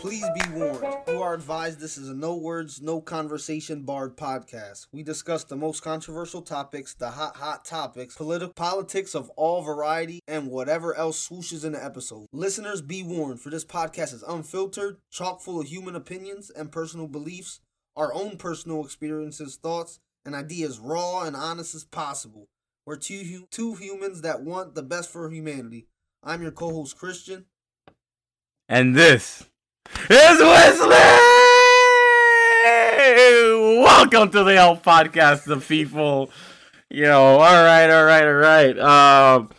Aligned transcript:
Please 0.00 0.24
be 0.34 0.40
warned. 0.54 0.94
You 1.08 1.22
are 1.22 1.34
advised 1.34 1.78
this 1.78 1.98
is 1.98 2.08
a 2.08 2.14
no 2.14 2.34
words, 2.34 2.80
no 2.80 3.00
conversation 3.00 3.82
barred 3.82 4.16
podcast. 4.16 4.86
We 4.92 5.02
discuss 5.02 5.44
the 5.44 5.56
most 5.56 5.82
controversial 5.82 6.42
topics, 6.42 6.94
the 6.94 7.10
hot, 7.10 7.36
hot 7.36 7.64
topics, 7.64 8.16
political 8.16 8.52
politics 8.54 9.14
of 9.14 9.30
all 9.36 9.62
variety, 9.62 10.20
and 10.26 10.50
whatever 10.50 10.94
else 10.94 11.28
swooshes 11.28 11.64
in 11.64 11.72
the 11.72 11.84
episode. 11.84 12.26
Listeners, 12.32 12.80
be 12.80 13.02
warned, 13.02 13.40
for 13.40 13.50
this 13.50 13.64
podcast 13.64 14.14
is 14.14 14.24
unfiltered, 14.26 14.96
chock 15.10 15.40
full 15.40 15.60
of 15.60 15.66
human 15.66 15.94
opinions 15.94 16.50
and 16.50 16.72
personal 16.72 17.06
beliefs, 17.06 17.60
our 17.96 18.12
own 18.14 18.36
personal 18.36 18.84
experiences, 18.84 19.56
thoughts, 19.56 20.00
and 20.24 20.34
ideas 20.34 20.78
raw 20.78 21.22
and 21.22 21.36
honest 21.36 21.74
as 21.74 21.84
possible. 21.84 22.48
We're 22.86 22.96
two, 22.96 23.46
two 23.50 23.74
humans 23.74 24.22
that 24.22 24.42
want 24.42 24.74
the 24.74 24.82
best 24.82 25.10
for 25.10 25.30
humanity. 25.30 25.86
I'm 26.22 26.42
your 26.42 26.50
co 26.50 26.70
host, 26.70 26.96
Christian. 26.98 27.46
And 28.68 28.94
this 28.94 29.44
is 30.08 30.40
Wisly! 30.40 30.96
Welcome 33.82 34.30
to 34.30 34.44
the 34.44 34.56
L 34.56 34.76
Podcast, 34.76 35.44
the 35.44 35.56
people. 35.58 36.30
Yo, 36.88 37.18
all 37.18 37.38
right, 37.38 37.90
all 37.90 38.04
right, 38.04 38.24
all 38.24 38.32
right. 38.32 38.78
Um, 38.78 39.50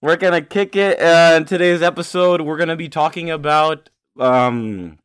we're 0.00 0.16
gonna 0.16 0.42
kick 0.42 0.76
it. 0.76 1.00
Uh, 1.00 1.36
in 1.36 1.44
today's 1.44 1.82
episode, 1.82 2.40
we're 2.40 2.56
gonna 2.56 2.76
be 2.76 2.88
talking 2.88 3.30
about 3.30 3.90
um, 4.18 4.98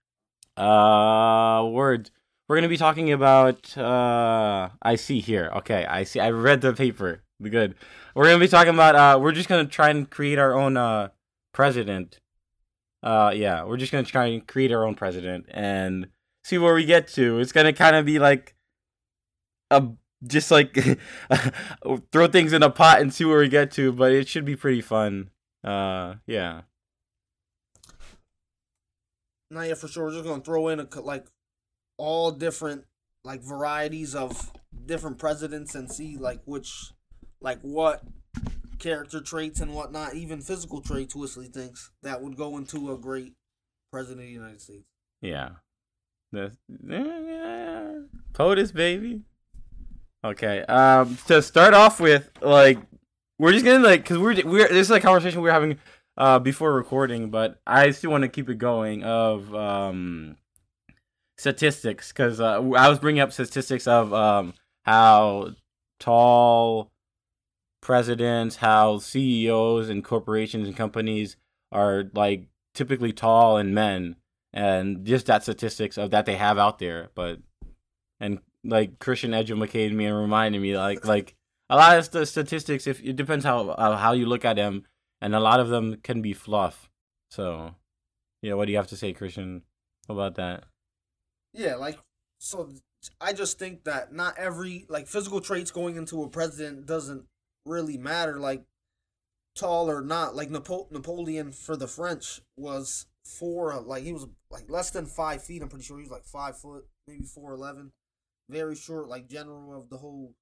uh, 0.58 1.68
words. 1.70 2.12
We're 2.48 2.58
gonna 2.58 2.68
be 2.68 2.78
talking 2.78 3.12
about. 3.12 3.78
Uh, 3.78 4.70
I 4.82 4.96
see 4.96 5.20
here. 5.20 5.52
Okay, 5.58 5.86
I 5.86 6.04
see. 6.04 6.20
I 6.20 6.30
read 6.30 6.62
the 6.62 6.74
paper. 6.74 7.24
Good. 7.41 7.76
We're 8.16 8.26
gonna 8.26 8.40
be 8.40 8.48
talking 8.48 8.74
about. 8.74 8.96
Uh, 8.96 9.20
we're 9.20 9.32
just 9.32 9.50
gonna 9.50 9.66
try 9.66 9.90
and 9.90 10.10
create 10.10 10.40
our 10.40 10.54
own 10.54 10.77
uh 10.77 11.10
president 11.54 12.20
uh, 13.04 13.34
yeah, 13.35 13.66
we're 13.66 13.77
just 13.77 13.91
gonna 13.91 14.04
try 14.04 14.27
and 14.27 14.48
create 14.48 14.72
our 14.72 14.88
own 14.88 14.96
president 14.96 15.46
and 15.50 16.08
see 16.46 16.58
where 16.58 16.74
we 16.74 16.85
get 16.85 17.10
to. 17.10 17.40
It's 17.40 17.52
gonna 17.52 17.74
kind 17.74 17.98
of 17.98 18.05
be 18.05 18.18
like 18.18 18.55
a 19.70 19.90
just 20.26 20.50
like 20.50 20.74
throw 22.13 22.28
things 22.28 22.54
in 22.54 22.63
a 22.63 22.70
pot 22.70 23.02
and 23.02 23.13
see 23.13 23.26
where 23.26 23.40
we 23.40 23.50
get 23.50 23.72
to, 23.72 23.91
but 23.91 24.13
it 24.13 24.30
should 24.30 24.46
be 24.46 24.55
pretty 24.55 24.80
fun. 24.80 25.32
Uh, 25.66 26.16
yeah. 26.26 26.62
Now, 29.52 29.62
yeah, 29.62 29.74
for 29.74 29.90
sure. 29.90 30.05
We're 30.05 30.12
just 30.12 30.24
gonna 30.24 30.41
throw 30.41 30.70
in 30.70 30.80
a 30.80 30.88
like 31.02 31.26
all 32.04 32.32
different 32.32 32.84
like 33.23 33.41
varieties 33.41 34.13
of 34.13 34.51
different 34.85 35.18
presidents 35.18 35.73
and 35.73 35.90
see 35.90 36.18
like 36.18 36.41
which 36.43 36.91
like 37.40 37.60
what 37.62 38.04
character 38.77 39.21
traits 39.21 39.62
and 39.62 39.73
whatnot, 39.73 40.13
even 40.13 40.41
physical 40.41 40.82
traits, 40.82 41.15
Wisly 41.15 41.48
thinks 41.48 41.91
that 42.04 42.21
would 42.21 42.35
go 42.35 42.57
into 42.57 42.91
a 42.91 42.98
great 42.98 43.35
president 43.90 44.20
of 44.20 44.26
the 44.27 44.34
United 44.34 44.60
States. 44.60 44.84
Yeah. 45.21 45.49
The 46.34 46.51
yeah, 46.85 47.99
POTUS 48.34 48.73
baby. 48.73 49.21
Okay. 50.26 50.60
Um 50.63 51.17
to 51.27 51.41
start 51.41 51.73
off 51.73 52.01
with 52.01 52.29
like 52.41 52.79
we're 53.40 53.54
just 53.54 53.63
to 53.63 53.79
like 53.79 54.04
cuz 54.04 54.17
we're 54.17 54.35
we're 54.43 54.67
this 54.67 54.88
is 54.88 54.91
a 54.91 54.99
conversation 54.99 55.41
we 55.41 55.49
are 55.49 55.54
having 55.54 55.79
uh 56.17 56.40
before 56.40 56.73
recording, 56.73 57.29
but 57.29 57.62
I 57.65 57.91
still 57.91 58.12
want 58.12 58.23
to 58.23 58.27
keep 58.27 58.49
it 58.49 58.57
going 58.57 59.05
of 59.05 59.55
um 59.55 60.35
statistics 61.37 62.12
cuz 62.12 62.39
uh, 62.39 62.62
I 62.62 62.89
was 62.89 62.99
bringing 62.99 63.21
up 63.21 63.31
statistics 63.31 63.87
of 63.87 64.13
um 64.13 64.53
how 64.84 65.56
tall 66.00 66.91
presidents, 67.81 68.57
how 68.57 68.97
CEOs 68.97 69.89
and 69.89 70.03
corporations 70.03 70.67
and 70.67 70.75
companies 70.75 71.35
are 71.72 72.05
like 72.13 72.47
typically 72.73 73.11
tall 73.11 73.57
and 73.57 73.75
men 73.75 74.16
and 74.53 75.05
just 75.05 75.25
that 75.25 75.43
statistics 75.43 75.97
of 75.97 76.11
that 76.11 76.25
they 76.25 76.35
have 76.35 76.57
out 76.57 76.79
there. 76.79 77.09
But 77.16 77.39
and 78.19 78.39
like 78.63 78.99
Christian 78.99 79.33
educated 79.33 79.95
me 79.95 80.05
and 80.05 80.17
reminded 80.17 80.61
me 80.61 80.77
like 80.77 81.05
like 81.05 81.35
a 81.69 81.75
lot 81.75 81.97
of 81.97 82.11
the 82.11 82.25
statistics 82.25 82.88
if 82.88 83.01
it 83.03 83.16
depends 83.16 83.45
how 83.45 83.69
uh, 83.69 83.97
how 83.97 84.13
you 84.13 84.25
look 84.25 84.45
at 84.45 84.55
them 84.55 84.83
and 85.22 85.35
a 85.35 85.39
lot 85.39 85.59
of 85.59 85.69
them 85.69 85.97
can 86.03 86.22
be 86.22 86.33
fluff. 86.33 86.89
So 87.29 87.75
yeah, 88.41 88.53
what 88.53 88.66
do 88.66 88.72
you 88.72 88.77
have 88.77 88.88
to 88.88 88.97
say, 88.97 89.13
Christian, 89.13 89.63
about 90.09 90.35
that? 90.35 90.66
Yeah, 91.53 91.75
like 91.75 92.00
so. 92.40 92.69
I 93.19 93.34
just 93.34 93.59
think 93.59 93.84
that 93.84 94.14
not 94.14 94.38
every 94.38 94.86
like 94.90 95.08
physical 95.08 95.41
traits 95.41 95.72
going 95.72 95.97
into 95.97 96.24
a 96.24 96.30
president 96.30 96.86
doesn't 96.86 97.25
really 97.66 97.97
matter. 97.97 98.40
Like 98.40 98.64
tall 99.56 99.90
or 99.90 100.02
not, 100.02 100.36
like 100.36 100.50
Napo- 100.50 100.88
Napoleon 100.91 101.52
for 101.52 101.75
the 101.75 101.88
French 101.88 102.41
was 102.58 103.06
four. 103.25 103.80
Like 103.81 104.03
he 104.03 104.14
was 104.14 104.28
like 104.50 104.69
less 104.69 104.90
than 104.91 105.06
five 105.06 105.44
feet. 105.44 105.62
I'm 105.62 105.69
pretty 105.69 105.86
sure 105.86 105.97
he 105.97 106.03
was 106.03 106.12
like 106.12 106.25
five 106.25 106.58
foot, 106.58 106.86
maybe 107.08 107.25
four 107.25 107.53
eleven. 107.53 107.91
Very 108.50 108.75
short, 108.75 109.08
like 109.08 109.30
general 109.30 109.78
of 109.78 109.90
the 109.90 109.97
whole 109.97 110.34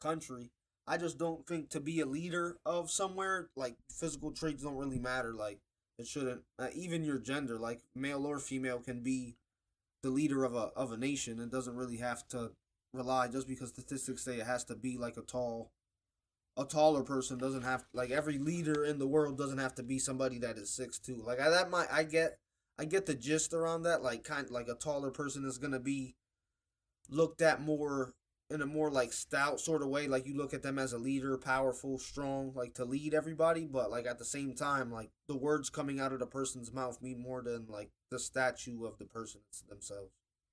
country. 0.00 0.50
I 0.86 0.98
just 0.98 1.18
don't 1.18 1.46
think 1.46 1.70
to 1.70 1.80
be 1.80 2.00
a 2.00 2.06
leader 2.06 2.58
of 2.64 2.90
somewhere, 2.90 3.48
like 3.56 3.76
physical 3.90 4.30
traits 4.32 4.62
don't 4.62 4.76
really 4.76 4.98
matter. 4.98 5.34
Like 5.34 5.58
it 5.98 6.06
shouldn't. 6.06 6.42
Uh, 6.58 6.68
even 6.74 7.04
your 7.04 7.18
gender, 7.18 7.58
like 7.58 7.80
male 7.94 8.26
or 8.26 8.38
female, 8.38 8.78
can 8.80 9.02
be 9.02 9.36
the 10.06 10.12
leader 10.12 10.44
of 10.44 10.54
a 10.54 10.70
of 10.76 10.92
a 10.92 10.96
nation. 10.96 11.40
It 11.40 11.50
doesn't 11.50 11.74
really 11.74 11.96
have 11.96 12.26
to 12.28 12.52
rely 12.92 13.26
just 13.26 13.48
because 13.48 13.70
statistics 13.70 14.24
say 14.24 14.36
it 14.36 14.46
has 14.46 14.64
to 14.66 14.76
be 14.76 14.96
like 14.96 15.16
a 15.16 15.22
tall 15.22 15.72
a 16.56 16.64
taller 16.64 17.02
person 17.02 17.36
doesn't 17.36 17.62
have 17.62 17.84
like 17.92 18.10
every 18.10 18.38
leader 18.38 18.84
in 18.84 18.98
the 19.00 19.06
world 19.06 19.36
doesn't 19.36 19.58
have 19.58 19.74
to 19.74 19.82
be 19.82 19.98
somebody 19.98 20.38
that 20.38 20.56
is 20.56 20.70
six 20.70 20.98
two. 21.00 21.22
Like 21.26 21.40
I 21.40 21.50
that 21.50 21.70
might 21.70 21.88
I 21.92 22.04
get 22.04 22.38
I 22.78 22.84
get 22.84 23.06
the 23.06 23.14
gist 23.14 23.52
around 23.52 23.82
that. 23.82 24.00
Like 24.00 24.22
kind 24.22 24.48
like 24.48 24.68
a 24.68 24.74
taller 24.74 25.10
person 25.10 25.44
is 25.44 25.58
gonna 25.58 25.80
be 25.80 26.14
looked 27.10 27.42
at 27.42 27.60
more 27.60 28.14
in 28.48 28.62
a 28.62 28.66
more 28.66 28.90
like 28.92 29.12
stout 29.12 29.58
sort 29.58 29.82
of 29.82 29.88
way. 29.88 30.06
Like 30.06 30.24
you 30.24 30.36
look 30.36 30.54
at 30.54 30.62
them 30.62 30.78
as 30.78 30.92
a 30.92 30.98
leader, 30.98 31.36
powerful, 31.36 31.98
strong, 31.98 32.52
like 32.54 32.74
to 32.74 32.84
lead 32.84 33.12
everybody. 33.12 33.66
But 33.66 33.90
like 33.90 34.06
at 34.06 34.20
the 34.20 34.24
same 34.24 34.54
time, 34.54 34.92
like 34.92 35.10
the 35.26 35.36
words 35.36 35.68
coming 35.68 35.98
out 35.98 36.12
of 36.12 36.20
the 36.20 36.26
person's 36.26 36.72
mouth 36.72 37.02
mean 37.02 37.20
more 37.20 37.42
than 37.42 37.66
like 37.68 37.90
the 38.10 38.18
statue 38.18 38.84
of 38.84 38.98
the 38.98 39.04
person 39.04 39.40
themselves. 39.68 40.12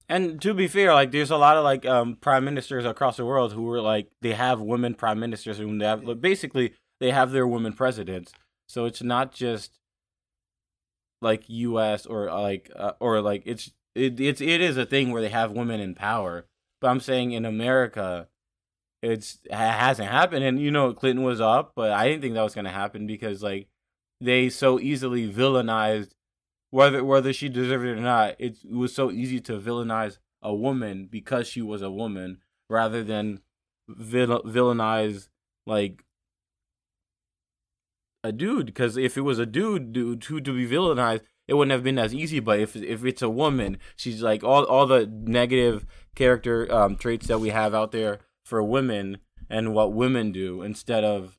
And 0.09 0.41
to 0.41 0.53
be 0.53 0.67
fair, 0.67 0.93
like 0.93 1.11
there's 1.11 1.31
a 1.31 1.37
lot 1.37 1.57
of 1.57 1.63
like 1.63 1.85
um 1.85 2.15
prime 2.15 2.43
ministers 2.43 2.85
across 2.85 3.17
the 3.17 3.25
world 3.25 3.53
who 3.53 3.69
are 3.71 3.81
like 3.81 4.09
they 4.21 4.33
have 4.33 4.59
women 4.59 4.95
prime 4.95 5.19
ministers 5.19 5.57
whom 5.57 5.77
they 5.77 5.85
have 5.85 6.03
like, 6.03 6.21
basically 6.21 6.73
they 6.99 7.11
have 7.11 7.31
their 7.31 7.47
women 7.47 7.73
presidents. 7.73 8.33
So 8.67 8.85
it's 8.85 9.01
not 9.01 9.33
just 9.33 9.79
like 11.21 11.43
U.S. 11.47 12.05
or 12.05 12.25
like 12.31 12.69
uh, 12.75 12.93
or 12.99 13.21
like 13.21 13.43
it's 13.45 13.71
it 13.95 14.19
it's 14.19 14.41
it 14.41 14.61
is 14.61 14.77
a 14.77 14.85
thing 14.85 15.11
where 15.11 15.21
they 15.21 15.29
have 15.29 15.51
women 15.51 15.79
in 15.79 15.95
power. 15.95 16.45
But 16.81 16.89
I'm 16.89 16.99
saying 16.99 17.31
in 17.31 17.45
America, 17.45 18.27
it's 19.01 19.39
it 19.45 19.53
hasn't 19.53 20.09
happened. 20.09 20.43
And 20.43 20.59
you 20.59 20.69
know 20.69 20.93
Clinton 20.93 21.23
was 21.23 21.39
up, 21.39 21.71
but 21.75 21.91
I 21.91 22.07
didn't 22.07 22.21
think 22.21 22.33
that 22.33 22.43
was 22.43 22.55
gonna 22.55 22.71
happen 22.71 23.07
because 23.07 23.41
like 23.41 23.67
they 24.19 24.49
so 24.49 24.79
easily 24.79 25.31
villainized 25.31 26.11
whether 26.73 27.03
whether 27.03 27.31
she 27.31 27.49
deserved 27.49 27.85
it 27.85 27.91
or 27.91 28.01
not, 28.01 28.35
it, 28.39 28.57
was 28.67 28.95
so 28.95 29.11
easy 29.11 29.39
to 29.39 29.59
villainize 29.59 30.17
a 30.41 30.51
woman 30.55 31.07
because 31.09 31.47
she 31.47 31.61
was 31.61 31.83
a 31.83 31.91
woman 31.91 32.39
rather 32.67 33.03
than 33.03 33.41
vil- 33.87 34.41
villainize 34.41 35.29
like 35.67 36.03
a 38.23 38.31
dude. 38.31 38.65
Because 38.65 38.97
if 38.97 39.15
it 39.17 39.21
was 39.21 39.37
a 39.37 39.45
dude 39.45 39.93
dude 39.93 40.23
who 40.23 40.41
to 40.41 40.51
be 40.51 40.67
villainized 40.67 41.21
it 41.47 41.53
wouldn't 41.53 41.73
have 41.73 41.83
been 41.83 41.99
as 41.99 42.11
easy. 42.11 42.39
But 42.39 42.59
if 42.59 42.75
if 42.75 43.05
it's 43.05 43.21
a 43.21 43.29
woman 43.29 43.77
she's 43.95 44.23
like 44.23 44.43
all 44.43 44.63
all 44.63 44.87
the 44.87 45.05
negative 45.05 45.85
character 46.15 46.73
um, 46.73 46.95
traits 46.95 47.27
that 47.27 47.37
we 47.39 47.49
have 47.49 47.75
out 47.75 47.91
there 47.91 48.17
for 48.43 48.63
women 48.63 49.19
and 49.47 49.75
what 49.75 49.93
women 49.93 50.31
do 50.31 50.63
instead 50.63 51.03
of 51.03 51.37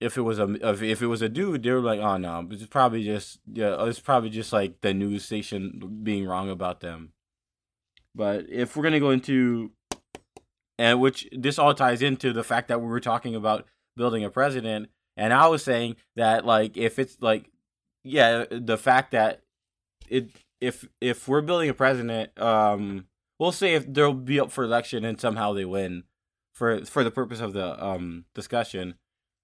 if 0.00 0.16
it 0.16 0.22
was 0.22 0.38
a 0.38 0.48
if 0.82 1.02
it 1.02 1.06
was 1.06 1.20
a 1.20 1.28
dude, 1.28 1.62
they 1.62 1.70
were 1.70 1.80
like, 1.80 2.00
oh 2.00 2.16
no, 2.16 2.46
it's 2.50 2.66
probably 2.66 3.04
just 3.04 3.38
yeah, 3.52 3.84
it's 3.84 4.00
probably 4.00 4.30
just 4.30 4.52
like 4.52 4.80
the 4.80 4.94
news 4.94 5.26
station 5.26 6.00
being 6.02 6.26
wrong 6.26 6.48
about 6.48 6.80
them. 6.80 7.12
But 8.14 8.46
if 8.48 8.76
we're 8.76 8.82
gonna 8.82 8.98
go 8.98 9.10
into, 9.10 9.72
and 10.78 11.00
which 11.00 11.28
this 11.32 11.58
all 11.58 11.74
ties 11.74 12.00
into 12.00 12.32
the 12.32 12.42
fact 12.42 12.68
that 12.68 12.80
we 12.80 12.88
were 12.88 13.00
talking 13.00 13.34
about 13.34 13.66
building 13.94 14.24
a 14.24 14.30
president, 14.30 14.88
and 15.18 15.34
I 15.34 15.48
was 15.48 15.62
saying 15.62 15.96
that 16.16 16.46
like 16.46 16.78
if 16.78 16.98
it's 16.98 17.18
like, 17.20 17.50
yeah, 18.02 18.46
the 18.50 18.78
fact 18.78 19.10
that 19.10 19.42
it 20.08 20.30
if 20.62 20.88
if 21.02 21.28
we're 21.28 21.42
building 21.42 21.68
a 21.68 21.74
president, 21.74 22.38
um, 22.40 23.06
we'll 23.38 23.52
say 23.52 23.74
if 23.74 23.92
they'll 23.92 24.14
be 24.14 24.40
up 24.40 24.50
for 24.50 24.64
election 24.64 25.04
and 25.04 25.20
somehow 25.20 25.52
they 25.52 25.66
win, 25.66 26.04
for 26.54 26.86
for 26.86 27.04
the 27.04 27.10
purpose 27.10 27.40
of 27.40 27.52
the 27.52 27.84
um 27.84 28.24
discussion 28.34 28.94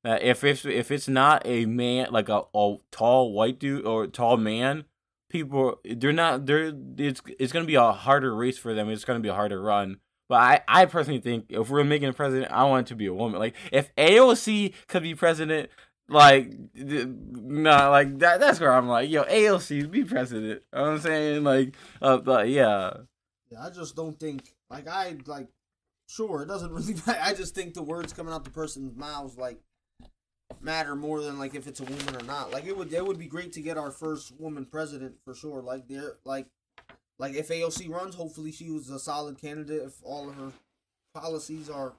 uh, 0.06 0.18
if 0.22 0.44
it's 0.44 0.64
if 0.64 0.92
it's 0.92 1.08
not 1.08 1.42
a 1.44 1.66
man 1.66 2.08
like 2.12 2.28
a, 2.28 2.42
a 2.54 2.76
tall 2.92 3.32
white 3.32 3.58
dude 3.58 3.84
or 3.84 4.06
tall 4.06 4.36
man, 4.36 4.84
people 5.28 5.80
they're 5.84 6.12
not 6.12 6.46
they're 6.46 6.72
it's 6.96 7.20
it's 7.40 7.52
gonna 7.52 7.64
be 7.64 7.74
a 7.74 7.90
harder 7.90 8.32
race 8.34 8.56
for 8.56 8.72
them. 8.72 8.88
It's 8.88 9.04
gonna 9.04 9.18
be 9.18 9.28
a 9.28 9.34
harder 9.34 9.60
run. 9.60 9.98
But 10.28 10.36
I, 10.36 10.60
I 10.68 10.86
personally 10.86 11.20
think 11.20 11.46
if 11.48 11.70
we're 11.70 11.84
making 11.84 12.08
a 12.08 12.12
president, 12.12 12.52
I 12.52 12.64
want 12.64 12.86
it 12.86 12.90
to 12.90 12.96
be 12.96 13.06
a 13.06 13.14
woman. 13.14 13.40
Like 13.40 13.56
if 13.72 13.92
AOC 13.96 14.74
could 14.86 15.02
be 15.02 15.16
president, 15.16 15.70
like 16.08 16.52
no, 16.74 17.04
nah, 17.04 17.90
like 17.90 18.20
that. 18.20 18.38
That's 18.38 18.60
where 18.60 18.72
I'm 18.72 18.88
like, 18.88 19.10
yo, 19.10 19.24
AOC 19.24 19.90
be 19.90 20.04
president. 20.04 20.62
You 20.72 20.78
know 20.78 20.82
what 20.82 20.90
I'm 20.90 21.00
saying, 21.00 21.42
like, 21.42 21.74
uh, 22.00 22.18
but 22.18 22.48
yeah. 22.48 22.92
Yeah, 23.50 23.64
I 23.64 23.70
just 23.70 23.96
don't 23.96 24.18
think 24.18 24.54
like 24.70 24.86
I 24.86 25.16
like. 25.26 25.48
Sure, 26.08 26.42
it 26.42 26.46
doesn't 26.46 26.70
really. 26.72 26.94
I 27.08 27.34
just 27.34 27.56
think 27.56 27.74
the 27.74 27.82
words 27.82 28.12
coming 28.12 28.32
out 28.32 28.44
the 28.44 28.50
person's 28.50 28.96
mouths 28.96 29.36
like 29.36 29.58
matter 30.60 30.94
more 30.94 31.22
than 31.22 31.38
like 31.38 31.54
if 31.54 31.66
it's 31.66 31.80
a 31.80 31.84
woman 31.84 32.16
or 32.16 32.24
not. 32.24 32.50
Like 32.50 32.66
it 32.66 32.76
would 32.76 32.92
it 32.92 33.04
would 33.04 33.18
be 33.18 33.26
great 33.26 33.52
to 33.54 33.60
get 33.60 33.78
our 33.78 33.90
first 33.90 34.32
woman 34.38 34.64
president 34.64 35.14
for 35.24 35.34
sure. 35.34 35.62
Like 35.62 35.88
there 35.88 36.14
like 36.24 36.46
like 37.18 37.34
if 37.34 37.48
AOC 37.48 37.88
runs, 37.88 38.14
hopefully 38.14 38.52
she 38.52 38.70
was 38.70 38.90
a 38.90 38.98
solid 38.98 39.40
candidate 39.40 39.82
if 39.82 39.94
all 40.02 40.28
of 40.28 40.34
her 40.36 40.52
policies 41.14 41.70
are 41.70 41.94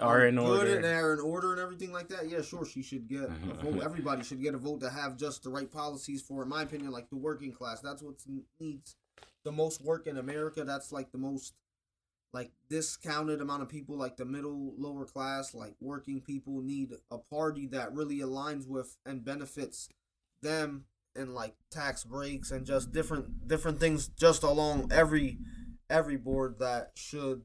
are 0.00 0.26
in 0.26 0.38
order 0.38 0.76
and 0.76 0.84
are 0.86 1.14
in 1.14 1.20
order 1.20 1.52
and 1.52 1.60
everything 1.60 1.92
like 1.92 2.08
that. 2.08 2.28
Yeah, 2.28 2.42
sure 2.42 2.64
she 2.64 2.82
should 2.82 3.08
get 3.08 3.24
a 3.24 3.28
vote. 3.62 3.82
Everybody 3.82 4.22
should 4.22 4.42
get 4.42 4.54
a 4.54 4.58
vote 4.58 4.80
to 4.80 4.90
have 4.90 5.16
just 5.16 5.42
the 5.42 5.50
right 5.50 5.70
policies 5.70 6.22
for 6.22 6.42
in 6.42 6.48
my 6.48 6.62
opinion 6.62 6.90
like 6.90 7.10
the 7.10 7.16
working 7.16 7.52
class. 7.52 7.80
That's 7.80 8.02
what 8.02 8.14
needs 8.60 8.96
the 9.44 9.52
most 9.52 9.82
work 9.82 10.06
in 10.06 10.18
America. 10.18 10.64
That's 10.64 10.92
like 10.92 11.12
the 11.12 11.18
most 11.18 11.54
like 12.32 12.50
discounted 12.68 13.40
amount 13.40 13.62
of 13.62 13.68
people 13.68 13.96
like 13.96 14.16
the 14.16 14.24
middle 14.24 14.74
lower 14.76 15.04
class 15.04 15.54
like 15.54 15.74
working 15.80 16.20
people 16.20 16.60
need 16.60 16.92
a 17.10 17.18
party 17.18 17.66
that 17.66 17.92
really 17.94 18.18
aligns 18.18 18.66
with 18.66 18.96
and 19.06 19.24
benefits 19.24 19.88
them 20.42 20.84
and 21.16 21.34
like 21.34 21.54
tax 21.70 22.04
breaks 22.04 22.50
and 22.50 22.66
just 22.66 22.92
different 22.92 23.48
different 23.48 23.80
things 23.80 24.08
just 24.08 24.42
along 24.42 24.90
every 24.92 25.38
every 25.88 26.16
board 26.16 26.58
that 26.58 26.90
should 26.94 27.42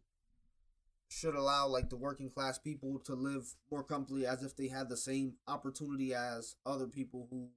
should 1.10 1.36
allow 1.36 1.68
like 1.68 1.90
the 1.90 1.96
working 1.96 2.30
class 2.30 2.58
people 2.58 3.00
to 3.00 3.14
live 3.14 3.56
more 3.72 3.84
comfortably 3.84 4.26
as 4.26 4.44
if 4.44 4.56
they 4.56 4.68
had 4.68 4.90
the 4.90 4.98
same 4.98 5.34
opportunity 5.48 6.14
as 6.14 6.56
other 6.66 6.88
people 6.88 7.28
who 7.30 7.50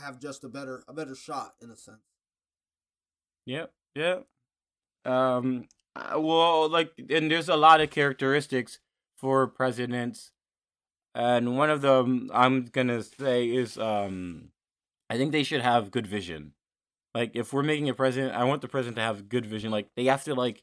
have 0.00 0.18
just 0.18 0.42
a 0.42 0.48
better 0.48 0.82
a 0.88 0.92
better 0.92 1.14
shot 1.14 1.54
in 1.60 1.70
a 1.70 1.76
sense. 1.76 1.98
Yep, 3.44 3.72
yep. 3.94 4.26
Um, 5.04 5.66
uh, 5.96 6.18
well, 6.18 6.68
like, 6.68 6.92
and 7.10 7.30
there's 7.30 7.48
a 7.48 7.56
lot 7.56 7.80
of 7.80 7.90
characteristics 7.90 8.78
for 9.16 9.46
presidents, 9.46 10.32
and 11.14 11.56
one 11.56 11.70
of 11.70 11.82
them 11.82 12.30
I'm 12.32 12.66
gonna 12.66 13.02
say 13.02 13.46
is, 13.48 13.78
um, 13.78 14.50
I 15.10 15.16
think 15.16 15.32
they 15.32 15.42
should 15.42 15.60
have 15.60 15.90
good 15.90 16.06
vision. 16.06 16.54
Like, 17.14 17.32
if 17.34 17.52
we're 17.52 17.62
making 17.62 17.88
a 17.88 17.94
president, 17.94 18.34
I 18.34 18.44
want 18.44 18.62
the 18.62 18.68
president 18.68 18.96
to 18.96 19.02
have 19.02 19.28
good 19.28 19.44
vision. 19.46 19.70
Like, 19.70 19.88
they 19.96 20.06
have 20.06 20.24
to 20.24 20.34
like 20.34 20.62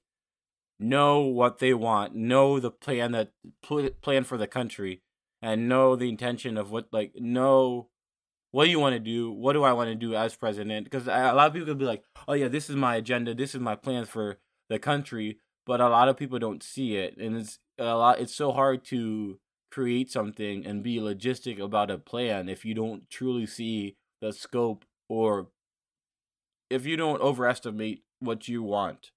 know 0.80 1.22
what 1.22 1.60
they 1.60 1.74
want, 1.74 2.16
know 2.16 2.60
the 2.60 2.72
plan 2.72 3.12
that 3.12 3.32
pl- 3.62 3.92
plan 4.02 4.24
for 4.24 4.38
the 4.38 4.48
country, 4.48 5.02
and 5.42 5.70
know 5.70 5.96
the 5.96 6.10
intention 6.10 6.58
of 6.58 6.72
what 6.72 6.88
like 6.92 7.14
know 7.16 7.90
what 8.52 8.66
do 8.66 8.72
you 8.72 8.80
want 8.80 8.94
to 8.94 9.00
do? 9.00 9.32
What 9.32 9.54
do 9.54 9.64
I 9.64 9.74
want 9.74 9.90
to 9.90 9.96
do 9.96 10.16
as 10.16 10.36
president? 10.36 10.86
Because 10.86 11.08
a 11.08 11.34
lot 11.34 11.48
of 11.48 11.54
people 11.54 11.68
could 11.68 11.78
be 11.78 11.86
like, 11.86 12.04
oh 12.28 12.34
yeah, 12.34 12.48
this 12.48 12.70
is 12.70 12.76
my 12.76 12.96
agenda, 12.96 13.34
this 13.34 13.54
is 13.54 13.62
my 13.62 13.76
plans 13.76 14.10
for 14.10 14.38
the 14.70 14.80
country, 14.80 15.38
but 15.66 15.82
a 15.82 15.90
lot 15.90 16.10
of 16.10 16.18
people 16.18 16.40
don't 16.40 16.64
see 16.64 16.96
it, 16.96 17.18
and 17.18 17.38
it's 17.38 17.60
a 17.78 17.96
lot. 17.96 18.20
It's 18.20 18.36
so 18.36 18.52
hard 18.52 18.84
to 18.86 19.40
create 19.72 20.12
something 20.12 20.66
and 20.66 20.82
be 20.82 20.98
logistic 20.98 21.60
about 21.60 21.92
a 21.92 21.98
plan 21.98 22.50
if 22.50 22.66
you 22.66 22.74
don't 22.74 23.08
truly 23.10 23.46
see 23.46 23.96
the 24.20 24.34
scope 24.34 24.84
or 25.08 25.48
if 26.72 26.86
you 26.86 26.98
don't 26.98 27.22
overestimate 27.22 28.04
what 28.20 28.48
you 28.48 28.64
want. 28.64 29.12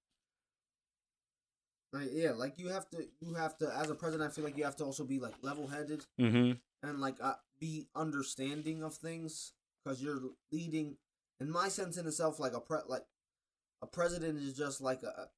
Yeah, 2.11 2.31
like 2.31 2.57
you 2.57 2.69
have 2.69 2.89
to, 2.89 3.05
you 3.19 3.35
have 3.35 3.57
to, 3.59 3.71
as 3.75 3.91
a 3.91 3.95
president, 3.95 4.31
I 4.31 4.33
feel 4.33 4.43
like 4.43 4.57
you 4.57 4.63
have 4.63 4.75
to 4.77 4.83
also 4.83 5.03
be 5.03 5.19
like 5.19 5.33
level 5.43 5.67
headed. 5.67 6.05
Mm-hmm 6.19 6.53
and 6.83 6.99
like 6.99 7.15
understanding 7.95 8.83
of 8.83 8.95
things 8.95 9.53
because 9.83 10.01
you're 10.01 10.21
leading. 10.51 10.97
In 11.39 11.51
my 11.51 11.69
sense, 11.69 11.97
in 11.97 12.07
itself, 12.07 12.39
like 12.39 12.53
a 12.53 12.59
pre 12.59 12.79
like 12.87 13.05
a 13.81 13.87
president 13.87 14.39
is 14.39 14.53
just 14.53 14.81
like 14.81 15.03
a 15.03 15.29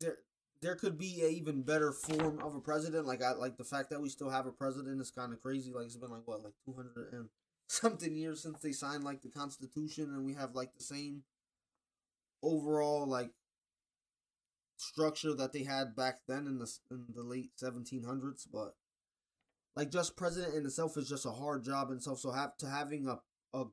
there. 0.00 0.18
There 0.60 0.74
could 0.74 0.98
be 0.98 1.22
a 1.22 1.28
even 1.28 1.62
better 1.62 1.92
form 1.92 2.40
of 2.42 2.54
a 2.56 2.60
president. 2.60 3.06
Like 3.06 3.22
I 3.22 3.32
like 3.32 3.56
the 3.56 3.64
fact 3.64 3.90
that 3.90 4.00
we 4.00 4.08
still 4.08 4.30
have 4.30 4.46
a 4.46 4.52
president 4.52 5.00
is 5.00 5.10
kind 5.10 5.32
of 5.32 5.40
crazy. 5.40 5.72
Like 5.72 5.86
it's 5.86 5.96
been 5.96 6.10
like 6.10 6.26
what 6.26 6.42
like 6.42 6.54
two 6.64 6.74
hundred 6.74 7.12
and 7.12 7.28
something 7.68 8.16
years 8.16 8.42
since 8.42 8.58
they 8.60 8.72
signed 8.72 9.04
like 9.04 9.22
the 9.22 9.28
Constitution, 9.28 10.06
and 10.14 10.24
we 10.24 10.34
have 10.34 10.54
like 10.54 10.74
the 10.76 10.82
same 10.82 11.22
overall 12.42 13.06
like 13.06 13.30
structure 14.76 15.34
that 15.34 15.52
they 15.52 15.64
had 15.64 15.94
back 15.96 16.20
then 16.28 16.46
in 16.46 16.58
the 16.58 16.70
in 16.90 17.04
the 17.14 17.22
late 17.22 17.50
1700s 17.56 18.46
but 18.52 18.74
like 19.78 19.92
just 19.92 20.16
president 20.16 20.56
in 20.56 20.66
itself 20.66 20.96
is 20.96 21.08
just 21.08 21.24
a 21.24 21.30
hard 21.30 21.62
job 21.62 21.92
in 21.92 21.98
itself. 21.98 22.18
So 22.18 22.32
have 22.32 22.56
to 22.58 22.66
having 22.68 23.06
a 23.06 23.20
a 23.56 23.66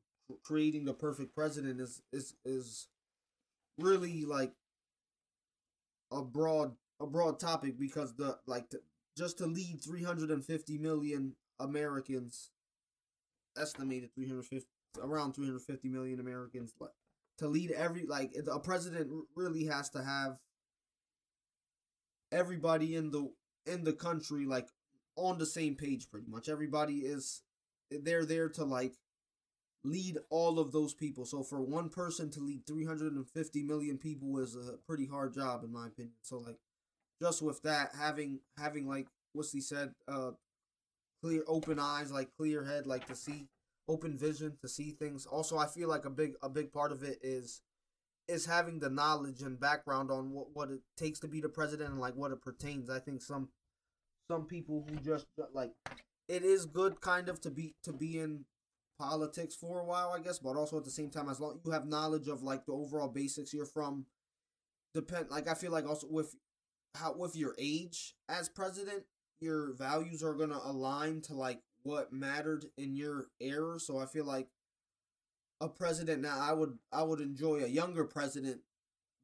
creating 0.43 0.85
the 0.85 0.93
perfect 0.93 1.33
president 1.33 1.81
is 1.81 2.03
is 2.13 2.35
is 2.45 2.87
really 3.79 4.23
like 4.23 4.53
a 6.11 6.21
broad 6.21 6.75
a 7.01 7.07
broad 7.07 7.39
topic 7.39 7.79
because 7.79 8.15
the 8.17 8.37
like 8.45 8.69
to, 8.69 8.79
just 9.17 9.39
to 9.39 9.47
lead 9.47 9.81
350 9.83 10.77
million 10.77 11.33
Americans 11.59 12.51
estimated 13.57 14.13
350 14.13 14.67
around 15.01 15.33
350 15.33 15.89
million 15.89 16.19
Americans 16.19 16.71
like 16.79 16.91
to 17.39 17.47
lead 17.47 17.71
every 17.71 18.05
like 18.05 18.31
a 18.51 18.59
president 18.59 19.09
really 19.35 19.65
has 19.65 19.89
to 19.89 20.03
have 20.03 20.37
everybody 22.31 22.95
in 22.95 23.09
the 23.09 23.27
in 23.65 23.83
the 23.83 23.93
country 23.93 24.45
like 24.45 24.67
on 25.15 25.37
the 25.37 25.45
same 25.45 25.75
page 25.75 26.09
pretty 26.09 26.27
much. 26.27 26.49
Everybody 26.49 26.99
is 26.99 27.41
they're 27.91 28.25
there 28.25 28.49
to 28.49 28.63
like 28.63 28.93
lead 29.83 30.17
all 30.29 30.59
of 30.59 30.71
those 30.71 30.93
people. 30.93 31.25
So 31.25 31.43
for 31.43 31.61
one 31.61 31.89
person 31.89 32.31
to 32.31 32.39
lead 32.39 32.65
350 32.67 33.63
million 33.63 33.97
people 33.97 34.39
is 34.39 34.55
a 34.55 34.77
pretty 34.87 35.05
hard 35.05 35.33
job 35.33 35.63
in 35.63 35.71
my 35.71 35.87
opinion. 35.87 36.15
So 36.23 36.39
like 36.39 36.57
just 37.21 37.41
with 37.41 37.61
that 37.63 37.91
having 37.97 38.39
having 38.57 38.87
like 38.87 39.07
Wisly 39.33 39.61
said 39.61 39.93
uh 40.07 40.31
clear 41.23 41.43
open 41.47 41.79
eyes, 41.79 42.11
like 42.11 42.29
clear 42.37 42.63
head 42.63 42.87
like 42.87 43.07
to 43.07 43.15
see 43.15 43.47
open 43.87 44.17
vision 44.17 44.57
to 44.61 44.67
see 44.67 44.91
things. 44.91 45.25
Also 45.25 45.57
I 45.57 45.67
feel 45.67 45.87
like 45.87 46.05
a 46.05 46.09
big 46.09 46.33
a 46.41 46.49
big 46.49 46.71
part 46.73 46.91
of 46.91 47.03
it 47.03 47.19
is 47.21 47.61
is 48.27 48.45
having 48.47 48.79
the 48.79 48.89
knowledge 48.89 49.41
and 49.41 49.59
background 49.59 50.09
on 50.09 50.31
what, 50.31 50.47
what 50.53 50.71
it 50.71 50.79
takes 50.97 51.19
to 51.19 51.27
be 51.27 51.39
the 51.41 51.49
president 51.49 51.91
and 51.91 51.99
like 51.99 52.15
what 52.15 52.31
it 52.31 52.41
pertains. 52.41 52.89
I 52.89 52.99
think 52.99 53.21
some 53.21 53.49
some 54.29 54.45
people 54.45 54.85
who 54.87 54.95
just 54.97 55.25
like 55.53 55.71
it 56.27 56.43
is 56.43 56.65
good 56.65 57.01
kind 57.01 57.29
of 57.29 57.39
to 57.41 57.51
be 57.51 57.75
to 57.83 57.93
be 57.93 58.19
in 58.19 58.45
politics 58.97 59.55
for 59.55 59.79
a 59.79 59.85
while, 59.85 60.13
I 60.15 60.19
guess, 60.19 60.39
but 60.39 60.55
also 60.55 60.77
at 60.77 60.85
the 60.85 60.91
same 60.91 61.09
time, 61.09 61.29
as 61.29 61.39
long 61.39 61.59
you 61.63 61.71
have 61.71 61.85
knowledge 61.85 62.27
of 62.27 62.43
like 62.43 62.65
the 62.65 62.73
overall 62.73 63.09
basics 63.09 63.53
you're 63.53 63.65
from, 63.65 64.05
depend 64.93 65.29
like 65.29 65.47
I 65.47 65.53
feel 65.53 65.71
like 65.71 65.87
also 65.87 66.07
with 66.09 66.35
how 66.95 67.13
with 67.13 67.35
your 67.35 67.55
age 67.59 68.15
as 68.29 68.49
president, 68.49 69.03
your 69.39 69.73
values 69.73 70.23
are 70.23 70.33
gonna 70.33 70.59
align 70.63 71.21
to 71.21 71.35
like 71.35 71.61
what 71.83 72.11
mattered 72.11 72.65
in 72.77 72.95
your 72.95 73.27
era. 73.39 73.79
So 73.79 73.99
I 73.99 74.05
feel 74.05 74.25
like 74.25 74.47
a 75.61 75.69
president 75.69 76.21
now, 76.21 76.39
I 76.39 76.53
would 76.53 76.77
I 76.91 77.03
would 77.03 77.21
enjoy 77.21 77.63
a 77.63 77.67
younger 77.67 78.05
president 78.05 78.61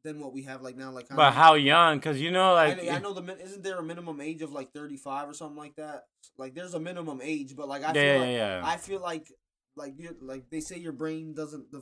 than 0.04 0.20
what 0.20 0.34
we 0.34 0.44
have 0.44 0.62
like 0.62 0.78
now. 0.78 0.92
Like, 0.92 1.08
but 1.10 1.32
how 1.34 1.54
young? 1.56 1.98
Because 1.98 2.20
you 2.20 2.32
know, 2.32 2.54
like, 2.54 2.80
I 2.80 2.84
know, 2.84 2.92
I 2.92 3.00
know, 3.00 3.14
the 3.14 3.38
isn't 3.42 3.64
there 3.64 3.78
a 3.78 3.84
minimum 3.84 4.22
age 4.22 4.42
of 4.42 4.52
like 4.52 4.72
thirty 4.74 4.98
five 4.98 5.30
or 5.30 5.34
something 5.34 5.58
like 5.58 5.76
that? 5.76 6.04
Like, 6.38 6.56
there's 6.56 6.74
a 6.74 6.80
minimum 6.80 7.22
age, 7.24 7.56
but 7.56 7.68
like, 7.68 7.84
I 7.84 7.88
yeah, 7.88 7.94
feel 7.94 8.04
yeah, 8.04 8.20
like 8.20 8.30
yeah. 8.30 8.62
I 8.64 8.78
feel 8.78 9.02
like 9.02 9.28
like 9.76 9.94
you 9.98 10.16
like 10.22 10.50
they 10.50 10.60
say 10.60 10.78
your 10.78 10.92
brain 10.92 11.34
doesn't 11.34 11.72
de- 11.72 11.82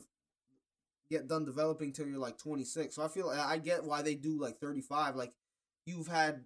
get 1.09 1.27
done 1.27 1.45
developing 1.45 1.93
till 1.93 2.07
you're 2.07 2.19
like 2.19 2.37
twenty 2.37 2.63
six. 2.65 2.95
So 2.95 3.03
I 3.03 3.07
feel 3.07 3.29
I 3.29 3.57
get 3.57 3.83
why 3.83 4.01
they 4.01 4.15
do 4.15 4.39
like 4.39 4.59
thirty 4.59 4.81
five. 4.81 5.15
Like, 5.15 5.33
you've 5.85 6.07
had 6.07 6.43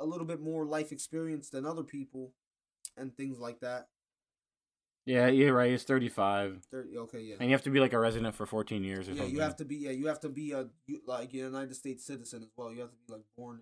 a 0.00 0.04
little 0.04 0.26
bit 0.26 0.40
more 0.40 0.66
life 0.66 0.92
experience 0.92 1.50
than 1.50 1.66
other 1.66 1.84
people, 1.84 2.32
and 2.96 3.16
things 3.16 3.38
like 3.38 3.60
that. 3.60 3.88
Yeah, 5.06 5.26
you're 5.28 5.52
right. 5.54 5.70
It's 5.72 5.84
35. 5.84 6.62
30, 6.70 6.96
okay, 6.98 7.20
yeah. 7.20 7.34
And 7.38 7.50
you 7.50 7.54
have 7.54 7.62
to 7.64 7.70
be 7.70 7.78
like 7.80 7.92
a 7.92 7.98
resident 7.98 8.34
for 8.34 8.46
14 8.46 8.82
years 8.82 9.06
or 9.08 9.12
yeah, 9.12 9.18
something. 9.18 9.34
you 9.34 9.40
have 9.42 9.56
to 9.56 9.64
be. 9.64 9.76
Yeah, 9.76 9.90
you 9.90 10.06
have 10.06 10.20
to 10.20 10.28
be 10.30 10.52
a 10.52 10.66
like 11.06 11.32
a 11.34 11.36
United 11.36 11.74
States 11.74 12.06
citizen 12.06 12.42
as 12.42 12.48
well. 12.56 12.72
You 12.72 12.80
have 12.80 12.90
to 12.90 12.96
be 13.06 13.12
like 13.12 13.24
born 13.36 13.60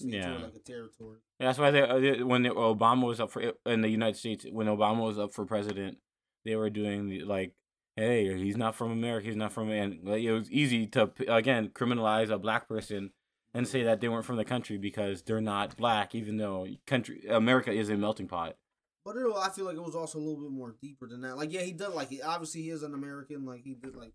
in 0.00 0.10
the 0.10 0.16
United 0.16 0.28
States 0.28 0.40
Yeah. 0.40 0.42
or 0.42 0.46
like 0.46 0.54
a 0.56 0.58
territory. 0.60 1.18
Yeah, 1.40 1.46
that's 1.46 1.58
why 1.58 1.70
they, 1.72 1.82
uh, 1.82 2.24
when 2.26 2.44
Obama 2.44 3.06
was 3.06 3.18
up 3.20 3.30
for 3.32 3.42
in 3.66 3.80
the 3.80 3.88
United 3.88 4.16
States 4.16 4.46
when 4.50 4.68
Obama 4.68 5.00
was 5.04 5.18
up 5.18 5.32
for 5.34 5.44
president, 5.44 5.98
they 6.44 6.54
were 6.54 6.70
doing 6.70 7.08
the, 7.08 7.24
like, 7.24 7.54
hey, 7.96 8.36
he's 8.38 8.56
not 8.56 8.74
from 8.76 8.92
America, 8.92 9.26
he's 9.26 9.36
not 9.36 9.52
from, 9.52 9.70
and 9.70 9.98
like, 10.04 10.22
it 10.22 10.32
was 10.32 10.50
easy 10.50 10.86
to 10.88 11.10
again 11.28 11.70
criminalize 11.70 12.30
a 12.30 12.38
black 12.38 12.68
person 12.68 13.10
and 13.52 13.66
say 13.68 13.82
that 13.84 14.00
they 14.00 14.08
weren't 14.08 14.24
from 14.24 14.36
the 14.36 14.44
country 14.44 14.78
because 14.78 15.22
they're 15.22 15.40
not 15.40 15.76
black, 15.76 16.14
even 16.14 16.36
though 16.36 16.66
country 16.86 17.24
America 17.28 17.72
is 17.72 17.88
a 17.88 17.96
melting 17.96 18.28
pot. 18.28 18.56
But 19.04 19.16
it, 19.16 19.26
I 19.36 19.50
feel 19.50 19.66
like 19.66 19.76
it 19.76 19.82
was 19.82 19.94
also 19.94 20.18
a 20.18 20.20
little 20.20 20.40
bit 20.40 20.50
more 20.50 20.76
deeper 20.80 21.06
than 21.06 21.20
that. 21.22 21.36
Like, 21.36 21.52
yeah, 21.52 21.60
he 21.62 21.72
did 21.72 21.88
like 21.88 22.08
he 22.08 22.22
obviously 22.22 22.62
he 22.62 22.70
is 22.70 22.82
an 22.82 22.94
American. 22.94 23.44
Like 23.44 23.62
he 23.62 23.74
did 23.74 23.94
like 23.96 24.12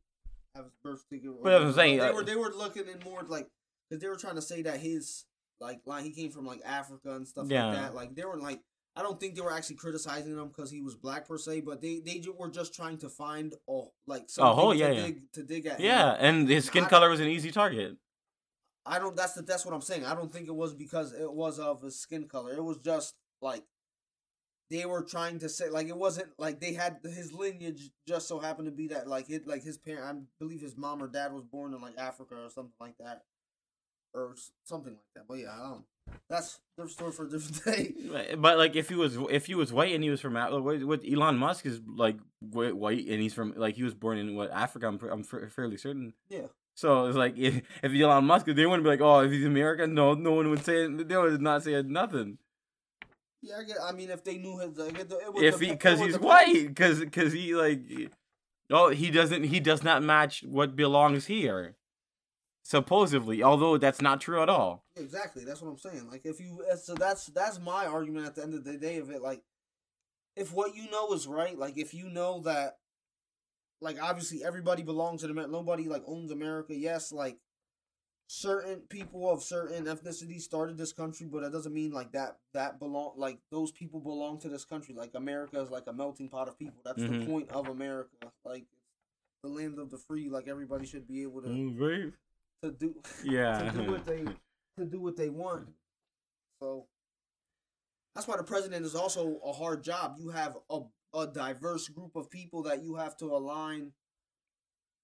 have 0.56 0.66
his 0.66 0.74
birth 0.84 1.02
certificate. 1.10 1.44
But 1.44 1.62
I'm 1.62 1.74
saying, 1.74 1.98
they 2.00 2.08
uh, 2.10 2.14
were 2.14 2.24
they 2.24 2.36
were 2.36 2.50
looking 2.50 2.84
in 2.88 3.00
more 3.04 3.22
like 3.28 3.48
because 3.90 4.02
they 4.02 4.08
were 4.08 4.16
trying 4.16 4.36
to 4.36 4.42
say 4.42 4.64
that 4.64 4.80
his 4.80 5.26
like 5.60 5.82
line 5.86 6.04
he 6.06 6.12
came 6.12 6.32
from 6.32 6.46
like 6.46 6.62
Africa 6.66 7.16
and 7.16 7.28
stuff 7.28 7.48
Yeah. 7.50 7.68
like 7.68 7.76
that. 7.76 7.96
Like 7.96 8.16
they 8.16 8.26
were 8.26 8.38
like. 8.38 8.62
I 8.96 9.02
don't 9.04 9.18
think 9.18 9.36
they 9.36 9.42
were 9.42 9.54
actually 9.54 9.78
criticizing 9.78 10.34
him 10.34 10.48
because 10.50 10.70
he 10.72 10.82
was 10.82 10.96
black 10.96 11.26
per 11.26 11.38
se, 11.38 11.62
but 11.62 11.80
they 11.80 12.00
they 12.04 12.22
were 12.38 12.50
just 12.50 12.74
trying 12.74 12.98
to 12.98 13.08
find 13.08 13.54
a 13.70 13.82
like 14.08 14.24
something 14.30 14.56
hole, 14.56 14.72
to 14.74 14.78
yeah, 14.78 14.90
yeah. 14.90 15.02
dig 15.06 15.32
to 15.34 15.44
dig 15.44 15.66
at. 15.68 15.80
him. 15.80 15.86
Yeah, 15.86 16.18
and 16.20 16.50
his 16.50 16.66
skin 16.66 16.84
I- 16.84 16.90
color 16.90 17.10
was 17.10 17.20
an 17.22 17.28
easy 17.28 17.52
target. 17.52 17.96
I 18.86 19.00
don't. 19.00 19.16
That's 19.16 19.34
the, 19.34 19.44
that's 19.44 19.64
what 19.64 19.74
I'm 19.74 19.82
saying. 19.82 20.06
I 20.06 20.16
don't 20.16 20.34
think 20.34 20.48
it 20.50 20.56
was 20.56 20.74
because 20.74 21.14
it 21.14 21.32
was 21.32 21.60
of 21.60 21.84
his 21.84 21.98
skin 22.00 22.28
color. 22.28 22.52
It 22.52 22.64
was 22.64 22.78
just 22.80 23.14
like 23.42 23.64
they 24.70 24.86
were 24.86 25.02
trying 25.02 25.40
to 25.40 25.50
say 25.50 25.70
like 25.70 25.88
it 25.88 25.98
wasn't 25.98 26.30
like 26.38 26.60
they 26.60 26.74
had 26.74 26.98
his 27.04 27.34
lineage 27.34 27.90
just 28.08 28.28
so 28.28 28.40
happened 28.40 28.68
to 28.68 28.72
be 28.72 28.88
that 28.90 29.08
like 29.08 29.30
it 29.30 29.48
like 29.48 29.64
his 29.64 29.78
parent. 29.78 30.06
I 30.06 30.14
believe 30.40 30.62
his 30.62 30.78
mom 30.78 31.02
or 31.02 31.08
dad 31.08 31.34
was 31.34 31.44
born 31.44 31.74
in 31.74 31.82
like 31.82 31.98
Africa 31.98 32.36
or 32.36 32.50
something 32.50 32.74
like 32.80 32.98
that, 33.00 33.24
or 34.14 34.36
something 34.64 34.94
like 34.94 35.02
that. 35.16 35.28
But 35.28 35.36
yeah, 35.40 35.54
I 35.54 35.70
don't. 35.70 35.84
That's 36.30 36.60
their 36.78 36.88
story 36.88 37.12
for 37.12 37.26
a 37.26 37.30
different 37.30 37.66
day. 38.12 38.36
But 38.36 38.58
like 38.58 38.76
if 38.76 38.90
he 38.90 38.96
was 38.96 39.18
if 39.30 39.46
he 39.48 39.56
was 39.56 39.74
white 39.74 39.94
and 39.94 40.04
he 40.04 40.10
was 40.10 40.22
from 40.22 40.36
Af- 40.36 40.52
what, 40.52 40.84
what 40.84 41.02
Elon 41.10 41.38
Musk 41.38 41.66
is 41.66 41.82
like 41.88 42.18
wh- 42.40 42.76
white 42.76 43.08
and 43.08 43.22
he's 43.22 43.34
from 43.34 43.54
like 43.56 43.76
he 43.76 43.84
was 43.84 43.94
born 43.94 44.18
in 44.18 44.36
what 44.36 44.52
Africa 44.52 44.88
I'm 44.88 45.00
I'm 45.12 45.24
fairly 45.24 45.78
certain. 45.78 46.14
Yeah. 46.30 46.48
So 46.76 47.08
it's 47.08 47.18
like 47.18 47.38
if, 47.38 47.62
if 47.84 47.92
Elon 47.92 48.26
Musk 48.26 48.46
they 48.46 48.66
wouldn't 48.66 48.84
be 48.84 48.90
like 48.90 49.02
oh 49.02 49.22
if 49.22 49.32
he's 49.32 49.46
American 49.46 49.94
no 49.94 50.14
no 50.14 50.34
one 50.34 50.50
would 50.50 50.64
say 50.64 50.86
it, 50.86 51.08
they 51.08 51.18
would 51.18 51.42
not 51.42 51.64
say 51.64 51.82
nothing 51.82 52.38
Yeah, 53.42 53.58
I 53.60 53.64
get. 53.64 53.78
I 53.82 53.92
mean, 53.94 54.10
if 54.10 54.24
they 54.24 54.38
knew 54.38 54.58
his, 54.60 54.78
like, 54.78 55.00
it, 55.00 55.12
it 55.12 55.34
would 55.34 55.44
if 55.44 55.60
he 55.60 55.72
because 55.72 56.00
he's 56.00 56.14
depend- 56.14 56.26
white 56.26 56.68
because 56.68 57.00
because 57.00 57.32
he 57.34 57.56
like 57.56 57.82
oh 58.70 58.90
he 58.90 59.12
doesn't 59.12 59.44
he 59.46 59.60
does 59.60 59.84
not 59.84 60.04
match 60.04 60.44
what 60.46 60.76
belongs 60.76 61.26
here 61.28 61.76
supposedly 62.64 63.42
although 63.42 63.78
that's 63.78 64.02
not 64.02 64.22
true 64.22 64.44
at 64.44 64.50
all. 64.50 64.84
Exactly. 64.96 65.44
That's 65.44 65.62
what 65.62 65.70
I'm 65.70 65.78
saying. 65.78 66.08
Like 66.10 66.22
if 66.26 66.40
you 66.40 66.64
uh, 66.72 66.76
so 66.76 66.94
that's 66.94 67.26
that's 67.28 67.60
my 67.60 67.86
argument 67.86 68.28
at 68.28 68.36
the 68.36 68.44
end 68.44 68.54
of 68.54 68.64
the 68.64 68.78
day 68.78 68.98
of 68.98 69.10
it. 69.10 69.22
Like 69.22 69.42
if 70.36 70.54
what 70.54 70.76
you 70.76 70.90
know 70.92 71.12
is 71.14 71.26
right, 71.26 71.58
like 71.58 71.78
if 71.78 71.94
you 71.94 72.10
know 72.10 72.42
that 72.42 72.74
like 73.82 73.98
obviously 74.02 74.44
everybody 74.44 74.84
belongs 74.84 75.24
in 75.24 75.32
America 75.32 75.52
nobody 75.52 75.88
like 75.88 76.04
owns 76.06 76.32
America. 76.32 76.76
Yes, 76.76 77.12
like 77.12 77.38
certain 78.40 78.82
people 78.90 79.28
of 79.28 79.42
certain 79.42 79.86
ethnicities 79.86 80.42
started 80.42 80.78
this 80.78 80.94
country, 80.94 81.26
but 81.26 81.42
that 81.42 81.52
doesn't 81.52 81.74
mean 81.74 81.92
like 81.92 82.12
that 82.12 82.38
that 82.54 82.78
belong 82.78 83.14
like 83.18 83.40
those 83.50 83.72
people 83.72 84.00
belong 84.00 84.40
to 84.40 84.48
this 84.50 84.64
country. 84.64 84.94
Like 84.94 85.16
America 85.16 85.60
is 85.60 85.72
like 85.72 85.88
a 85.88 85.94
melting 85.94 86.30
pot 86.30 86.48
of 86.48 86.58
people. 86.58 86.80
That's 86.86 87.02
Mhm. 87.02 87.22
the 87.22 87.26
point 87.26 87.50
of 87.50 87.68
America. 87.68 88.32
Like 88.46 88.66
the 89.42 89.50
land 89.50 89.80
of 89.80 89.90
the 89.90 89.98
free, 89.98 90.30
like 90.30 90.48
everybody 90.48 90.86
should 90.86 91.08
be 91.08 91.24
able 91.24 91.42
to, 91.42 91.50
Mm, 91.50 92.14
to 92.62 92.72
do 92.72 93.02
Yeah. 93.24 93.72
to 93.72 93.72
do 93.84 93.92
what 93.92 94.06
they 94.06 94.24
to 94.78 94.86
do 94.86 95.00
what 95.02 95.18
they 95.18 95.30
want. 95.30 95.68
So 96.62 96.86
that's 98.14 98.28
why 98.28 98.38
the 98.38 98.44
president 98.44 98.86
is 98.86 98.94
also 98.94 99.40
a 99.44 99.54
hard 99.54 99.84
job. 99.84 100.18
You 100.20 100.30
have 100.30 100.56
a 100.70 100.82
a 101.16 101.26
diverse 101.26 101.88
group 101.88 102.16
of 102.16 102.30
people 102.30 102.62
that 102.62 102.84
you 102.84 102.94
have 102.94 103.18
to 103.18 103.26
align 103.36 103.92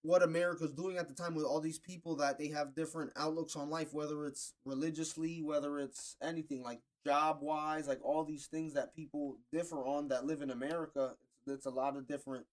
what 0.05 0.21
America's 0.23 0.71
doing 0.71 0.97
at 0.97 1.07
the 1.07 1.13
time 1.13 1.33
with 1.35 1.45
all 1.45 1.59
these 1.59 1.79
people 1.79 2.15
that 2.17 2.37
they 2.37 2.47
have 2.49 2.75
different 2.75 3.11
outlooks 3.15 3.55
on 3.55 3.69
life, 3.69 3.93
whether 3.93 4.25
it's 4.27 4.53
religiously, 4.63 5.41
whether 5.41 5.79
it's 5.79 6.15
anything 6.21 6.61
like 6.63 6.79
job 7.05 7.39
wise, 7.41 7.87
like 7.87 7.99
all 8.03 8.23
these 8.23 8.45
things 8.45 8.73
that 8.73 8.95
people 8.95 9.37
differ 9.51 9.83
on 9.85 10.07
that 10.09 10.25
live 10.25 10.41
in 10.41 10.51
America. 10.51 11.13
It's, 11.39 11.55
it's 11.55 11.65
a 11.65 11.71
lot 11.71 11.97
of 11.97 12.07
different 12.07 12.45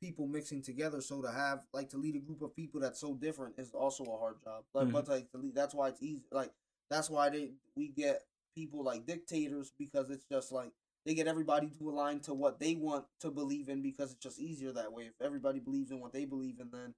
people 0.00 0.26
mixing 0.26 0.62
together. 0.62 1.00
So 1.00 1.20
to 1.22 1.30
have 1.30 1.60
like 1.72 1.88
to 1.90 1.98
lead 1.98 2.14
a 2.16 2.20
group 2.20 2.42
of 2.42 2.54
people 2.54 2.80
that's 2.80 3.00
so 3.00 3.14
different 3.14 3.54
is 3.58 3.72
also 3.74 4.04
a 4.04 4.18
hard 4.18 4.36
job. 4.44 4.64
Like, 4.72 4.88
Mhm. 4.88 4.92
but 4.92 5.08
like 5.08 5.30
to 5.32 5.38
lead, 5.38 5.54
that's 5.54 5.74
why 5.74 5.88
it's 5.88 6.02
easy. 6.02 6.24
Like 6.30 6.52
that's 6.90 7.10
why 7.10 7.28
they 7.30 7.52
we 7.76 7.88
get 7.88 8.22
people 8.54 8.82
like 8.84 9.06
dictators 9.06 9.72
because 9.78 10.10
it's 10.10 10.24
just 10.30 10.52
like 10.52 10.72
they 11.06 11.14
get 11.14 11.26
everybody 11.26 11.68
to 11.78 11.88
align 11.88 12.20
to 12.20 12.34
what 12.34 12.60
they 12.60 12.74
want 12.74 13.04
to 13.20 13.30
believe 13.30 13.68
in 13.68 13.82
because 13.82 14.12
it's 14.12 14.22
just 14.22 14.38
easier 14.38 14.72
that 14.72 14.92
way. 14.92 15.04
If 15.04 15.24
everybody 15.24 15.60
believes 15.60 15.90
in 15.90 16.00
what 16.00 16.12
they 16.12 16.24
believe 16.24 16.60
in, 16.60 16.70
then 16.70 16.94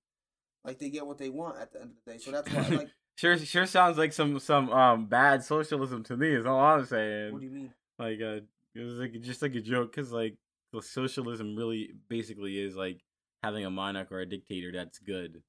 like 0.64 0.78
they 0.78 0.90
get 0.90 1.06
what 1.06 1.18
they 1.18 1.30
want 1.30 1.60
at 1.60 1.72
the 1.72 1.80
end 1.80 1.90
of 1.90 1.96
the 2.04 2.12
day. 2.12 2.18
So 2.18 2.30
that's 2.30 2.50
why 2.52 2.76
like 2.76 2.88
Sure, 3.16 3.36
sure 3.38 3.66
sounds 3.66 3.98
like 3.98 4.12
some 4.12 4.38
some 4.40 4.70
um 4.70 5.06
bad 5.06 5.44
socialism 5.44 6.02
to 6.04 6.16
me. 6.16 6.28
Is 6.30 6.46
all 6.46 6.58
I'm 6.58 6.86
saying. 6.86 7.32
what 7.32 7.40
do 7.40 7.46
you 7.46 7.52
mean? 7.52 7.72
like 7.98 8.20
uh, 8.20 8.40
it 8.74 8.82
was 8.82 8.94
like 8.94 9.12
just 9.20 9.42
like 9.42 9.54
a 9.54 9.60
joke 9.60 9.94
because 9.94 10.12
like 10.12 10.36
the 10.72 10.82
socialism 10.82 11.54
really 11.54 11.90
basically 12.08 12.58
is 12.58 12.74
like 12.74 13.00
having 13.42 13.64
a 13.64 13.70
monarch 13.70 14.10
or 14.10 14.20
a 14.20 14.26
dictator 14.26 14.72
that's 14.72 14.98
good. 14.98 15.42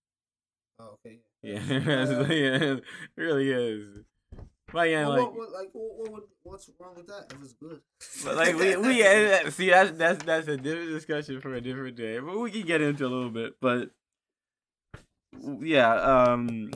Oh, 0.79 0.97
okay. 1.05 1.19
Yeah, 1.41 1.59
Uh, 2.19 2.25
yeah, 2.29 2.73
it 2.75 2.83
really 3.15 3.51
is. 3.51 4.03
But 4.73 4.89
yeah, 4.89 5.07
well, 5.07 5.11
like, 5.11 5.19
what, 5.19 5.35
what, 5.35 5.51
like 5.51 5.69
what, 5.73 6.11
what, 6.11 6.23
what's 6.41 6.69
wrong 6.79 6.95
with 6.95 7.05
that 7.05 7.31
if 7.31 7.43
it's 7.43 7.53
good? 7.53 7.79
but 8.25 8.35
like 8.35 8.57
we 8.57 8.75
we 8.75 9.51
see 9.51 9.69
that's 9.69 9.91
that's 9.91 10.23
that's 10.23 10.47
a 10.47 10.57
different 10.57 10.89
discussion 10.89 11.39
for 11.41 11.53
a 11.53 11.61
different 11.61 11.95
day. 11.95 12.17
But 12.17 12.39
we 12.39 12.49
can 12.49 12.63
get 12.63 12.81
into 12.81 13.05
a 13.05 13.07
little 13.07 13.29
bit. 13.29 13.53
But 13.61 13.91
yeah, 15.61 15.93
um, 15.93 16.71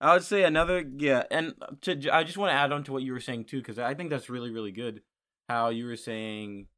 I 0.00 0.14
would 0.14 0.22
say 0.22 0.44
another 0.44 0.84
yeah, 0.96 1.24
and 1.28 1.54
to 1.82 2.08
I 2.12 2.22
just 2.22 2.38
want 2.38 2.50
to 2.50 2.54
add 2.54 2.70
on 2.70 2.84
to 2.84 2.92
what 2.92 3.02
you 3.02 3.12
were 3.12 3.20
saying 3.20 3.46
too 3.46 3.58
because 3.58 3.80
I 3.80 3.94
think 3.94 4.10
that's 4.10 4.30
really 4.30 4.52
really 4.52 4.72
good. 4.72 5.02
How 5.48 5.70
you 5.70 5.86
were 5.86 5.96
saying 5.96 6.68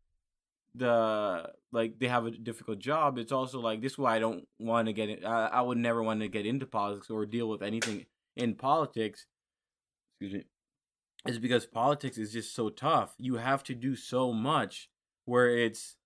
the 0.74 1.50
like 1.70 1.98
they 1.98 2.08
have 2.08 2.24
a 2.24 2.30
difficult 2.30 2.78
job. 2.78 3.18
It's 3.18 3.32
also 3.32 3.60
like 3.60 3.82
this 3.82 3.92
is 3.92 3.98
why 3.98 4.16
I 4.16 4.20
don't 4.20 4.48
want 4.58 4.86
to 4.86 4.94
get 4.94 5.10
it. 5.10 5.22
I, 5.22 5.48
I 5.48 5.60
would 5.60 5.76
never 5.76 6.02
want 6.02 6.20
to 6.20 6.28
get 6.28 6.46
into 6.46 6.64
politics 6.64 7.10
or 7.10 7.26
deal 7.26 7.48
with 7.50 7.62
anything 7.62 8.06
in 8.36 8.54
politics. 8.54 9.26
Excuse 10.20 10.32
me. 10.34 10.44
Is 11.26 11.38
because 11.38 11.66
politics 11.66 12.16
is 12.18 12.32
just 12.32 12.54
so 12.54 12.68
tough. 12.70 13.14
You 13.18 13.36
have 13.36 13.62
to 13.64 13.74
do 13.74 13.94
so 13.96 14.32
much 14.32 14.88
where 15.26 15.56
it's. 15.56 15.96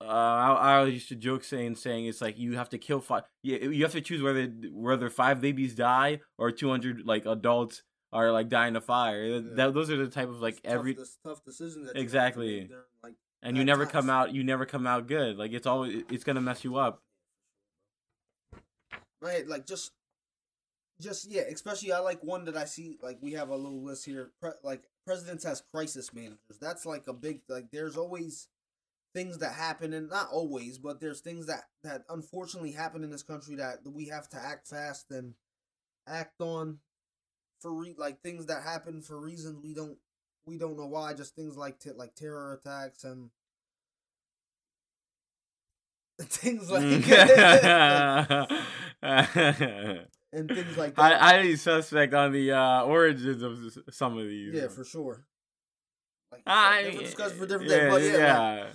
Uh, 0.00 0.04
I, 0.04 0.80
I 0.82 0.84
used 0.84 1.08
to 1.08 1.16
joke 1.16 1.42
saying 1.42 1.76
saying 1.76 2.04
it's 2.06 2.20
like 2.20 2.38
you 2.38 2.56
have 2.56 2.68
to 2.70 2.78
kill 2.78 3.00
five. 3.00 3.22
You, 3.42 3.70
you 3.70 3.82
have 3.84 3.92
to 3.92 4.00
choose 4.00 4.22
whether 4.22 4.46
whether 4.72 5.08
five 5.08 5.40
babies 5.40 5.74
die 5.74 6.20
or 6.38 6.50
two 6.52 6.68
hundred 6.68 7.06
like 7.06 7.24
adults 7.26 7.82
are 8.12 8.30
like 8.30 8.48
dying 8.48 8.76
of 8.76 8.84
fire. 8.84 9.24
Yeah. 9.24 9.40
That, 9.54 9.74
those 9.74 9.90
are 9.90 9.96
the 9.96 10.08
type 10.08 10.28
of 10.28 10.40
like 10.40 10.54
It's 10.54 10.62
tough- 10.64 10.72
every 10.74 10.92
this 10.94 11.18
tough 11.24 11.42
decisions 11.44 11.74
that 11.74 11.80
you 11.80 11.86
have 11.86 11.94
to 11.94 12.00
Exactly. 12.00 12.60
during, 12.64 12.82
like 13.02 13.14
and 13.42 13.56
you 13.56 13.64
never 13.64 13.84
times. 13.84 13.92
come 13.92 14.10
out 14.10 14.32
you 14.34 14.44
never 14.44 14.66
come 14.66 14.86
out 14.86 15.06
good 15.06 15.36
like 15.36 15.52
it's 15.52 15.66
always 15.66 16.04
it's 16.10 16.24
gonna 16.24 16.40
mess 16.40 16.62
you 16.64 16.76
up 16.76 17.02
right 19.20 19.46
like 19.46 19.66
just 19.66 19.92
just 21.00 21.30
yeah 21.30 21.42
especially 21.52 21.92
i 21.92 21.98
like 21.98 22.22
one 22.22 22.44
that 22.44 22.56
i 22.56 22.64
see 22.64 22.96
like 23.02 23.18
we 23.20 23.32
have 23.32 23.50
a 23.50 23.56
little 23.56 23.82
list 23.84 24.04
here. 24.04 24.30
Pre- 24.40 24.50
like 24.62 24.82
presidents 25.06 25.44
has 25.44 25.62
crisis 25.72 26.12
managers. 26.12 26.58
That's 26.60 26.84
like 26.86 27.06
a 27.08 27.12
big 27.12 27.40
like 27.48 27.66
there's 27.72 27.96
always 27.96 28.48
things 29.14 29.38
that 29.38 29.52
happen 29.54 29.92
and 29.94 30.10
not 30.10 30.28
always 30.30 30.78
but 30.78 31.00
there's 31.00 31.20
things 31.20 31.46
that 31.46 31.64
that 31.84 32.04
unfortunately 32.10 32.72
happen 32.72 33.04
in 33.04 33.10
this 33.10 33.22
country 33.22 33.56
that 33.56 33.78
we 33.86 34.06
have 34.08 34.28
to 34.30 34.36
act 34.38 34.68
fast 34.68 35.06
and 35.10 35.34
act 36.08 36.40
on 36.40 36.78
for 37.60 37.72
re- 37.74 37.94
like 37.98 38.22
things 38.22 38.46
that 38.46 38.62
happen 38.62 39.02
for 39.02 39.20
reasons 39.20 39.58
we 39.62 39.74
don't 39.74 39.98
we 40.46 40.58
don't 40.58 40.76
know 40.78 40.86
why 40.86 41.14
just 41.14 41.34
things 41.36 41.56
like 41.56 41.78
t- 41.78 41.90
like 41.96 42.14
terror 42.14 42.54
attacks 42.54 43.04
and 43.04 43.30
things 46.20 46.70
like 46.70 46.82
Mm. 46.82 48.66
and 50.36 50.48
things 50.48 50.76
like 50.76 50.94
that 50.96 51.22
I, 51.22 51.40
I 51.40 51.54
suspect 51.54 52.14
on 52.14 52.32
the 52.32 52.52
uh, 52.52 52.82
origins 52.82 53.42
of 53.42 53.58
some 53.94 54.18
of 54.18 54.26
these. 54.26 54.54
Yeah, 54.54 54.68
for 54.68 54.84
sure. 54.84 55.24
Like 56.30 56.42
I, 56.46 56.82
different 56.82 57.04
discussion 57.06 57.38
for 57.38 57.46
different 57.46 57.70
yeah, 57.70 57.76
day, 57.78 57.90
but 57.90 58.02
yeah, 58.02 58.54
like, 58.64 58.72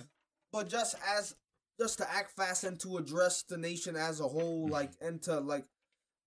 but 0.52 0.68
just 0.68 0.96
as 1.16 1.34
just 1.78 1.98
to 1.98 2.10
act 2.10 2.32
fast 2.36 2.64
and 2.64 2.78
to 2.80 2.96
address 2.96 3.42
the 3.42 3.56
nation 3.56 3.96
as 3.96 4.20
a 4.20 4.28
whole, 4.28 4.64
Mm-hmm. 4.64 4.72
like 4.72 4.90
and 5.00 5.22
to 5.22 5.40
like 5.40 5.66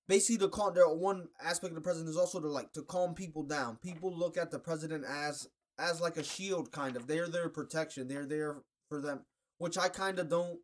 basically 0.08 0.38
the 0.38 0.50
calm. 0.50 0.74
There 0.74 0.88
one 0.88 1.28
aspect 1.44 1.72
of 1.72 1.76
the 1.76 1.82
president 1.82 2.10
is 2.10 2.18
also 2.18 2.40
to 2.40 2.48
like 2.48 2.72
to 2.74 2.84
calm 2.84 3.14
people 3.14 3.44
down. 3.44 3.78
People 3.78 4.16
look 4.16 4.38
at 4.38 4.52
the 4.52 4.60
president 4.60 5.04
as 5.06 5.48
as 5.78 6.00
like 6.00 6.18
a 6.18 6.24
shield, 6.24 6.72
kind 6.72 6.96
of. 6.96 7.08
They're 7.08 7.28
their 7.28 7.50
protection. 7.50 8.08
They're 8.08 8.26
there 8.26 8.58
for 8.90 9.02
them, 9.02 9.22
which 9.58 9.78
I 9.78 9.90
kind 9.90 10.20
of 10.20 10.30
don't 10.30 10.60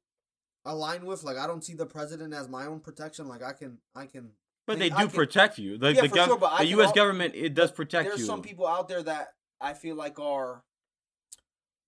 align 0.66 1.06
with. 1.06 1.24
Like 1.24 1.38
I 1.38 1.48
don't 1.48 1.64
see 1.64 1.74
the 1.74 1.86
president 1.86 2.34
as 2.34 2.48
my 2.48 2.66
own 2.66 2.80
protection. 2.80 3.28
Like 3.28 3.44
I 3.44 3.54
can 3.54 3.80
I 3.96 4.06
can 4.06 4.32
But 4.74 4.80
they 4.80 4.90
do 4.90 4.96
can- 4.96 5.10
protect 5.10 5.58
you. 5.58 5.78
Like 5.78 5.96
Yeah, 5.96 6.04
the, 6.04 6.10
gov- 6.10 6.40
sure, 6.40 6.58
the 6.58 6.66
U.S. 6.68 6.92
government, 6.92 7.36
it 7.36 7.54
does 7.54 7.72
protect 7.72 8.08
there's 8.10 8.20
you. 8.20 8.26
some 8.26 8.42
people 8.42 8.68
out 8.68 8.88
there 8.88 9.04
that 9.04 9.34
I 9.60 9.74
feel 9.74 9.96
like 9.96 10.20
are 10.20 10.64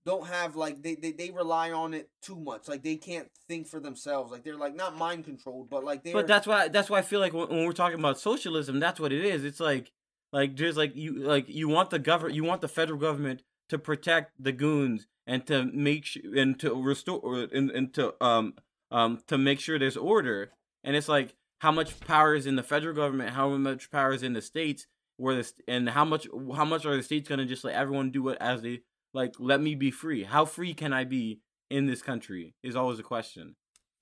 don't 0.06 0.28
have 0.28 0.56
like 0.56 0.82
they, 0.84 0.96
they 0.96 1.12
they 1.12 1.32
rely 1.32 1.72
on 1.72 1.94
it 1.94 2.10
too 2.22 2.36
much. 2.36 2.68
Like 2.68 2.84
they 2.84 2.98
can't 2.98 3.30
think 3.48 3.68
for 3.68 3.80
themselves. 3.80 4.32
Like 4.32 4.44
they're 4.44 4.58
like 4.58 4.76
not 4.76 4.98
mind 4.98 5.24
controlled, 5.26 5.70
but 5.70 5.84
like 5.84 6.04
they're 6.04 6.14
But 6.14 6.28
that's 6.28 6.46
why 6.46 6.68
that's 6.68 6.90
why 6.90 7.00
I 7.00 7.02
feel 7.04 7.20
like 7.20 7.34
when, 7.34 7.48
when 7.50 7.66
we're 7.66 7.72
talking 7.72 8.00
about 8.00 8.20
socialism, 8.20 8.80
that's 8.80 9.00
what 9.00 9.14
it 9.14 9.24
is. 9.24 9.46
It's 9.46 9.60
like 9.62 9.92
like 10.34 10.58
there's 10.58 10.76
like 10.76 10.96
you 10.96 11.20
like 11.20 11.48
you 11.48 11.70
want 11.70 11.90
the 11.90 12.00
government, 12.00 12.36
you 12.36 12.44
want 12.44 12.62
the 12.62 12.68
federal 12.68 13.00
government 13.00 13.44
to 13.70 13.80
protect 13.80 14.34
the 14.38 14.52
goons 14.52 15.08
and 15.26 15.46
to 15.48 15.64
make 15.64 16.06
sure 16.06 16.22
and 16.36 16.60
to 16.60 16.82
restore 16.82 17.48
and, 17.52 17.72
and 17.72 17.94
to 17.94 18.14
um 18.24 18.56
um 18.92 19.20
to 19.28 19.38
make 19.38 19.60
sure 19.62 19.80
there's 19.80 19.98
order. 19.98 20.52
And 20.84 20.98
it's 20.98 21.08
like 21.08 21.34
how 21.64 21.72
much 21.72 21.98
power 22.02 22.36
is 22.36 22.46
in 22.46 22.58
the 22.58 22.62
federal 22.62 22.94
government, 22.94 23.30
how 23.30 23.48
much 23.56 23.90
power 23.90 24.12
is 24.12 24.22
in 24.22 24.34
the 24.34 24.42
states, 24.42 24.86
where 25.16 25.34
this 25.34 25.54
and 25.66 25.90
how 25.90 26.04
much 26.04 26.28
how 26.54 26.66
much 26.66 26.86
are 26.86 26.98
the 26.98 27.02
states 27.02 27.30
gonna 27.30 27.46
just 27.46 27.64
let 27.64 27.74
everyone 27.74 28.12
do 28.12 28.28
it 28.28 28.38
as 28.42 28.62
they 28.62 28.82
like? 29.14 29.36
Let 29.40 29.62
me 29.62 29.74
be 29.74 29.90
free. 29.90 30.24
How 30.24 30.44
free 30.44 30.74
can 30.74 30.92
I 30.92 31.06
be 31.06 31.40
in 31.70 31.86
this 31.86 32.02
country? 32.02 32.54
Is 32.64 32.76
always 32.76 33.00
a 33.00 33.04
question. 33.04 33.56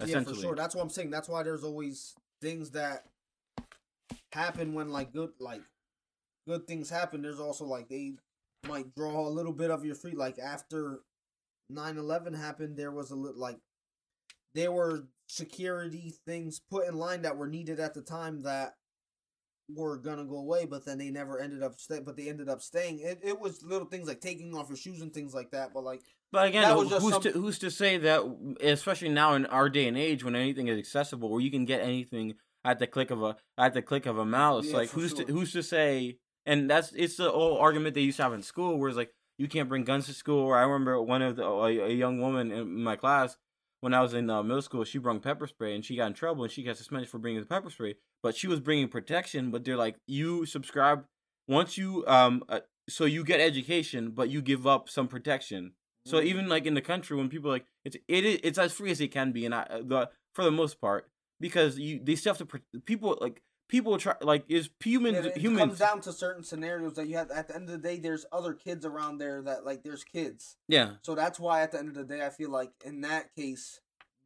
Yeah, 0.03 0.21
for 0.21 0.33
sure. 0.33 0.55
That's 0.55 0.73
what 0.73 0.81
I'm 0.81 0.89
saying. 0.89 1.11
That's 1.11 1.29
why 1.29 1.43
there's 1.43 1.63
always 1.63 2.15
things 2.41 2.71
that 2.71 3.05
happen 4.33 4.73
when 4.73 4.89
like 4.89 5.13
good 5.13 5.29
like 5.39 5.61
good 6.47 6.65
things 6.65 6.89
happen. 6.89 7.21
There's 7.21 7.39
also 7.39 7.65
like 7.65 7.89
they 7.89 8.13
might 8.67 8.95
draw 8.95 9.27
a 9.27 9.29
little 9.29 9.53
bit 9.53 9.69
of 9.69 9.85
your 9.85 9.93
free. 9.93 10.15
Like 10.15 10.39
after 10.39 11.01
9-11 11.71 12.35
happened, 12.35 12.75
there 12.75 12.91
was 12.91 13.11
a 13.11 13.15
little 13.15 13.39
like 13.39 13.59
there 14.53 14.71
were 14.71 15.07
security 15.27 16.13
things 16.25 16.59
put 16.69 16.87
in 16.87 16.95
line 16.95 17.21
that 17.21 17.37
were 17.37 17.47
needed 17.47 17.79
at 17.79 17.93
the 17.93 18.01
time 18.01 18.41
that 18.43 18.73
were 19.75 19.97
gonna 19.97 20.25
go 20.25 20.37
away, 20.37 20.65
but 20.65 20.85
then 20.85 20.97
they 20.97 21.09
never 21.09 21.39
ended 21.39 21.63
up 21.63 21.79
stay. 21.79 21.99
But 21.99 22.17
they 22.17 22.29
ended 22.29 22.49
up 22.49 22.61
staying. 22.61 22.99
It, 22.99 23.19
it 23.23 23.39
was 23.39 23.63
little 23.63 23.87
things 23.87 24.07
like 24.07 24.21
taking 24.21 24.55
off 24.55 24.69
your 24.69 24.77
shoes 24.77 25.01
and 25.01 25.13
things 25.13 25.33
like 25.33 25.51
that. 25.51 25.73
But 25.73 25.83
like, 25.83 26.01
but 26.31 26.47
again, 26.47 26.75
who's 26.75 27.13
some... 27.13 27.21
to 27.21 27.31
who's 27.31 27.59
to 27.59 27.71
say 27.71 27.97
that? 27.99 28.23
Especially 28.61 29.09
now 29.09 29.33
in 29.33 29.45
our 29.47 29.69
day 29.69 29.87
and 29.87 29.97
age, 29.97 30.23
when 30.23 30.35
anything 30.35 30.67
is 30.67 30.77
accessible, 30.77 31.29
where 31.29 31.41
you 31.41 31.51
can 31.51 31.65
get 31.65 31.81
anything 31.81 32.35
at 32.63 32.79
the 32.79 32.87
click 32.87 33.11
of 33.11 33.23
a 33.23 33.37
at 33.57 33.73
the 33.73 33.81
click 33.81 34.05
of 34.05 34.17
a 34.17 34.25
mouse, 34.25 34.67
yeah, 34.67 34.77
like 34.77 34.89
who's 34.89 35.11
sure. 35.11 35.25
to 35.25 35.31
who's 35.31 35.51
to 35.53 35.63
say? 35.63 36.17
And 36.45 36.69
that's 36.69 36.91
it's 36.93 37.17
the 37.17 37.31
old 37.31 37.59
argument 37.59 37.95
they 37.95 38.01
used 38.01 38.17
to 38.17 38.23
have 38.23 38.33
in 38.33 38.41
school, 38.41 38.77
where 38.77 38.89
it's 38.89 38.97
like 38.97 39.11
you 39.37 39.47
can't 39.47 39.69
bring 39.69 39.83
guns 39.83 40.07
to 40.07 40.13
school. 40.13 40.41
Or 40.43 40.57
I 40.57 40.63
remember 40.63 41.01
one 41.01 41.21
of 41.21 41.35
the 41.35 41.43
a, 41.45 41.87
a 41.87 41.93
young 41.93 42.19
woman 42.19 42.51
in 42.51 42.83
my 42.83 42.95
class 42.95 43.37
when 43.81 43.93
I 43.93 44.01
was 44.01 44.13
in 44.13 44.29
uh, 44.29 44.41
middle 44.41 44.61
school, 44.61 44.83
she 44.83 44.99
brought 44.99 45.21
pepper 45.21 45.47
spray 45.47 45.75
and 45.75 45.83
she 45.83 45.95
got 45.95 46.07
in 46.07 46.13
trouble 46.13 46.43
and 46.43 46.51
she 46.51 46.63
got 46.63 46.77
suspended 46.77 47.09
for 47.09 47.17
bringing 47.19 47.41
the 47.41 47.47
pepper 47.47 47.69
spray. 47.69 47.95
But 48.23 48.35
she 48.35 48.47
was 48.47 48.59
bringing 48.59 48.87
protection. 48.87 49.51
But 49.51 49.65
they're 49.65 49.75
like, 49.75 49.97
you 50.07 50.45
subscribe 50.45 51.03
once 51.47 51.77
you 51.77 52.05
um, 52.07 52.43
uh, 52.47 52.61
so 52.87 53.05
you 53.05 53.23
get 53.23 53.39
education, 53.39 54.11
but 54.11 54.29
you 54.29 54.41
give 54.41 54.65
up 54.65 54.89
some 54.89 55.07
protection. 55.07 55.73
So 56.05 56.17
mm-hmm. 56.17 56.27
even 56.27 56.49
like 56.49 56.65
in 56.65 56.73
the 56.73 56.81
country, 56.81 57.17
when 57.17 57.29
people 57.29 57.51
like 57.51 57.65
it's 57.83 57.95
it 58.07 58.25
it's 58.25 58.57
as 58.57 58.71
free 58.73 58.91
as 58.91 59.01
it 59.01 59.09
can 59.09 59.31
be, 59.31 59.45
and 59.45 59.53
I 59.53 59.63
uh, 59.63 59.81
the 59.83 60.09
for 60.33 60.43
the 60.43 60.51
most 60.51 60.79
part 60.79 61.09
because 61.39 61.77
you 61.77 61.99
they 62.03 62.15
still 62.15 62.33
have 62.33 62.47
to 62.47 62.81
people 62.85 63.17
like 63.21 63.41
people 63.71 63.97
try 63.97 64.13
like 64.21 64.43
is 64.49 64.69
humans 64.83 65.17
yeah, 65.23 65.31
it 65.31 65.37
humans. 65.37 65.59
comes 65.59 65.79
down 65.79 66.01
to 66.01 66.11
certain 66.11 66.43
scenarios 66.43 66.93
that 66.95 67.07
you 67.07 67.15
have 67.15 67.31
at 67.31 67.47
the 67.47 67.55
end 67.55 67.69
of 67.69 67.81
the 67.81 67.87
day 67.87 67.97
there's 67.97 68.25
other 68.31 68.53
kids 68.53 68.85
around 68.85 69.17
there 69.17 69.41
that 69.41 69.65
like 69.65 69.81
there's 69.81 70.03
kids. 70.03 70.57
Yeah. 70.67 70.95
So 71.01 71.15
that's 71.15 71.39
why 71.39 71.61
at 71.61 71.71
the 71.71 71.79
end 71.79 71.87
of 71.87 71.95
the 71.95 72.03
day 72.03 72.23
i 72.23 72.29
feel 72.29 72.51
like 72.51 72.71
in 72.85 73.01
that 73.01 73.33
case 73.33 73.79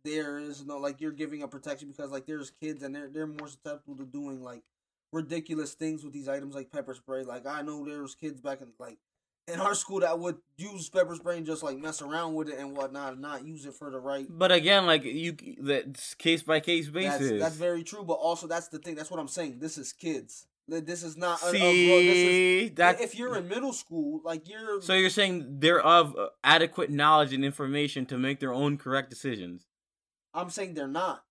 there 0.03 0.39
is 0.39 0.65
no 0.65 0.77
like 0.77 0.99
you're 0.99 1.11
giving 1.11 1.43
up 1.43 1.51
protection 1.51 1.87
because 1.87 2.11
like 2.11 2.25
there's 2.25 2.49
kids 2.49 2.81
and 2.83 2.93
they're 2.93 3.07
they're 3.07 3.27
more 3.27 3.47
susceptible 3.47 3.95
to 3.97 4.05
doing 4.05 4.43
like 4.43 4.63
ridiculous 5.13 5.73
things 5.73 6.03
with 6.03 6.11
these 6.11 6.27
items 6.27 6.55
like 6.55 6.71
pepper 6.71 6.95
spray. 6.95 7.23
Like 7.23 7.45
i 7.45 7.61
know 7.61 7.85
there 7.85 8.01
was 8.01 8.15
kids 8.15 8.41
back 8.41 8.61
in 8.61 8.69
like 8.79 8.97
in 9.47 9.59
our 9.59 9.75
school 9.75 9.99
that 9.99 10.19
would 10.19 10.37
use 10.57 10.89
pepper 10.89 11.15
spray 11.15 11.37
and 11.37 11.45
just 11.45 11.63
like 11.63 11.77
mess 11.77 12.01
around 12.01 12.33
with 12.33 12.49
it 12.49 12.57
and 12.57 12.75
whatnot, 12.75 13.13
and 13.13 13.21
not 13.21 13.45
use 13.45 13.65
it 13.65 13.73
for 13.73 13.89
the 13.89 13.99
right. 13.99 14.27
But 14.29 14.51
again, 14.51 14.85
like 14.85 15.03
you, 15.03 15.35
that's 15.59 16.13
case 16.15 16.43
by 16.43 16.59
case 16.59 16.89
basis. 16.89 17.29
That's, 17.29 17.41
that's, 17.41 17.55
very 17.55 17.83
true. 17.83 18.03
But 18.03 18.13
also, 18.13 18.47
that's 18.47 18.69
the 18.69 18.79
thing. 18.79 18.95
That's 18.95 19.11
what 19.11 19.19
I'm 19.19 19.27
saying. 19.27 19.59
This 19.59 19.77
is 19.77 19.93
kids. 19.93 20.47
This 20.67 21.03
is 21.03 21.15
not. 21.15 21.39
See, 21.39 22.69
that 22.69 22.99
if 22.99 23.15
you're 23.15 23.37
in 23.37 23.47
middle 23.47 23.73
school, 23.73 24.21
like 24.23 24.49
you're. 24.49 24.81
So 24.81 24.93
you're 24.93 25.11
saying 25.11 25.59
they're 25.59 25.81
of 25.81 26.15
uh, 26.17 26.29
adequate 26.43 26.89
knowledge 26.89 27.33
and 27.33 27.45
information 27.45 28.07
to 28.07 28.17
make 28.17 28.39
their 28.39 28.53
own 28.53 28.77
correct 28.77 29.11
decisions. 29.11 29.67
I'm 30.33 30.49
saying 30.49 30.73
they're 30.73 30.87
not. 30.87 31.23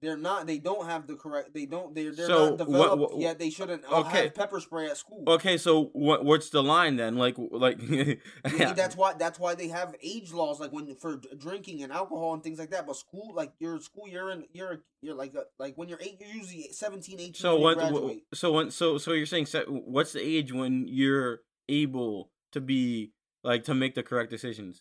They're 0.00 0.16
not. 0.16 0.46
They 0.46 0.58
don't 0.58 0.86
have 0.86 1.08
the 1.08 1.16
correct. 1.16 1.52
They 1.52 1.66
don't. 1.66 1.92
They're 1.92 2.12
they're 2.12 2.26
so 2.26 2.50
not 2.50 2.58
developed 2.58 2.98
what, 3.00 3.12
what, 3.12 3.20
yet. 3.20 3.40
They 3.40 3.50
shouldn't 3.50 3.82
uh, 3.84 4.00
okay. 4.00 4.24
have 4.24 4.34
pepper 4.34 4.60
spray 4.60 4.86
at 4.86 4.96
school. 4.96 5.24
Okay, 5.26 5.58
so 5.58 5.86
what 5.92 6.24
what's 6.24 6.50
the 6.50 6.62
line 6.62 6.96
then? 6.96 7.16
Like 7.16 7.34
like. 7.36 7.80
yeah, 7.88 8.74
that's 8.74 8.96
why 8.96 9.14
that's 9.14 9.40
why 9.40 9.56
they 9.56 9.68
have 9.68 9.96
age 10.00 10.32
laws 10.32 10.60
like 10.60 10.72
when 10.72 10.94
for 10.96 11.20
drinking 11.36 11.82
and 11.82 11.92
alcohol 11.92 12.34
and 12.34 12.44
things 12.44 12.60
like 12.60 12.70
that. 12.70 12.86
But 12.86 12.94
school 12.94 13.32
like 13.34 13.52
your 13.58 13.80
school 13.80 14.06
you're 14.06 14.30
in 14.30 14.44
you're 14.52 14.84
you're 15.02 15.16
like 15.16 15.34
a, 15.34 15.44
like 15.58 15.76
when 15.76 15.88
you're 15.88 16.00
eight 16.00 16.18
you're 16.20 16.30
usually 16.30 16.68
17, 16.70 17.18
18 17.18 17.34
So 17.34 17.56
what? 17.56 17.78
So 18.34 18.52
when 18.52 18.70
so 18.70 18.98
so 18.98 19.12
you're 19.12 19.26
saying 19.26 19.48
what's 19.66 20.12
the 20.12 20.22
age 20.22 20.52
when 20.52 20.86
you're 20.86 21.40
able 21.68 22.30
to 22.52 22.60
be 22.60 23.12
like 23.42 23.64
to 23.64 23.74
make 23.74 23.96
the 23.96 24.04
correct 24.04 24.30
decisions? 24.30 24.80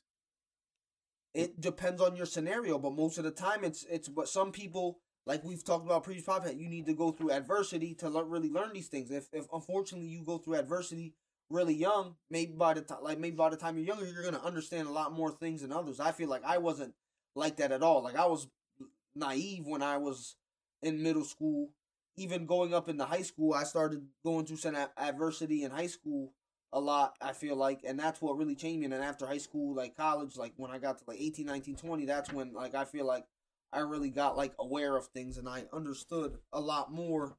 It 1.33 1.59
depends 1.59 2.01
on 2.01 2.15
your 2.15 2.25
scenario, 2.27 2.77
but 2.77 2.93
most 2.93 3.17
of 3.17 3.23
the 3.23 3.31
time 3.31 3.63
it's 3.63 3.83
it's 3.89 4.07
but 4.07 4.27
some 4.27 4.51
people 4.51 4.99
like 5.27 5.43
we've 5.43 5.63
talked 5.63 5.85
about 5.85 6.03
previous 6.03 6.25
podcast, 6.25 6.57
you 6.57 6.69
need 6.69 6.85
to 6.85 6.93
go 6.93 7.11
through 7.11 7.31
adversity 7.31 7.93
to 7.95 8.09
le- 8.09 8.23
really 8.23 8.49
learn 8.49 8.71
these 8.73 8.87
things. 8.87 9.11
If 9.11 9.27
if 9.33 9.45
unfortunately 9.53 10.07
you 10.07 10.23
go 10.23 10.37
through 10.37 10.55
adversity 10.55 11.13
really 11.49 11.73
young, 11.73 12.15
maybe 12.29 12.53
by 12.53 12.73
the 12.73 12.81
time 12.81 12.99
like 13.03 13.19
maybe 13.19 13.35
by 13.35 13.49
the 13.49 13.57
time 13.57 13.77
you're 13.77 13.87
younger, 13.87 14.05
you're 14.05 14.23
gonna 14.23 14.43
understand 14.43 14.87
a 14.87 14.91
lot 14.91 15.11
more 15.11 15.31
things 15.31 15.61
than 15.61 15.73
others. 15.73 15.99
I 15.99 16.13
feel 16.13 16.29
like 16.29 16.43
I 16.45 16.57
wasn't 16.57 16.93
like 17.35 17.57
that 17.57 17.73
at 17.73 17.83
all. 17.83 18.01
Like 18.03 18.15
I 18.15 18.25
was 18.25 18.47
naive 19.15 19.65
when 19.67 19.83
I 19.83 19.97
was 19.97 20.37
in 20.81 21.03
middle 21.03 21.25
school. 21.25 21.71
Even 22.15 22.47
going 22.47 22.73
up 22.73 22.89
into 22.89 23.05
high 23.05 23.21
school, 23.21 23.53
I 23.53 23.63
started 23.63 24.07
going 24.25 24.45
through 24.45 24.57
some 24.57 24.75
adversity 24.97 25.63
in 25.63 25.71
high 25.71 25.87
school 25.87 26.33
a 26.73 26.79
lot 26.79 27.13
i 27.21 27.31
feel 27.31 27.55
like 27.55 27.79
and 27.87 27.97
that's 27.97 28.21
what 28.21 28.37
really 28.37 28.55
changed 28.55 28.79
me 28.79 28.85
and 28.85 28.93
then 28.93 29.01
after 29.01 29.25
high 29.25 29.37
school 29.37 29.73
like 29.73 29.95
college 29.95 30.35
like 30.35 30.51
when 30.57 30.69
i 30.69 30.77
got 30.77 30.97
to 30.97 31.03
like 31.07 31.17
18 31.19 31.45
19 31.45 31.75
20 31.77 32.05
that's 32.05 32.33
when 32.33 32.53
like 32.53 32.75
i 32.75 32.83
feel 32.83 33.05
like 33.05 33.23
I 33.73 33.79
really 33.79 34.09
got 34.09 34.37
like 34.37 34.53
aware 34.59 34.95
of 34.95 35.07
things 35.07 35.37
and 35.37 35.47
I 35.47 35.65
understood 35.73 36.37
a 36.53 36.59
lot 36.59 36.91
more 36.91 37.37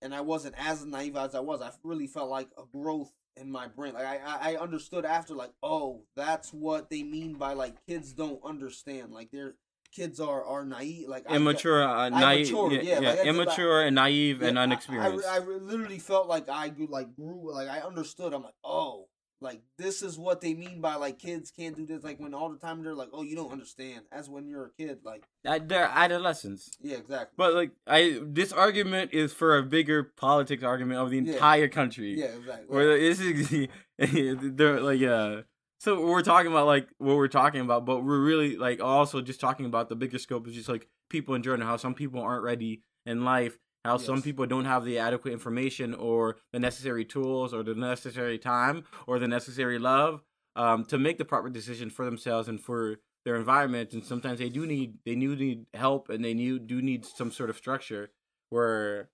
and 0.00 0.14
I 0.14 0.20
wasn't 0.20 0.54
as 0.58 0.84
naive 0.84 1.16
as 1.16 1.34
I 1.34 1.40
was. 1.40 1.60
I 1.60 1.70
really 1.82 2.06
felt 2.06 2.30
like 2.30 2.48
a 2.56 2.62
growth 2.70 3.12
in 3.36 3.50
my 3.50 3.66
brain. 3.68 3.94
Like 3.94 4.06
I, 4.06 4.52
I 4.52 4.56
understood 4.56 5.04
after 5.04 5.34
like, 5.34 5.52
oh, 5.62 6.02
that's 6.16 6.52
what 6.52 6.90
they 6.90 7.02
mean 7.02 7.34
by 7.34 7.52
like 7.52 7.74
kids 7.86 8.12
don't 8.12 8.40
understand. 8.44 9.12
Like 9.12 9.30
they're 9.30 9.54
kids 9.92 10.20
are 10.20 10.44
are 10.44 10.64
naive, 10.64 11.08
like 11.08 11.30
immature, 11.30 11.82
I, 11.82 12.06
uh, 12.06 12.08
naive, 12.10 12.50
yeah, 12.50 12.80
yeah, 12.82 13.00
yeah 13.00 13.10
like, 13.10 13.26
immature 13.26 13.82
and 13.82 13.94
naive 13.94 14.42
yeah, 14.42 14.48
and 14.48 14.58
unexperienced. 14.58 15.26
I, 15.26 15.36
I, 15.36 15.36
I, 15.36 15.40
literally 15.40 15.98
felt 15.98 16.28
like 16.28 16.48
I 16.48 16.68
grew, 16.68 16.86
like 16.86 17.14
grew, 17.14 17.52
like 17.52 17.68
I 17.68 17.80
understood. 17.80 18.34
I'm 18.34 18.42
like, 18.42 18.54
oh, 18.64 19.08
like 19.40 19.62
this 19.76 20.02
is 20.02 20.18
what 20.18 20.40
they 20.40 20.54
mean 20.54 20.80
by 20.80 20.96
like 20.96 21.18
kids 21.18 21.50
can't 21.50 21.76
do 21.76 21.86
this. 21.86 22.02
Like 22.02 22.18
when 22.18 22.34
all 22.34 22.50
the 22.50 22.58
time 22.58 22.82
they're 22.82 22.94
like, 22.94 23.10
"Oh, 23.12 23.22
you 23.22 23.36
don't 23.36 23.52
understand." 23.52 24.02
As 24.10 24.28
when 24.28 24.48
you're 24.48 24.66
a 24.66 24.70
kid, 24.70 24.98
like 25.04 25.22
they're 25.68 25.90
adolescents. 25.92 26.76
Yeah, 26.80 26.96
exactly. 26.96 27.34
But 27.36 27.54
like 27.54 27.70
I, 27.86 28.20
this 28.22 28.52
argument 28.52 29.12
is 29.12 29.32
for 29.32 29.56
a 29.56 29.62
bigger 29.62 30.02
politics 30.02 30.64
argument 30.64 31.00
of 31.00 31.10
the 31.10 31.18
entire 31.18 31.62
yeah. 31.62 31.68
country. 31.68 32.18
Yeah, 32.18 32.26
exactly. 32.26 32.66
Where 32.68 32.98
this 32.98 33.20
is, 33.20 33.68
they're 34.56 34.80
like, 34.80 34.98
yeah. 34.98 35.42
So 35.80 36.04
we're 36.04 36.22
talking 36.22 36.50
about 36.50 36.66
like 36.66 36.88
what 36.98 37.16
we're 37.16 37.28
talking 37.28 37.60
about, 37.60 37.86
but 37.86 38.04
we're 38.04 38.20
really 38.20 38.56
like 38.56 38.82
also 38.82 39.20
just 39.20 39.40
talking 39.40 39.66
about 39.66 39.88
the 39.88 39.94
bigger 39.94 40.18
scope 40.18 40.46
of 40.48 40.52
just 40.52 40.68
like 40.68 40.88
people 41.08 41.34
in 41.36 41.42
general, 41.44 41.66
how 41.66 41.76
some 41.76 41.94
people 41.94 42.20
aren't 42.20 42.42
ready 42.42 42.82
in 43.06 43.24
life 43.24 43.56
how 43.88 43.94
yes. 43.94 44.04
some 44.04 44.20
people 44.20 44.44
don't 44.44 44.66
have 44.66 44.84
the 44.84 44.98
adequate 44.98 45.32
information 45.32 45.94
or 45.94 46.36
the 46.52 46.58
necessary 46.58 47.06
tools 47.06 47.54
or 47.54 47.62
the 47.62 47.74
necessary 47.74 48.38
time 48.38 48.84
or 49.06 49.18
the 49.18 49.26
necessary 49.26 49.78
love 49.78 50.22
um, 50.56 50.84
to 50.84 50.98
make 50.98 51.16
the 51.16 51.24
proper 51.24 51.48
decision 51.48 51.88
for 51.88 52.04
themselves 52.04 52.48
and 52.48 52.60
for 52.60 52.96
their 53.24 53.36
environment 53.36 53.94
and 53.94 54.04
sometimes 54.04 54.38
they 54.38 54.50
do 54.50 54.66
need 54.66 54.98
they 55.06 55.14
do 55.14 55.34
need 55.34 55.64
help 55.72 56.10
and 56.10 56.22
they 56.22 56.34
need, 56.34 56.66
do 56.66 56.82
need 56.82 57.06
some 57.06 57.30
sort 57.30 57.48
of 57.48 57.56
structure 57.56 58.10
where 58.50 59.08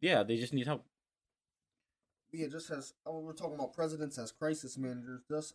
yeah 0.00 0.24
they 0.24 0.36
just 0.36 0.52
need 0.52 0.66
help 0.66 0.84
yeah 2.32 2.48
just 2.50 2.70
as 2.72 2.92
oh, 3.06 3.20
we're 3.20 3.32
talking 3.32 3.54
about 3.54 3.72
presidents 3.72 4.18
as 4.18 4.32
crisis 4.32 4.76
managers 4.76 5.22
just 5.30 5.54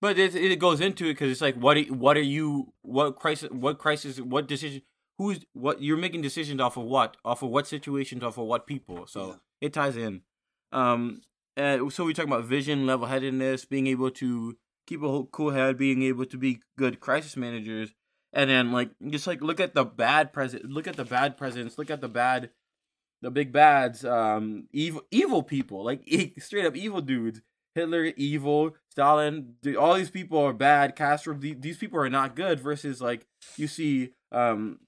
but 0.00 0.16
it, 0.16 0.34
it 0.34 0.58
goes 0.60 0.80
into 0.80 1.06
it 1.06 1.14
because 1.14 1.30
it's 1.30 1.40
like 1.40 1.56
what 1.56 1.76
what 1.90 2.16
are 2.16 2.22
you 2.22 2.72
what 2.82 3.16
crisis 3.16 3.50
what 3.50 3.78
crisis 3.78 4.20
what 4.20 4.46
decision 4.46 4.82
who's 5.20 5.44
what 5.52 5.82
you're 5.82 5.98
making 5.98 6.22
decisions 6.22 6.62
off 6.62 6.78
of 6.78 6.84
what 6.84 7.18
off 7.26 7.42
of 7.42 7.50
what 7.50 7.66
situations 7.66 8.22
off 8.22 8.38
of 8.38 8.46
what 8.46 8.66
people. 8.66 9.06
So 9.06 9.26
yeah. 9.26 9.34
it 9.60 9.72
ties 9.74 9.94
in. 9.94 10.22
Um 10.72 11.20
uh, 11.58 11.90
so 11.90 12.06
we 12.06 12.14
talk 12.14 12.24
about 12.24 12.44
vision 12.44 12.86
level-headedness 12.86 13.66
being 13.66 13.86
able 13.86 14.10
to 14.12 14.56
keep 14.86 15.02
a 15.02 15.24
cool 15.24 15.50
head 15.50 15.76
being 15.76 16.02
able 16.04 16.24
to 16.24 16.38
be 16.38 16.62
good 16.78 17.00
crisis 17.00 17.36
managers. 17.36 17.92
And 18.32 18.48
then 18.48 18.72
like 18.72 18.92
just 19.10 19.26
like 19.26 19.42
look 19.42 19.60
at 19.60 19.74
the 19.74 19.84
bad 19.84 20.32
president 20.32 20.72
look 20.72 20.88
at 20.88 20.96
the 20.96 21.04
bad 21.04 21.36
presidents 21.36 21.76
look 21.76 21.90
at 21.90 22.00
the 22.00 22.08
bad 22.08 22.48
the 23.20 23.30
big 23.30 23.52
bads 23.52 24.06
um 24.06 24.68
evil 24.72 25.02
evil 25.10 25.42
people 25.42 25.84
like 25.84 26.00
straight 26.38 26.64
up 26.64 26.76
evil 26.76 27.02
dudes. 27.02 27.42
Hitler 27.74 28.04
evil 28.16 28.74
stalin 28.90 29.56
all 29.78 29.94
these 29.94 30.10
people 30.10 30.38
are 30.38 30.54
bad 30.54 30.96
castro 30.96 31.34
these 31.34 31.76
people 31.76 32.00
are 32.00 32.10
not 32.10 32.34
good 32.34 32.58
versus 32.58 33.00
like 33.02 33.26
you 33.56 33.68
see 33.68 34.14
um 34.32 34.80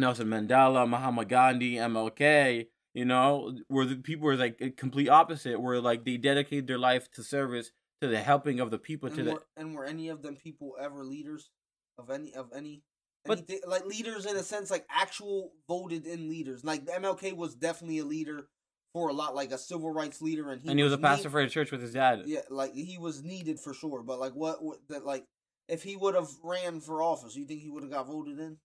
Nelson 0.00 0.28
Mandela, 0.28 0.88
Mahatma 0.88 1.24
Gandhi, 1.24 1.74
MLK, 1.74 2.66
you 2.94 3.04
know, 3.04 3.56
where 3.68 3.86
the 3.86 3.96
people 3.96 4.24
were 4.26 4.36
like 4.36 4.56
a 4.60 4.70
complete 4.70 5.08
opposite, 5.08 5.60
where 5.60 5.80
like 5.80 6.04
they 6.04 6.16
dedicated 6.16 6.66
their 6.66 6.78
life 6.78 7.10
to 7.12 7.22
service, 7.22 7.70
to 8.00 8.08
the 8.08 8.18
helping 8.20 8.60
of 8.60 8.70
the 8.70 8.78
people. 8.78 9.08
And 9.08 9.16
to 9.18 9.24
were, 9.24 9.30
the 9.56 9.62
and 9.62 9.74
were 9.74 9.84
any 9.84 10.08
of 10.08 10.22
them 10.22 10.36
people 10.36 10.76
ever 10.80 11.04
leaders 11.04 11.50
of 11.98 12.10
any 12.10 12.34
of 12.34 12.50
any? 12.54 12.82
But- 13.24 13.38
Anything, 13.38 13.60
like 13.66 13.84
leaders 13.84 14.24
in 14.26 14.34
a 14.36 14.42
sense, 14.42 14.70
like 14.70 14.86
actual 14.90 15.52
voted 15.68 16.06
in 16.06 16.28
leaders. 16.30 16.64
Like 16.64 16.86
MLK 16.86 17.36
was 17.36 17.54
definitely 17.54 17.98
a 17.98 18.04
leader 18.04 18.48
for 18.94 19.08
a 19.10 19.12
lot, 19.12 19.34
like 19.34 19.52
a 19.52 19.58
civil 19.58 19.92
rights 19.92 20.20
leader, 20.22 20.50
and 20.50 20.60
he 20.62 20.68
and 20.70 20.78
he 20.78 20.82
was 20.82 20.92
a 20.94 20.96
need- 20.96 21.02
pastor 21.02 21.30
for 21.30 21.40
a 21.40 21.48
church 21.48 21.70
with 21.70 21.82
his 21.82 21.92
dad. 21.92 22.22
Yeah, 22.26 22.40
like 22.48 22.72
he 22.74 22.96
was 22.98 23.22
needed 23.22 23.60
for 23.60 23.74
sure. 23.74 24.02
But 24.02 24.18
like, 24.18 24.32
what, 24.32 24.64
what 24.64 24.78
that 24.88 25.04
like, 25.04 25.26
if 25.68 25.82
he 25.82 25.96
would 25.96 26.14
have 26.14 26.28
ran 26.42 26.80
for 26.80 27.02
office, 27.02 27.36
you 27.36 27.44
think 27.44 27.60
he 27.60 27.70
would 27.70 27.82
have 27.82 27.92
got 27.92 28.06
voted 28.06 28.38
in? 28.40 28.56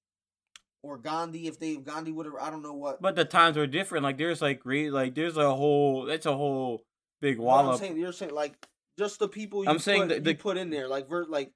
Or 0.85 0.99
Gandhi, 0.99 1.47
if 1.47 1.59
they 1.59 1.77
Gandhi 1.77 2.11
would 2.11 2.27
have, 2.27 2.35
I 2.39 2.51
don't 2.51 2.61
know 2.61 2.73
what. 2.73 3.01
But 3.01 3.15
the 3.15 3.25
times 3.25 3.57
were 3.57 3.65
different. 3.65 4.03
Like 4.03 4.19
there's 4.19 4.39
like 4.39 4.59
great, 4.59 4.91
like 4.91 5.15
there's 5.15 5.35
a 5.35 5.55
whole, 5.55 6.05
that's 6.05 6.27
a 6.27 6.37
whole 6.37 6.83
big 7.21 7.39
wall. 7.39 7.71
I'm 7.71 7.77
saying, 7.79 7.97
you're 7.97 8.11
saying 8.13 8.35
like 8.35 8.53
just 8.99 9.17
the 9.17 9.27
people 9.27 9.63
you 9.63 9.69
I'm 9.71 9.79
saying 9.79 10.03
put, 10.03 10.09
that 10.09 10.23
the- 10.23 10.31
you 10.31 10.37
put 10.37 10.57
in 10.57 10.69
there, 10.69 10.87
like 10.87 11.09
ver, 11.09 11.25
like 11.25 11.51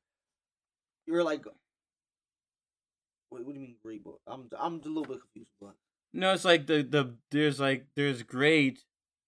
you're 1.05 1.23
like. 1.23 1.45
Wait, 3.31 3.45
what 3.45 3.53
do 3.53 3.59
you 3.61 3.67
mean 3.67 3.75
great? 3.83 4.03
But 4.03 4.15
I'm 4.25 4.49
I'm 4.59 4.81
a 4.83 4.87
little 4.87 5.03
bit 5.03 5.19
confused. 5.21 5.51
But 5.61 5.75
No, 6.11 6.33
it's 6.33 6.43
like 6.45 6.65
the 6.65 6.81
the 6.81 7.15
there's 7.29 7.59
like 7.59 7.85
there's 7.95 8.23
great, 8.23 8.79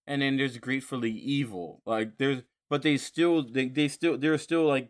and 0.08 0.24
then 0.24 0.38
there's 0.38 0.58
gratefully 0.58 1.12
evil. 1.12 1.84
Like 1.86 2.18
there's, 2.18 2.42
but 2.72 2.82
they 2.82 2.98
still 2.98 3.44
they 3.48 3.68
they 3.68 3.88
still 3.88 4.18
they're 4.18 4.40
still 4.40 4.66
like, 4.66 4.90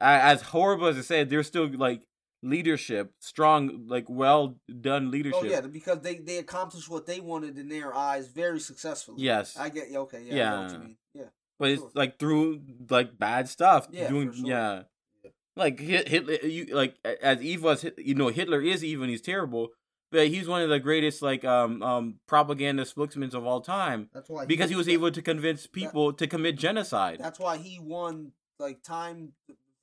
as 0.00 0.40
horrible 0.40 0.86
as 0.86 0.96
I 0.96 1.02
said, 1.02 1.28
they're 1.28 1.42
still 1.42 1.68
like 1.76 2.00
leadership, 2.42 3.12
strong, 3.20 3.86
like 3.86 4.06
well 4.08 4.56
done 4.80 5.10
leadership. 5.10 5.40
oh 5.42 5.44
yeah, 5.44 5.60
because 5.60 6.00
they 6.00 6.16
they 6.16 6.38
accomplished 6.38 6.88
what 6.90 7.06
they 7.06 7.20
wanted 7.20 7.58
in 7.58 7.68
their 7.68 7.94
eyes 7.94 8.28
very 8.28 8.60
successfully. 8.60 9.22
Yes, 9.22 9.56
I 9.56 9.68
get 9.68 9.90
you. 9.90 9.98
Okay, 10.00 10.22
yeah, 10.24 10.52
I 10.52 10.56
know 10.56 10.62
what 10.62 10.72
you 10.72 10.78
Yeah. 11.14 11.22
Yeah, 11.22 11.28
but 11.58 11.70
it's 11.70 11.80
sure. 11.82 11.90
like 11.94 12.18
through 12.18 12.60
like 12.90 13.18
bad 13.18 13.48
stuff. 13.48 13.88
Yeah, 13.90 14.08
doing 14.08 14.32
sure. 14.32 14.46
yeah. 14.46 14.82
Yeah. 15.24 15.30
Like 15.54 15.78
Hit- 15.78 16.08
Hitler, 16.08 16.34
you 16.42 16.66
like 16.74 16.96
as 17.04 17.42
evil 17.42 17.70
as 17.70 17.82
Hit- 17.82 17.98
you 17.98 18.14
know 18.14 18.28
Hitler 18.28 18.60
is 18.60 18.82
evil. 18.82 19.06
He's 19.06 19.20
terrible, 19.20 19.68
but 20.10 20.28
he's 20.28 20.48
one 20.48 20.62
of 20.62 20.70
the 20.70 20.80
greatest 20.80 21.20
like 21.22 21.44
um 21.44 21.82
um 21.82 22.14
propaganda 22.26 22.84
spokesmen 22.86 23.34
of 23.34 23.46
all 23.46 23.60
time. 23.60 24.08
that's 24.14 24.30
why 24.30 24.46
because 24.46 24.70
he 24.70 24.76
was 24.76 24.88
able 24.88 25.10
to 25.10 25.20
convince 25.22 25.66
people 25.66 26.12
to 26.14 26.26
commit 26.26 26.56
genocide. 26.56 27.18
That's 27.20 27.38
why 27.38 27.58
he 27.58 27.78
won 27.78 28.32
like 28.58 28.82
Time, 28.82 29.32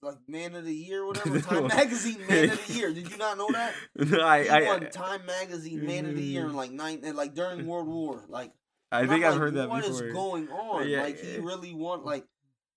like 0.01 0.17
Man 0.27 0.55
of 0.55 0.65
the 0.65 0.73
Year, 0.73 1.03
or 1.03 1.07
whatever. 1.07 1.39
Time 1.41 1.67
Magazine 1.67 2.19
Man 2.27 2.49
of 2.51 2.67
the 2.67 2.73
Year. 2.73 2.93
Did 2.93 3.09
you 3.12 3.17
not 3.17 3.38
know 3.38 3.47
that? 3.51 3.73
I 4.23 4.43
He 4.43 4.49
I, 4.49 4.62
won 4.63 4.89
Time 4.89 5.25
Magazine 5.25 5.85
Man 5.85 6.05
of 6.05 6.15
the 6.15 6.23
Year 6.23 6.45
in 6.45 6.55
like 6.55 6.71
nine, 6.71 7.01
like 7.15 7.33
during 7.33 7.65
World 7.67 7.88
War. 7.88 8.23
Like 8.29 8.51
I 8.91 9.05
think 9.07 9.23
I've 9.23 9.33
like, 9.33 9.41
heard 9.41 9.53
that 9.55 9.69
What 9.69 9.83
is 9.85 10.01
before. 10.01 10.13
going 10.13 10.49
on? 10.49 10.88
Yeah. 10.88 11.03
Like 11.03 11.19
he 11.19 11.38
really 11.39 11.73
won 11.73 12.03
like 12.05 12.25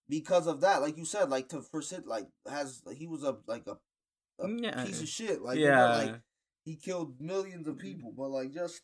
because 0.08 0.46
of 0.46 0.61
that. 0.62 0.82
Like 0.82 0.98
you 0.98 1.04
said, 1.04 1.30
like 1.30 1.48
to 1.50 1.62
for 1.62 1.80
sit 1.82 2.06
like 2.06 2.26
has 2.50 2.82
he 2.96 3.06
was 3.06 3.22
a 3.22 3.37
like 3.46 3.66
a, 3.66 3.76
a 4.44 4.48
Yeah. 4.50 4.85
piece 4.85 5.00
of 5.00 5.08
shit. 5.08 5.42
Like 5.42 5.58
you 5.58 5.66
know, 5.66 5.70
yeah, 5.70 5.96
like 5.96 6.20
he 6.64 6.76
killed 6.76 7.20
millions 7.20 7.66
of 7.68 7.78
people, 7.78 8.12
but 8.16 8.28
like 8.30 8.52
just 8.52 8.82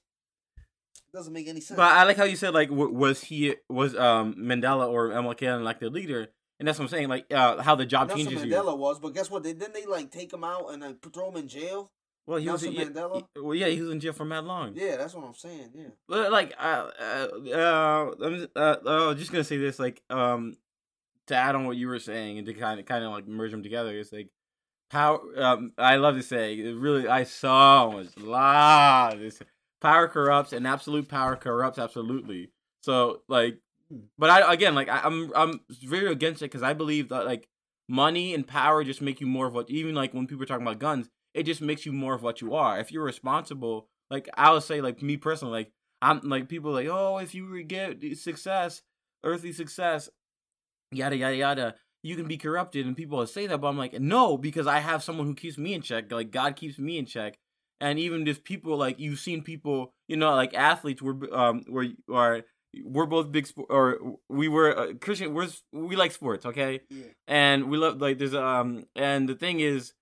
doesn't 1.12 1.32
make 1.32 1.48
any 1.48 1.60
sense. 1.60 1.76
but 1.76 1.90
I 1.90 2.04
like 2.04 2.16
how 2.18 2.24
you 2.24 2.36
said 2.36 2.52
like 2.54 2.68
w- 2.68 2.92
was 2.92 3.22
he 3.22 3.56
was 3.68 3.96
um 3.96 4.34
Mandela 4.34 4.88
or 4.88 5.08
MLK 5.08 5.62
like 5.62 5.80
the 5.80 5.88
leader, 5.90 6.28
and 6.58 6.66
that's 6.66 6.78
what 6.78 6.86
I'm 6.86 6.88
saying. 6.88 7.08
Like 7.08 7.32
uh, 7.32 7.62
how 7.62 7.74
the 7.74 7.86
job 7.86 8.08
Nelson 8.08 8.26
changes 8.26 8.44
Mandela 8.44 8.72
you. 8.72 8.76
was, 8.76 8.98
but 8.98 9.14
guess 9.14 9.30
what? 9.30 9.42
They 9.42 9.52
didn't 9.52 9.74
they 9.74 9.86
like 9.86 10.10
take 10.10 10.32
him 10.32 10.44
out 10.44 10.72
and 10.72 10.82
like 10.82 11.00
throw 11.12 11.30
him 11.30 11.36
in 11.36 11.48
jail. 11.48 11.90
Well, 12.26 12.38
he 12.38 12.48
was 12.48 12.62
Nelson 12.62 12.78
yeah, 12.78 12.84
Mandela? 12.84 13.24
he- 13.34 13.40
well, 13.40 13.54
yeah, 13.54 13.68
he 13.68 13.80
was 13.80 13.90
in 13.90 14.00
jail 14.00 14.12
for 14.12 14.26
mad 14.26 14.44
long. 14.44 14.74
Yeah, 14.74 14.96
that's 14.96 15.14
what 15.14 15.24
I'm 15.24 15.34
saying. 15.34 15.70
Yeah. 15.74 15.88
But 16.08 16.30
like, 16.30 16.52
uh, 16.58 16.90
uh, 17.00 17.28
uh, 17.54 18.10
I'm 18.22 18.34
just, 18.36 18.48
uh, 18.54 18.76
uh, 18.84 19.14
just 19.14 19.32
gonna 19.32 19.44
say 19.44 19.56
this, 19.56 19.78
like, 19.78 20.02
um, 20.10 20.54
to 21.28 21.34
add 21.34 21.54
on 21.54 21.66
what 21.66 21.76
you 21.76 21.88
were 21.88 21.98
saying 21.98 22.36
and 22.36 22.46
to 22.46 22.52
kind 22.52 22.78
of, 22.80 22.86
kind 22.86 23.02
of 23.02 23.12
like 23.12 23.26
merge 23.26 23.50
them 23.50 23.62
together. 23.62 23.98
It's 23.98 24.12
like 24.12 24.28
power. 24.90 25.20
Um, 25.36 25.72
I 25.78 25.96
love 25.96 26.16
to 26.16 26.22
say, 26.22 26.54
it 26.54 26.76
really, 26.76 27.08
I 27.08 27.24
saw 27.24 28.04
love 28.18 29.18
this. 29.18 29.40
Power 29.80 30.08
corrupts, 30.08 30.52
and 30.52 30.66
absolute 30.66 31.08
power 31.08 31.36
corrupts 31.36 31.78
absolutely. 31.78 32.50
So 32.82 33.22
like. 33.28 33.58
But 34.18 34.30
I 34.30 34.52
again, 34.52 34.74
like, 34.74 34.88
I, 34.88 35.00
I'm 35.04 35.32
I'm 35.34 35.60
very 35.82 36.10
against 36.10 36.42
it 36.42 36.46
because 36.46 36.62
I 36.62 36.72
believe 36.72 37.08
that 37.08 37.24
like 37.26 37.48
money 37.88 38.34
and 38.34 38.46
power 38.46 38.84
just 38.84 39.02
make 39.02 39.20
you 39.20 39.26
more 39.26 39.46
of 39.46 39.54
what. 39.54 39.70
Even 39.70 39.94
like 39.94 40.12
when 40.14 40.26
people 40.26 40.42
are 40.42 40.46
talking 40.46 40.66
about 40.66 40.78
guns, 40.78 41.08
it 41.34 41.44
just 41.44 41.60
makes 41.60 41.86
you 41.86 41.92
more 41.92 42.14
of 42.14 42.22
what 42.22 42.40
you 42.40 42.54
are. 42.54 42.78
If 42.78 42.92
you're 42.92 43.04
responsible, 43.04 43.88
like 44.10 44.28
I 44.34 44.52
would 44.52 44.62
say, 44.62 44.80
like 44.80 45.02
me 45.02 45.16
personally, 45.16 45.52
like 45.52 45.72
I'm 46.02 46.20
like 46.22 46.48
people 46.48 46.72
like, 46.72 46.88
oh, 46.88 47.18
if 47.18 47.34
you 47.34 47.62
get 47.64 48.02
success, 48.18 48.82
earthly 49.24 49.52
success, 49.52 50.08
yada 50.92 51.16
yada 51.16 51.36
yada, 51.36 51.74
you 52.02 52.16
can 52.16 52.26
be 52.28 52.36
corrupted, 52.36 52.86
and 52.86 52.96
people 52.96 53.18
will 53.18 53.26
say 53.26 53.46
that, 53.46 53.58
but 53.58 53.68
I'm 53.68 53.78
like, 53.78 53.98
no, 54.00 54.36
because 54.36 54.66
I 54.66 54.80
have 54.80 55.02
someone 55.02 55.26
who 55.26 55.34
keeps 55.34 55.58
me 55.58 55.74
in 55.74 55.82
check. 55.82 56.10
Like 56.12 56.30
God 56.30 56.56
keeps 56.56 56.78
me 56.78 56.98
in 56.98 57.06
check, 57.06 57.38
and 57.80 57.98
even 57.98 58.24
just 58.26 58.44
people 58.44 58.76
like 58.76 58.98
you've 59.00 59.18
seen 59.18 59.42
people, 59.42 59.92
you 60.06 60.16
know, 60.16 60.34
like 60.34 60.54
athletes 60.54 61.02
were 61.02 61.16
um 61.34 61.64
were 61.68 61.86
are 62.12 62.42
we're 62.84 63.06
both 63.06 63.32
big 63.32 63.46
sport 63.46 63.68
or 63.70 63.98
we 64.28 64.48
were 64.48 64.76
uh, 64.78 64.92
Christian. 65.00 65.34
We're 65.34 65.48
we 65.72 65.96
like 65.96 66.12
sports, 66.12 66.46
okay, 66.46 66.80
Yeah. 66.90 67.04
and 67.26 67.70
we 67.70 67.78
love 67.78 68.00
like 68.00 68.18
there's 68.18 68.34
um 68.34 68.84
and 68.94 69.28
the 69.28 69.34
thing 69.34 69.60
is 69.60 69.94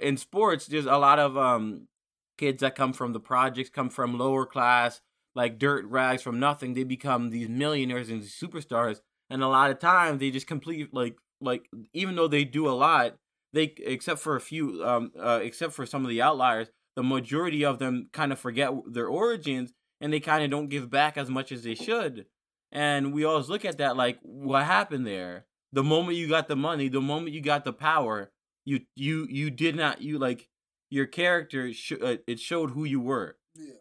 in 0.00 0.16
sports 0.16 0.66
there's 0.66 0.86
a 0.86 0.96
lot 0.96 1.18
of 1.18 1.36
um 1.36 1.88
kids 2.36 2.60
that 2.60 2.76
come 2.76 2.92
from 2.92 3.12
the 3.12 3.20
projects 3.20 3.70
come 3.70 3.90
from 3.90 4.16
lower 4.18 4.46
class 4.46 5.00
like 5.34 5.58
dirt 5.58 5.84
rags 5.86 6.22
from 6.22 6.38
nothing 6.38 6.74
they 6.74 6.84
become 6.84 7.30
these 7.30 7.48
millionaires 7.48 8.08
and 8.10 8.22
superstars 8.22 9.00
and 9.28 9.42
a 9.42 9.48
lot 9.48 9.70
of 9.72 9.78
times 9.80 10.20
they 10.20 10.30
just 10.30 10.46
complete 10.46 10.94
like 10.94 11.16
like 11.40 11.68
even 11.92 12.14
though 12.14 12.28
they 12.28 12.44
do 12.44 12.68
a 12.68 12.70
lot 12.70 13.16
they 13.52 13.74
except 13.84 14.20
for 14.20 14.36
a 14.36 14.40
few 14.40 14.84
um 14.84 15.10
uh, 15.20 15.40
except 15.42 15.72
for 15.72 15.84
some 15.84 16.04
of 16.04 16.08
the 16.10 16.22
outliers 16.22 16.68
the 16.94 17.02
majority 17.02 17.64
of 17.64 17.80
them 17.80 18.08
kind 18.12 18.32
of 18.32 18.38
forget 18.38 18.70
their 18.86 19.08
origins 19.08 19.72
and 20.00 20.12
they 20.12 20.20
kind 20.20 20.44
of 20.44 20.50
don't 20.50 20.68
give 20.68 20.90
back 20.90 21.16
as 21.16 21.28
much 21.28 21.52
as 21.52 21.62
they 21.62 21.74
should 21.74 22.26
and 22.72 23.12
we 23.12 23.24
always 23.24 23.48
look 23.48 23.64
at 23.64 23.78
that 23.78 23.96
like 23.96 24.18
what 24.22 24.64
happened 24.64 25.06
there 25.06 25.46
the 25.72 25.82
moment 25.82 26.16
you 26.16 26.28
got 26.28 26.48
the 26.48 26.56
money 26.56 26.88
the 26.88 27.00
moment 27.00 27.32
you 27.32 27.40
got 27.40 27.64
the 27.64 27.72
power 27.72 28.30
you 28.64 28.80
you 28.94 29.26
you 29.30 29.50
did 29.50 29.74
not 29.74 30.00
you 30.02 30.18
like 30.18 30.48
your 30.90 31.06
character 31.06 31.72
sh- 31.72 31.92
uh, 32.02 32.16
it 32.26 32.38
showed 32.40 32.70
who 32.70 32.84
you 32.84 33.00
were 33.00 33.36
Yeah. 33.54 33.74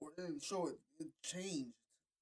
Or 0.00 0.10
it 0.10 0.16
didn't 0.16 0.42
show 0.42 0.66
it. 0.68 0.78
It 0.98 1.08
changed. 1.22 1.70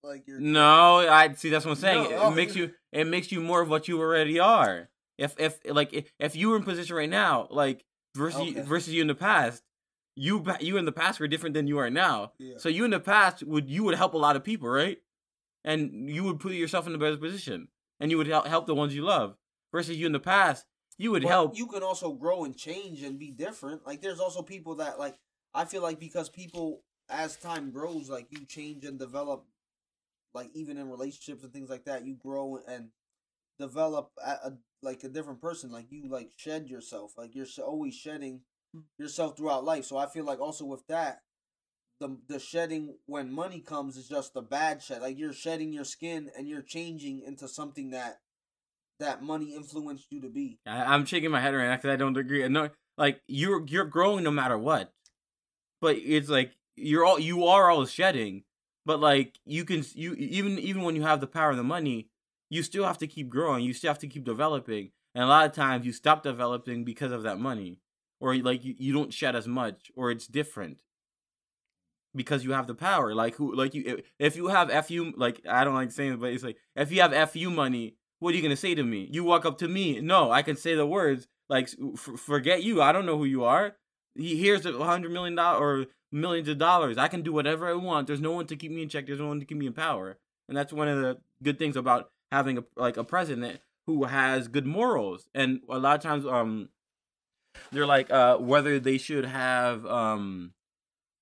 Like 0.02 0.26
your 0.26 0.38
no 0.38 0.98
i 1.08 1.32
see 1.32 1.48
that's 1.48 1.64
what 1.64 1.72
i'm 1.72 1.76
saying 1.78 2.02
No, 2.04 2.10
it, 2.10 2.18
oh, 2.20 2.30
makes 2.30 2.54
you 2.54 2.72
it 2.92 3.06
makes 3.06 3.32
you 3.32 3.40
more 3.40 3.62
of 3.62 3.70
what 3.70 3.88
you 3.88 3.98
already 3.98 4.38
are 4.38 4.90
if 5.16 5.34
if 5.38 5.58
like 5.64 5.94
if, 5.94 6.12
if 6.18 6.36
you 6.36 6.50
were 6.50 6.56
in 6.56 6.62
position 6.62 6.94
right 6.94 7.08
now 7.08 7.48
like 7.50 7.86
versus 8.14 8.38
Okay. 8.40 8.60
versus 8.60 8.92
you 8.92 9.00
in 9.00 9.06
the 9.06 9.14
past 9.14 9.62
you 10.16 10.44
you 10.60 10.76
in 10.76 10.84
the 10.84 10.92
past 10.92 11.18
were 11.20 11.28
different 11.28 11.54
than 11.54 11.66
you 11.66 11.78
are 11.78 11.90
now 11.90 12.32
Yeah. 12.38 12.58
so 12.58 12.68
you 12.68 12.84
in 12.84 12.90
the 12.90 13.00
past 13.00 13.42
would 13.42 13.68
you 13.68 13.84
would 13.84 13.96
help 13.96 14.14
a 14.14 14.18
lot 14.18 14.36
of 14.36 14.44
people 14.44 14.68
right 14.68 14.98
and 15.64 16.08
you 16.10 16.24
would 16.24 16.40
put 16.40 16.52
yourself 16.52 16.86
in 16.86 16.94
a 16.94 16.98
better 16.98 17.16
position 17.16 17.68
and 18.00 18.10
you 18.10 18.18
would 18.18 18.26
help 18.26 18.46
help 18.46 18.66
the 18.66 18.74
ones 18.74 18.94
you 18.94 19.02
love 19.02 19.36
versus 19.72 19.96
you 19.96 20.06
in 20.06 20.12
the 20.12 20.20
past 20.20 20.66
you 20.98 21.10
would 21.10 21.22
But 21.22 21.28
help 21.28 21.56
You 21.56 21.66
can 21.66 21.82
also 21.82 22.12
grow 22.12 22.44
and 22.44 22.56
change 22.56 23.02
and 23.02 23.18
be 23.18 23.30
different. 23.32 23.86
Like 23.86 24.00
there's 24.00 24.20
also 24.20 24.42
people 24.42 24.76
that 24.76 24.98
like 24.98 25.16
I 25.52 25.64
feel 25.64 25.82
like 25.82 25.98
because 25.98 26.28
people 26.28 26.82
as 27.08 27.36
time 27.36 27.70
grows, 27.70 28.08
like 28.08 28.26
you 28.30 28.44
change 28.46 28.84
and 28.84 28.98
develop. 28.98 29.44
Like 30.34 30.50
even 30.54 30.78
in 30.78 30.90
relationships 30.90 31.44
and 31.44 31.52
things 31.52 31.70
like 31.70 31.84
that, 31.84 32.04
you 32.04 32.14
grow 32.14 32.60
and 32.66 32.88
develop 33.58 34.10
a, 34.24 34.30
a 34.30 34.52
like 34.82 35.02
a 35.04 35.08
different 35.08 35.40
person. 35.40 35.70
Like 35.72 35.86
you 35.90 36.08
like 36.08 36.30
shed 36.36 36.68
yourself. 36.68 37.14
Like 37.16 37.34
you're 37.34 37.46
always 37.64 37.94
shedding 37.94 38.40
yourself 38.98 39.36
throughout 39.36 39.64
life. 39.64 39.84
So 39.84 39.96
I 39.96 40.06
feel 40.06 40.24
like 40.24 40.40
also 40.40 40.64
with 40.64 40.86
that, 40.88 41.20
the 42.00 42.18
the 42.28 42.38
shedding 42.38 42.96
when 43.06 43.32
money 43.32 43.60
comes 43.60 43.96
is 43.96 44.08
just 44.08 44.36
a 44.36 44.42
bad 44.42 44.82
shed. 44.82 45.02
Like 45.02 45.18
you're 45.18 45.32
shedding 45.32 45.72
your 45.72 45.84
skin 45.84 46.30
and 46.36 46.48
you're 46.48 46.62
changing 46.62 47.22
into 47.22 47.48
something 47.48 47.90
that 47.90 48.20
that 49.00 49.22
money 49.22 49.54
influenced 49.54 50.06
you 50.10 50.20
to 50.20 50.28
be. 50.28 50.58
I, 50.66 50.84
I'm 50.84 51.04
shaking 51.04 51.30
my 51.30 51.40
head 51.40 51.54
right 51.54 51.68
now 51.68 51.76
because 51.76 51.90
I 51.90 51.96
don't 51.96 52.16
agree. 52.16 52.46
No, 52.48 52.70
like 52.96 53.20
you're 53.26 53.64
you're 53.66 53.84
growing 53.84 54.24
no 54.24 54.30
matter 54.30 54.58
what, 54.58 54.92
but 55.80 55.96
it's 55.96 56.28
like 56.28 56.52
you're 56.76 57.04
all 57.04 57.18
you 57.18 57.44
are 57.46 57.70
all 57.70 57.86
shedding, 57.86 58.44
but 58.84 59.00
like 59.00 59.38
you 59.44 59.64
can 59.64 59.84
you 59.94 60.14
even 60.14 60.58
even 60.58 60.82
when 60.82 60.96
you 60.96 61.02
have 61.02 61.20
the 61.20 61.26
power 61.26 61.50
and 61.50 61.58
the 61.58 61.64
money, 61.64 62.08
you 62.50 62.62
still 62.62 62.84
have 62.84 62.98
to 62.98 63.06
keep 63.06 63.28
growing. 63.28 63.64
You 63.64 63.72
still 63.72 63.90
have 63.90 63.98
to 64.00 64.08
keep 64.08 64.24
developing, 64.24 64.90
and 65.14 65.24
a 65.24 65.28
lot 65.28 65.46
of 65.46 65.52
times 65.52 65.86
you 65.86 65.92
stop 65.92 66.22
developing 66.22 66.84
because 66.84 67.12
of 67.12 67.22
that 67.22 67.38
money, 67.38 67.80
or 68.24 68.34
like 68.36 68.64
you, 68.64 68.74
you 68.78 68.92
don't 68.92 69.12
shed 69.12 69.36
as 69.36 69.46
much, 69.46 69.90
or 69.94 70.10
it's 70.10 70.26
different 70.26 70.78
because 72.14 72.44
you 72.44 72.52
have 72.52 72.66
the 72.66 72.74
power. 72.74 73.14
Like 73.14 73.36
who 73.36 73.54
like 73.54 73.74
you 73.74 74.02
if 74.18 74.34
you 74.36 74.48
have 74.48 74.86
fu 74.86 75.12
like 75.16 75.42
I 75.48 75.64
don't 75.64 75.74
like 75.74 75.92
saying 75.92 76.14
it, 76.14 76.20
but 76.20 76.32
it's 76.32 76.44
like 76.44 76.56
if 76.74 76.90
you 76.90 77.02
have 77.02 77.30
fu 77.30 77.50
money 77.50 77.96
what 78.24 78.32
are 78.32 78.36
you 78.36 78.42
gonna 78.42 78.56
say 78.56 78.74
to 78.74 78.82
me? 78.82 79.06
You 79.12 79.22
walk 79.22 79.44
up 79.44 79.58
to 79.58 79.68
me. 79.68 80.00
No, 80.00 80.30
I 80.30 80.40
can 80.40 80.56
say 80.56 80.74
the 80.74 80.86
words 80.86 81.26
like 81.50 81.68
f- 81.68 82.18
forget 82.18 82.62
you. 82.62 82.80
I 82.80 82.90
don't 82.90 83.04
know 83.04 83.18
who 83.18 83.26
you 83.26 83.44
are. 83.44 83.76
He 84.14 84.36
here's 84.40 84.64
a 84.64 84.72
hundred 84.82 85.12
million 85.12 85.34
dollar 85.34 85.58
or 85.58 85.86
millions 86.10 86.48
of 86.48 86.56
dollars. 86.56 86.96
I 86.96 87.08
can 87.08 87.20
do 87.20 87.34
whatever 87.34 87.68
I 87.68 87.74
want. 87.74 88.06
There's 88.06 88.22
no 88.22 88.32
one 88.32 88.46
to 88.46 88.56
keep 88.56 88.72
me 88.72 88.82
in 88.82 88.88
check. 88.88 89.06
There's 89.06 89.20
no 89.20 89.28
one 89.28 89.40
to 89.40 89.44
keep 89.44 89.58
me 89.58 89.66
in 89.66 89.74
power. 89.74 90.16
And 90.48 90.56
that's 90.56 90.72
one 90.72 90.88
of 90.88 91.02
the 91.02 91.18
good 91.42 91.58
things 91.58 91.76
about 91.76 92.12
having 92.32 92.56
a 92.56 92.64
like 92.76 92.96
a 92.96 93.04
president 93.04 93.60
who 93.86 94.04
has 94.04 94.48
good 94.48 94.66
morals. 94.66 95.28
And 95.34 95.60
a 95.68 95.78
lot 95.78 95.96
of 95.96 96.02
times, 96.02 96.24
um, 96.24 96.70
they're 97.72 97.86
like 97.86 98.10
uh 98.10 98.36
whether 98.36 98.78
they 98.78 98.98
should 98.98 99.24
have 99.24 99.84
um 99.86 100.52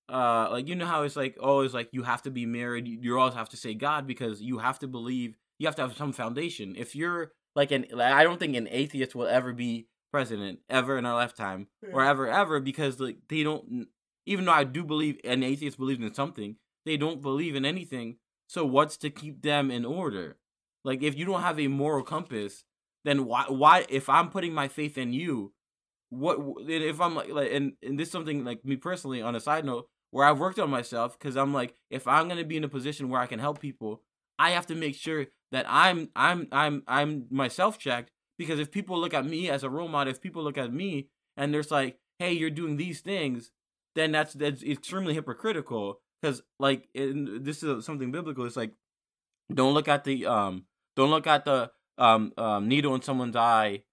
uh 0.09 0.49
like 0.51 0.69
you 0.69 0.75
know 0.75 0.87
how 0.87 1.03
it's 1.03 1.17
like 1.17 1.37
oh 1.41 1.61
it's 1.61 1.75
like 1.75 1.89
you 1.93 2.03
have 2.03 2.23
to 2.23 2.31
be 2.31 2.47
married 2.47 2.87
you, 2.87 3.19
always 3.19 3.35
have 3.35 3.49
to 3.49 3.57
say 3.57 3.75
god 3.75 4.07
because 4.07 4.41
you 4.41 4.59
have 4.59 4.79
to 4.79 4.87
believe 4.87 5.37
you 5.59 5.67
have 5.67 5.77
to 5.77 5.83
have 5.83 5.97
some 5.97 6.13
foundation. 6.13 6.75
If 6.77 6.97
you're 6.97 7.33
like 7.55 7.71
an 7.71 7.87
like, 7.93 8.13
i 8.13 8.25
don't 8.25 8.39
think 8.39 8.57
an 8.57 8.69
atheist 8.71 9.15
will 9.15 9.27
ever 9.27 9.53
be 9.53 9.87
president 10.11 10.59
ever 10.69 10.99
in 10.99 11.07
our 11.07 11.15
lifetime 11.15 11.69
or 11.93 12.03
ever 12.03 12.29
ever 12.29 12.61
because 12.61 12.99
like 13.01 13.17
they 13.29 13.43
don't 13.43 13.87
even 14.27 14.45
though 14.45 14.53
i 14.53 14.65
do 14.65 14.85
believe 14.85 15.19
an 15.25 15.43
atheist 15.43 15.79
believes 15.79 16.03
in 16.03 16.13
something 16.13 16.57
they 16.85 16.97
don't 16.97 17.23
believe 17.23 17.55
in 17.55 17.65
anything. 17.65 18.17
So 18.49 18.67
what's 18.67 18.97
to 18.99 19.11
keep 19.11 19.43
them 19.43 19.71
in 19.71 19.85
order? 19.85 20.37
Like 20.85 21.03
if 21.03 21.17
you 21.17 21.25
don't 21.25 21.43
have 21.43 21.61
a 21.61 21.69
moral 21.69 22.03
compass 22.03 22.65
then 23.05 23.25
why 23.25 23.45
why 23.49 23.85
if 23.89 24.09
i'm 24.09 24.31
putting 24.31 24.55
my 24.55 24.69
faith 24.69 24.97
in 24.97 25.13
you 25.13 25.53
what 26.13 26.39
if 26.69 27.01
i'm 27.01 27.15
like, 27.15 27.31
like 27.31 27.51
and, 27.53 27.73
and 27.83 27.99
this 27.99 28.09
is 28.09 28.13
something 28.13 28.45
like 28.45 28.65
me 28.65 28.77
personally 28.77 29.23
on 29.23 29.35
a 29.35 29.41
side 29.41 29.65
note 29.65 29.89
where 30.13 30.27
I've 30.27 30.39
worked 30.39 30.59
on 30.59 30.71
myself 30.71 31.19
because 31.19 31.37
I'm 31.37 31.53
like, 31.53 31.75
if 31.91 32.07
I'm 32.07 32.29
gonna 32.29 32.45
be 32.45 32.57
in 32.57 32.65
a 32.65 32.69
position 32.69 33.09
where 33.09 33.21
I 33.21 33.27
can 33.27 33.41
help 33.41 33.59
people, 33.59 34.03
I 34.39 34.51
have 34.51 34.67
to 34.67 34.75
make 34.77 34.95
sure 34.95 35.27
that 35.51 35.67
I'm 35.69 36.11
I'm 36.15 36.47
I'm 36.53 36.83
I'm 36.87 37.27
myself 37.31 37.79
checked 37.79 38.13
because 38.39 38.61
if 38.61 38.71
people 38.71 38.99
look 39.01 39.15
at 39.15 39.27
me 39.27 39.51
as 39.51 39.65
a 39.65 39.71
role 39.71 39.89
model, 39.89 40.13
if 40.13 40.21
people 40.21 40.45
look 40.45 40.59
at 40.59 40.73
me 40.73 41.09
and 41.37 41.53
there's 41.53 41.71
like, 41.71 41.99
hey, 42.19 42.33
you're 42.33 42.51
doing 42.51 42.77
these 42.77 43.01
things, 43.01 43.51
then 43.97 44.13
that's 44.13 44.35
that's 44.35 44.63
extremely 44.63 45.15
hypocritical 45.15 46.01
because 46.21 46.43
like 46.61 46.89
this 46.95 47.63
is 47.63 47.85
something 47.85 48.13
biblical. 48.13 48.45
It's 48.45 48.57
like, 48.57 48.73
don't 49.53 49.75
look 49.75 49.89
at 49.89 50.05
the 50.05 50.27
um 50.27 50.67
don't 50.95 51.11
look 51.11 51.27
at 51.27 51.47
the 51.47 51.71
um, 51.97 52.33
um 52.37 52.69
needle 52.69 52.95
in 52.95 53.03
someone's 53.03 53.37
eye. 53.37 53.85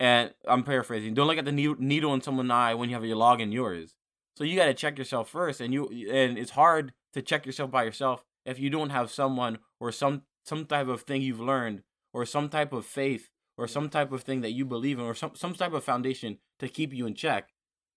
And 0.00 0.32
I'm 0.46 0.62
paraphrasing. 0.62 1.14
Don't 1.14 1.26
look 1.26 1.38
at 1.38 1.44
the 1.44 1.52
needle 1.52 2.14
in 2.14 2.20
someone's 2.20 2.50
eye 2.52 2.74
when 2.74 2.88
you 2.88 2.94
have 2.94 3.04
your 3.04 3.16
log 3.16 3.40
in 3.40 3.50
yours 3.50 3.94
so 4.38 4.44
you 4.44 4.54
got 4.54 4.66
to 4.66 4.74
check 4.74 4.96
yourself 4.98 5.28
first, 5.28 5.60
and 5.60 5.74
you 5.74 5.88
and 6.12 6.38
it's 6.38 6.52
hard 6.52 6.92
to 7.12 7.20
check 7.20 7.44
yourself 7.44 7.72
by 7.72 7.82
yourself 7.82 8.22
if 8.46 8.60
you 8.60 8.70
don't 8.70 8.90
have 8.90 9.10
someone 9.10 9.58
or 9.80 9.90
some 9.90 10.22
some 10.44 10.64
type 10.64 10.86
of 10.86 11.02
thing 11.02 11.22
you've 11.22 11.40
learned 11.40 11.82
or 12.14 12.24
some 12.24 12.48
type 12.48 12.72
of 12.72 12.86
faith 12.86 13.30
or 13.56 13.66
some 13.66 13.90
type 13.90 14.12
of 14.12 14.22
thing 14.22 14.40
that 14.42 14.52
you 14.52 14.64
believe 14.64 15.00
in 15.00 15.04
or 15.04 15.14
some 15.16 15.32
some 15.34 15.54
type 15.54 15.72
of 15.72 15.82
foundation 15.82 16.38
to 16.60 16.68
keep 16.68 16.94
you 16.94 17.04
in 17.04 17.16
check. 17.16 17.48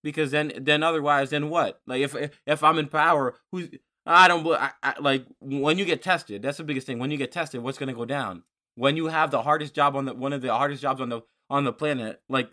Because 0.01 0.31
then 0.31 0.51
then 0.59 0.81
otherwise 0.81 1.29
then 1.29 1.51
what? 1.51 1.79
Like 1.85 2.01
if 2.01 2.15
if 2.47 2.63
I'm 2.63 2.79
in 2.79 2.87
power, 2.87 3.35
who's 3.51 3.69
I 4.07 4.27
don't 4.27 4.47
I, 4.47 4.71
I, 4.81 4.95
like 4.99 5.27
when 5.41 5.77
you 5.77 5.85
get 5.85 6.01
tested. 6.01 6.41
That's 6.41 6.57
the 6.57 6.63
biggest 6.63 6.87
thing. 6.87 6.97
When 6.97 7.11
you 7.11 7.17
get 7.17 7.31
tested, 7.31 7.61
what's 7.61 7.77
gonna 7.77 7.93
go 7.93 8.05
down? 8.05 8.41
When 8.73 8.97
you 8.97 9.07
have 9.07 9.29
the 9.29 9.43
hardest 9.43 9.75
job 9.75 9.95
on 9.95 10.05
the 10.05 10.15
one 10.15 10.33
of 10.33 10.41
the 10.41 10.51
hardest 10.51 10.81
jobs 10.81 11.01
on 11.01 11.09
the 11.09 11.21
on 11.51 11.65
the 11.65 11.73
planet, 11.73 12.21
like 12.29 12.49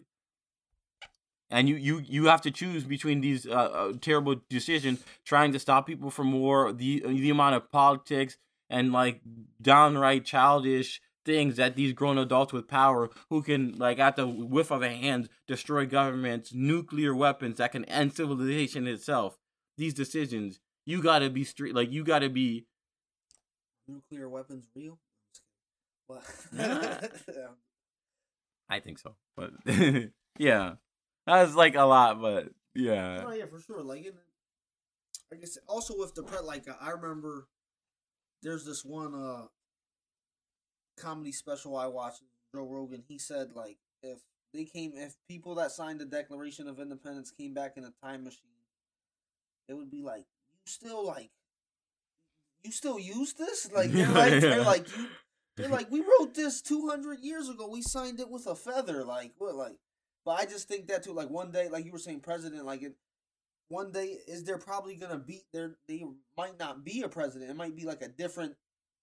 and 1.51 1.69
you 1.69 1.77
you 1.77 2.03
you 2.05 2.27
have 2.27 2.43
to 2.43 2.51
choose 2.51 2.85
between 2.85 3.21
these 3.21 3.47
uh, 3.47 3.51
uh, 3.51 3.93
terrible 4.01 4.37
decisions 4.51 5.03
trying 5.25 5.53
to 5.53 5.59
stop 5.59 5.87
people 5.87 6.11
from 6.11 6.33
war 6.33 6.73
the 6.73 7.01
the 7.07 7.31
amount 7.31 7.55
of 7.55 7.71
politics 7.71 8.37
and 8.69 8.93
like 8.93 9.23
downright 9.63 10.25
childish 10.25 11.01
things 11.25 11.57
that 11.57 11.77
these 11.77 11.93
grown 11.93 12.19
adults 12.19 12.53
with 12.53 12.69
power 12.69 13.11
who 13.31 13.43
can 13.43 13.77
like 13.79 13.99
at 13.99 14.17
the 14.17 14.27
whiff 14.27 14.71
of 14.71 14.83
a 14.83 14.89
hand 14.89 15.29
destroy 15.47 15.87
governments 15.87 16.53
nuclear 16.53 17.15
weapons 17.15 17.59
that 17.59 17.73
can 17.73 17.85
end 17.87 18.13
civilization 18.15 18.87
itself. 18.87 19.39
These 19.77 19.95
decisions 19.95 20.61
you 20.87 21.03
gotta 21.03 21.31
be 21.31 21.45
straight 21.45 21.75
like 21.75 21.93
you 21.93 22.05
gotta 22.05 22.29
be 22.29 22.67
nuclear 23.87 24.29
weapons 24.29 24.67
real? 24.75 24.99
What 26.07 26.25
i 28.69 28.81
think 28.81 28.99
so 28.99 29.15
but 29.37 29.51
yeah 30.39 30.75
that 31.29 31.43
was 31.43 31.55
like 31.55 31.75
a 31.75 31.83
lot, 31.83 32.23
but 32.23 32.49
yeah. 32.75 33.23
Oh 33.27 33.33
yeah, 33.33 33.45
for 33.45 33.61
sure. 33.61 33.83
Like, 33.83 34.07
in, 34.07 34.15
I 35.31 35.37
guess 35.37 35.59
also 35.69 35.95
with 35.95 36.15
the 36.15 36.23
pre, 36.23 36.39
like 36.39 36.65
I 36.81 36.91
remember, 36.93 37.49
there's 38.43 38.65
this 38.65 38.83
one 38.83 39.15
uh 39.15 39.43
comedy 40.97 41.33
special 41.33 41.77
I 41.77 41.87
watched, 41.87 42.23
Joe 42.55 42.67
Rogan. 42.67 43.05
He 43.07 43.19
said 43.19 43.49
like 43.55 43.77
if 44.03 44.21
they 44.55 44.65
came, 44.65 44.93
if 44.95 45.17
people 45.29 45.55
that 45.57 45.71
signed 45.71 46.01
the 46.01 46.07
Declaration 46.07 46.67
of 46.67 46.81
Independence 46.81 47.31
came 47.31 47.53
back 47.53 47.75
in 47.77 47.85
a 47.85 47.93
time 48.03 48.25
machine, 48.25 48.41
it 49.69 49.75
would 49.75 49.91
be 49.91 50.03
like 50.03 50.25
you 50.65 50.65
still 50.65 51.07
like 51.07 51.31
you 52.65 52.73
still 52.73 52.99
use 52.99 53.35
this 53.35 53.71
like 53.71 53.93
they're 53.93 54.09
like 54.09 54.41
they're 54.41 54.63
like 54.65 54.97
you, 54.97 55.09
they're 55.59 55.69
like 55.69 55.91
we 55.91 56.01
wrote 56.01 56.35
this 56.35 56.63
200 56.63 57.21
years 57.21 57.49
ago 57.49 57.69
we 57.69 57.83
signed 57.83 58.21
it 58.21 58.31
with 58.31 58.47
a 58.47 58.55
feather 58.55 59.05
like 59.05 59.33
what 59.39 59.55
like 59.55 59.77
but 60.29 60.41
I 60.41 60.45
just 60.45 60.69
think 60.69 60.89
that 60.89 61.03
too. 61.03 61.15
Like 61.15 61.31
one 61.31 61.51
day, 61.51 61.71
like 61.71 61.87
you 61.87 61.93
were 61.93 61.99
saying, 61.99 62.21
president. 62.21 62.67
Like 62.67 62.83
it, 62.83 62.93
one 63.69 63.93
day, 63.93 64.19
is 64.27 64.45
there 64.45 64.59
probably 64.59 64.95
gonna 64.95 65.17
be 65.17 65.41
there? 65.55 65.77
They 65.89 66.05
might 66.37 66.59
not 66.59 66.85
be 66.85 67.01
a 67.01 67.09
president. 67.09 67.51
It 67.51 67.57
might 67.57 67.75
be 67.75 67.87
like 67.87 68.03
a 68.03 68.09
different 68.09 68.55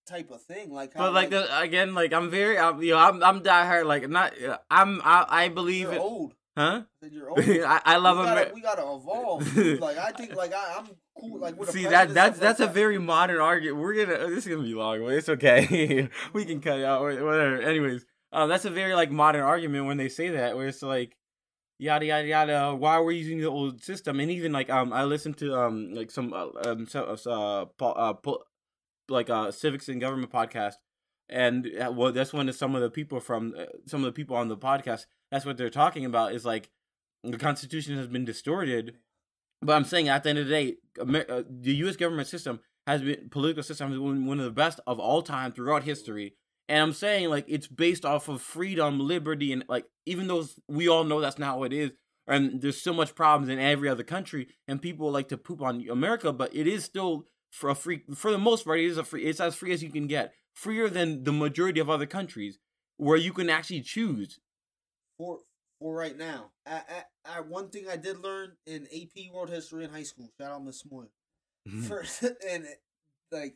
type 0.05 0.29
of 0.29 0.43
thing. 0.43 0.71
Like, 0.71 0.93
how, 0.93 0.99
but 0.99 1.13
like, 1.13 1.31
like 1.31 1.47
the, 1.47 1.61
again, 1.61 1.95
like 1.95 2.13
I'm 2.13 2.29
very, 2.29 2.59
I'm, 2.59 2.79
you 2.83 2.91
know, 2.91 2.99
I'm 2.99 3.23
I'm 3.23 3.41
diehard. 3.41 3.85
Like 3.85 4.07
not, 4.07 4.33
I'm 4.69 5.01
I, 5.03 5.25
I 5.27 5.49
believe 5.49 5.89
it. 5.89 5.99
Old. 5.99 6.35
Huh? 6.57 6.83
I. 7.03 7.81
I, 7.83 7.97
love 7.97 8.17
we 8.17 8.23
gotta, 8.23 8.51
we 8.53 8.61
gotta 8.61 8.81
evolve. 8.81 9.57
like 9.81 9.97
I 9.97 10.11
think, 10.11 10.35
like 10.35 10.53
I, 10.53 10.77
am 10.77 10.87
cool. 11.19 11.39
Like 11.39 11.55
see 11.65 11.83
that 11.83 12.13
that's 12.13 12.39
that's 12.39 12.59
like 12.59 12.69
a 12.69 12.71
that. 12.71 12.73
very 12.73 12.97
modern 12.97 13.41
argument. 13.41 13.81
We're 13.81 14.05
gonna 14.05 14.29
this 14.29 14.45
is 14.45 14.47
gonna 14.47 14.63
be 14.63 14.73
long, 14.73 15.01
but 15.01 15.13
it's 15.13 15.27
okay. 15.27 16.09
we 16.33 16.45
can 16.45 16.61
cut 16.61 16.79
it 16.79 16.85
out. 16.85 17.01
Whatever. 17.01 17.61
Anyways, 17.61 18.05
um, 18.31 18.47
that's 18.47 18.63
a 18.63 18.69
very 18.69 18.95
like 18.95 19.11
modern 19.11 19.43
argument 19.43 19.85
when 19.85 19.97
they 19.97 20.07
say 20.07 20.29
that, 20.29 20.55
where 20.55 20.67
it's 20.67 20.81
like 20.81 21.17
yada 21.77 22.05
yada 22.05 22.27
yada. 22.27 22.75
Why 22.75 22.99
we're 22.99 23.11
using 23.11 23.39
the 23.39 23.49
old 23.49 23.83
system, 23.83 24.21
and 24.21 24.31
even 24.31 24.53
like 24.53 24.69
um, 24.69 24.93
I 24.93 25.03
listened 25.03 25.37
to 25.39 25.55
um 25.55 25.93
like 25.93 26.09
some 26.09 26.31
uh, 26.31 26.47
um 26.65 26.87
so, 26.87 27.17
uh, 27.25 27.83
uh, 27.83 28.13
uh 28.13 28.33
like 29.09 29.29
uh 29.29 29.51
civics 29.51 29.89
and 29.89 29.99
government 29.99 30.31
podcast, 30.31 30.75
and 31.27 31.69
uh, 31.81 31.91
well 31.91 32.13
that's 32.13 32.31
when 32.31 32.51
some 32.53 32.75
of 32.75 32.81
the 32.81 32.89
people 32.89 33.19
from 33.19 33.53
uh, 33.57 33.65
some 33.87 33.99
of 33.99 34.05
the 34.05 34.13
people 34.13 34.37
on 34.37 34.47
the 34.47 34.57
podcast 34.57 35.05
that's 35.35 35.45
what 35.45 35.57
they're 35.57 35.69
talking 35.69 36.05
about 36.05 36.33
is 36.33 36.45
like 36.45 36.69
the 37.23 37.37
Constitution 37.37 37.97
has 37.97 38.07
been 38.07 38.25
distorted. 38.25 38.95
But 39.61 39.73
I'm 39.73 39.85
saying 39.85 40.09
at 40.09 40.23
the 40.23 40.29
end 40.29 40.39
of 40.39 40.47
the 40.47 40.51
day, 40.51 40.75
uh, 40.99 41.43
the 41.49 41.75
U.S. 41.75 41.95
government 41.95 42.27
system 42.27 42.59
has 42.87 43.01
been 43.01 43.29
political 43.29 43.63
system 43.63 43.89
has 43.89 43.99
been 43.99 44.25
one 44.25 44.39
of 44.39 44.45
the 44.45 44.51
best 44.51 44.79
of 44.85 44.99
all 44.99 45.21
time 45.21 45.51
throughout 45.51 45.83
history 45.83 46.35
and 46.67 46.81
I'm 46.81 46.93
saying 46.93 47.29
like 47.29 47.45
it's 47.47 47.67
based 47.67 48.05
off 48.05 48.27
of 48.27 48.41
freedom, 48.41 48.99
liberty, 48.99 49.51
and 49.51 49.63
like 49.67 49.85
even 50.05 50.27
though 50.27 50.45
we 50.67 50.87
all 50.87 51.03
know 51.03 51.21
that's 51.21 51.37
not 51.37 51.59
what 51.59 51.73
it 51.73 51.79
is, 51.79 51.91
and 52.27 52.61
there's 52.61 52.81
so 52.81 52.93
much 52.93 53.13
problems 53.13 53.49
in 53.49 53.59
every 53.59 53.87
other 53.87 54.03
country, 54.03 54.47
and 54.67 54.81
people 54.81 55.11
like 55.11 55.27
to 55.29 55.37
poop 55.37 55.61
on 55.61 55.87
America, 55.89 56.33
but 56.33 56.55
it 56.55 56.67
is 56.67 56.83
still 56.83 57.25
for 57.51 57.69
a 57.69 57.75
free 57.75 58.01
for 58.15 58.31
the 58.31 58.37
most 58.37 58.65
part, 58.65 58.79
it 58.79 58.85
is 58.85 58.97
a 58.97 59.03
free. 59.03 59.25
It's 59.25 59.39
as 59.39 59.55
free 59.55 59.73
as 59.73 59.83
you 59.83 59.89
can 59.89 60.07
get, 60.07 60.33
freer 60.53 60.89
than 60.89 61.23
the 61.23 61.31
majority 61.31 61.79
of 61.79 61.89
other 61.89 62.07
countries, 62.07 62.57
where 62.97 63.17
you 63.17 63.31
can 63.31 63.49
actually 63.49 63.81
choose. 63.81 64.39
For 65.17 65.39
for 65.79 65.95
right 65.95 66.17
now, 66.17 66.51
I, 66.65 66.81
I, 67.25 67.37
I 67.37 67.39
one 67.41 67.69
thing 67.69 67.87
I 67.89 67.97
did 67.97 68.19
learn 68.19 68.53
in 68.65 68.87
AP 68.93 69.33
World 69.33 69.49
History 69.49 69.83
in 69.83 69.91
high 69.91 70.03
school. 70.03 70.29
Shout 70.39 70.51
out 70.51 70.63
Miss 70.63 70.83
Moore. 70.89 71.09
Mm-hmm. 71.67 71.83
First 71.83 72.23
and 72.49 72.65
like 73.31 73.55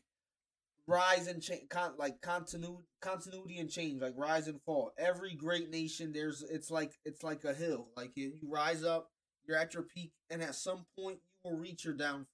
rise 0.87 1.27
and 1.27 1.41
change, 1.41 1.69
con- 1.69 1.93
like 1.97 2.21
continuity, 2.21 2.83
continuity 3.01 3.59
and 3.59 3.69
change, 3.69 4.01
like 4.01 4.13
rise 4.17 4.47
and 4.47 4.61
fall. 4.63 4.91
Every 4.97 5.35
great 5.35 5.69
nation, 5.69 6.11
there's 6.13 6.43
it's 6.43 6.71
like 6.71 6.93
it's 7.05 7.23
like 7.23 7.43
a 7.45 7.53
hill. 7.53 7.89
Like 7.95 8.11
you, 8.15 8.33
you 8.41 8.49
rise 8.51 8.83
up, 8.83 9.09
you're 9.47 9.57
at 9.57 9.73
your 9.73 9.83
peak, 9.83 10.11
and 10.29 10.41
at 10.41 10.55
some 10.55 10.85
point 10.97 11.19
you 11.43 11.51
will 11.51 11.57
reach 11.57 11.85
your 11.85 11.93
downfall. 11.93 12.27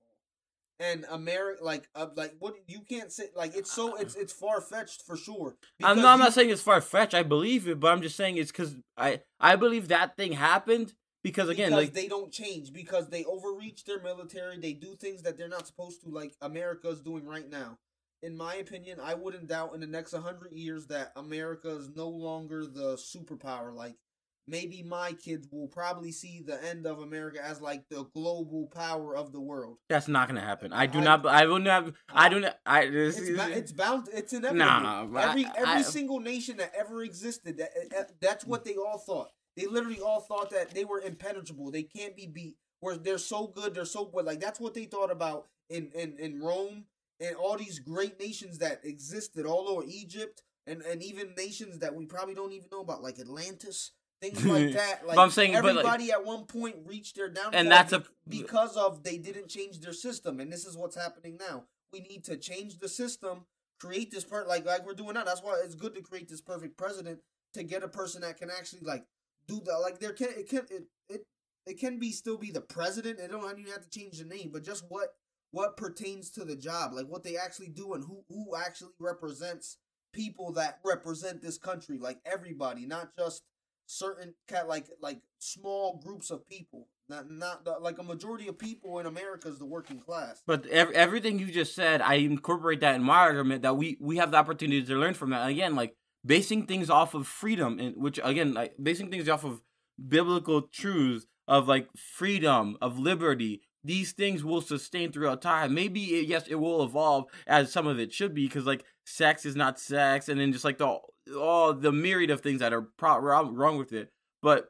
And 0.79 1.05
America, 1.09 1.63
like, 1.63 1.87
uh, 1.95 2.07
like 2.15 2.35
what 2.39 2.55
you 2.67 2.81
can't 2.81 3.11
say, 3.11 3.29
like 3.33 3.55
it's 3.55 3.71
so 3.71 3.95
it's 3.95 4.15
it's 4.15 4.33
far 4.33 4.59
fetched 4.59 5.03
for 5.03 5.15
sure. 5.15 5.55
I'm 5.81 5.97
not, 5.97 6.05
I'm 6.05 6.19
not 6.19 6.33
saying 6.33 6.49
it's 6.49 6.61
far 6.61 6.81
fetched. 6.81 7.13
I 7.13 7.23
believe 7.23 7.67
it, 7.67 7.79
but 7.79 7.93
I'm 7.93 8.01
just 8.01 8.17
saying 8.17 8.37
it's 8.37 8.51
because 8.51 8.75
I 8.97 9.21
I 9.39 9.55
believe 9.55 9.87
that 9.87 10.17
thing 10.17 10.33
happened 10.33 10.93
because 11.23 11.47
again 11.47 11.69
because 11.69 11.85
like 11.85 11.93
they 11.93 12.09
don't 12.09 12.31
change 12.31 12.73
because 12.73 13.09
they 13.09 13.23
overreach 13.23 13.85
their 13.85 14.01
military 14.01 14.59
they 14.59 14.73
do 14.73 14.95
things 14.95 15.23
that 15.23 15.39
they're 15.39 15.47
not 15.47 15.65
supposed 15.65 16.03
to 16.03 16.09
like 16.09 16.35
america's 16.39 17.01
doing 17.01 17.25
right 17.25 17.49
now 17.49 17.79
in 18.25 18.35
my 18.35 18.55
opinion, 18.55 18.99
I 18.99 19.13
wouldn't 19.13 19.47
doubt 19.47 19.75
in 19.75 19.81
the 19.81 19.87
next 19.87 20.13
100 20.13 20.51
years 20.51 20.87
that 20.87 21.11
America 21.15 21.69
is 21.69 21.89
no 21.95 22.09
longer 22.09 22.65
the 22.65 22.95
superpower. 22.95 23.71
Like, 23.71 23.97
maybe 24.47 24.83
my 24.83 25.13
kids 25.13 25.47
will 25.51 25.67
probably 25.67 26.11
see 26.11 26.43
the 26.45 26.63
end 26.65 26.85
of 26.85 26.99
America 26.99 27.39
as 27.43 27.61
like 27.61 27.87
the 27.89 28.05
global 28.13 28.67
power 28.73 29.15
of 29.15 29.31
the 29.31 29.39
world. 29.39 29.77
That's 29.89 30.07
not 30.07 30.27
gonna 30.27 30.41
happen. 30.41 30.73
I 30.73 30.85
do 30.85 30.99
I, 30.99 31.03
not. 31.03 31.25
I 31.25 31.45
will 31.45 31.59
not. 31.59 31.93
I 32.09 32.29
do 32.29 32.39
not. 32.39 32.57
I. 32.65 32.87
This, 32.87 33.19
it's, 33.19 33.29
it's 33.29 33.71
bound. 33.71 34.07
It's 34.13 34.33
inevitable. 34.33 34.65
Nah, 34.65 35.19
every 35.19 35.45
every 35.57 35.69
I, 35.69 35.81
single 35.81 36.19
nation 36.19 36.57
that 36.57 36.73
ever 36.77 37.03
existed. 37.03 37.57
That, 37.57 38.19
that's 38.19 38.45
what 38.45 38.65
they 38.65 38.75
all 38.75 38.97
thought. 38.97 39.31
They 39.55 39.67
literally 39.67 40.01
all 40.01 40.19
thought 40.19 40.49
that 40.51 40.71
they 40.71 40.85
were 40.85 40.99
impenetrable. 40.99 41.71
They 41.71 41.83
can't 41.83 42.15
be 42.15 42.27
beat. 42.27 42.55
Where 42.81 42.97
they're 42.97 43.17
so 43.17 43.47
good, 43.47 43.73
they're 43.73 43.85
so 43.85 44.05
good. 44.05 44.25
Like 44.25 44.39
that's 44.39 44.59
what 44.59 44.73
they 44.73 44.85
thought 44.85 45.11
about 45.11 45.47
in 45.69 45.91
in 45.95 46.17
in 46.19 46.39
Rome 46.39 46.85
and 47.19 47.35
all 47.35 47.57
these 47.57 47.79
great 47.79 48.19
nations 48.19 48.59
that 48.59 48.81
existed 48.83 49.45
all 49.45 49.69
over 49.69 49.83
Egypt 49.87 50.43
and, 50.67 50.81
and 50.81 51.01
even 51.03 51.33
nations 51.37 51.79
that 51.79 51.95
we 51.95 52.05
probably 52.05 52.33
don't 52.33 52.51
even 52.51 52.67
know 52.71 52.81
about, 52.81 53.03
like 53.03 53.19
Atlantis. 53.19 53.91
Things 54.31 54.45
like 54.45 54.73
that. 54.73 55.05
Like 55.05 55.15
But 55.15 55.21
I'm 55.21 55.31
saying, 55.31 55.53
but, 55.53 55.63
like- 55.63 55.85
everybody 55.85 56.11
at 56.11 56.25
one 56.25 56.45
point 56.45 56.77
reached 56.85 57.15
their 57.15 57.29
downfall, 57.29 57.59
And 57.59 57.71
that's 57.71 57.93
a- 57.93 58.03
because 58.27 58.75
of 58.75 59.03
they 59.03 59.17
didn't 59.17 59.47
change 59.49 59.79
their 59.79 59.93
system, 59.93 60.39
and 60.39 60.51
this 60.51 60.65
is 60.65 60.75
what's 60.77 60.95
happening 60.95 61.37
now. 61.37 61.65
We 61.91 61.99
need 62.01 62.23
to 62.25 62.37
change 62.37 62.79
the 62.79 62.89
system, 62.89 63.45
create 63.79 64.11
this 64.11 64.23
part 64.23 64.47
like 64.47 64.65
like 64.65 64.85
we're 64.85 64.93
doing 64.93 65.13
now. 65.13 65.23
That's 65.23 65.41
why 65.43 65.61
it's 65.63 65.75
good 65.75 65.95
to 65.95 66.01
create 66.01 66.27
this 66.29 66.41
perfect 66.41 66.77
president 66.77 67.19
to 67.53 67.63
get 67.63 67.83
a 67.83 67.87
person 67.87 68.21
that 68.21 68.37
can 68.37 68.49
actually 68.49 68.81
like 68.81 69.05
do 69.47 69.61
that. 69.65 69.77
like 69.79 69.99
there 69.99 70.11
can 70.13 70.29
it 70.29 70.49
can 70.49 70.65
it 70.69 70.83
it, 71.09 71.21
it 71.65 71.79
can 71.79 71.99
be 71.99 72.11
still 72.11 72.37
be 72.37 72.51
the 72.51 72.61
president. 72.61 73.19
It 73.19 73.31
don't 73.31 73.59
even 73.59 73.71
have 73.71 73.83
to 73.83 73.89
change 73.89 74.17
the 74.17 74.25
name, 74.25 74.49
but 74.51 74.63
just 74.63 74.83
what 74.89 75.09
what 75.51 75.77
pertains 75.77 76.31
to 76.31 76.43
the 76.43 76.55
job, 76.55 76.93
like 76.93 77.07
what 77.07 77.23
they 77.23 77.37
actually 77.37 77.69
do 77.69 77.93
and 77.93 78.03
who 78.03 78.23
who 78.29 78.55
actually 78.57 78.91
represents 78.99 79.77
people 80.13 80.51
that 80.53 80.79
represent 80.83 81.41
this 81.41 81.57
country, 81.57 81.97
like 81.97 82.19
everybody, 82.25 82.85
not 82.85 83.09
just 83.17 83.43
certain 83.85 84.33
cat 84.47 84.67
like 84.67 84.85
like 85.01 85.19
small 85.39 86.01
groups 86.03 86.31
of 86.31 86.47
people. 86.47 86.87
Not 87.07 87.29
not 87.29 87.65
the, 87.65 87.71
like 87.79 87.99
a 87.99 88.03
majority 88.03 88.47
of 88.47 88.57
people 88.57 88.99
in 88.99 89.05
America 89.05 89.47
is 89.47 89.59
the 89.59 89.65
working 89.65 89.99
class. 89.99 90.41
But 90.47 90.65
ev- 90.67 90.91
everything 90.91 91.37
you 91.37 91.47
just 91.47 91.75
said, 91.75 92.01
I 92.01 92.15
incorporate 92.15 92.79
that 92.81 92.95
in 92.95 93.03
my 93.03 93.19
argument 93.19 93.61
that 93.61 93.77
we 93.77 93.97
we 94.01 94.17
have 94.17 94.31
the 94.31 94.37
opportunity 94.37 94.83
to 94.83 94.95
learn 94.95 95.13
from 95.13 95.29
that. 95.29 95.41
And 95.41 95.51
again, 95.51 95.75
like 95.75 95.95
basing 96.25 96.65
things 96.65 96.89
off 96.89 97.13
of 97.13 97.27
freedom, 97.27 97.79
and 97.79 97.95
which 97.95 98.19
again, 98.23 98.53
like 98.55 98.73
basing 98.81 99.11
things 99.11 99.29
off 99.29 99.43
of 99.43 99.61
biblical 100.07 100.63
truths 100.63 101.27
of 101.47 101.67
like 101.67 101.87
freedom, 101.95 102.77
of 102.81 102.97
liberty. 102.97 103.61
These 103.83 104.13
things 104.13 104.43
will 104.43 104.61
sustain 104.61 105.11
throughout 105.11 105.43
time. 105.43 105.75
Maybe 105.75 106.15
it, 106.15 106.25
yes, 106.25 106.47
it 106.47 106.55
will 106.55 106.83
evolve 106.83 107.25
as 107.45 107.71
some 107.71 107.85
of 107.85 107.99
it 107.99 108.11
should 108.11 108.33
be, 108.33 108.47
because 108.47 108.65
like 108.65 108.83
sex 109.05 109.45
is 109.45 109.55
not 109.55 109.79
sex, 109.79 110.27
and 110.27 110.39
then 110.39 110.51
just 110.51 110.65
like 110.65 110.79
the 110.79 110.97
all 111.33 111.73
the 111.73 111.91
myriad 111.91 112.29
of 112.29 112.41
things 112.41 112.59
that 112.59 112.73
are 112.73 112.81
pro- 112.81 113.17
wrong, 113.19 113.77
with 113.77 113.93
it. 113.93 114.11
But 114.41 114.69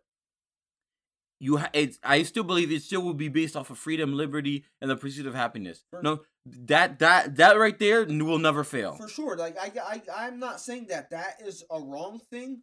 you 1.40 1.58
ha- 1.58 1.70
it's 1.74 2.00
I 2.04 2.24
still 2.24 2.44
believe 2.44 2.72
it 2.72 2.82
still 2.82 3.02
will 3.02 3.14
be 3.14 3.28
based 3.28 3.56
off 3.56 3.70
of 3.70 3.78
freedom, 3.78 4.14
liberty, 4.14 4.66
and 4.82 4.90
the 4.90 4.96
pursuit 4.96 5.28
of 5.28 5.36
happiness. 5.36 5.84
For- 5.92 6.02
No, 6.02 6.22
that 6.46 7.00
that 7.00 7.36
that 7.36 7.58
right 7.58 7.78
there 7.78 8.06
will 8.06 8.40
never 8.40 8.64
fail. 8.64 8.96
For 8.96 9.10
sure, 9.10 9.36
like 9.36 9.58
I, 9.60 9.72
I 9.82 10.28
I'm 10.28 10.40
not 10.40 10.62
saying 10.62 10.88
that 10.90 11.10
that 11.10 11.42
is 11.46 11.64
a 11.70 11.80
wrong 11.82 12.22
thing, 12.32 12.62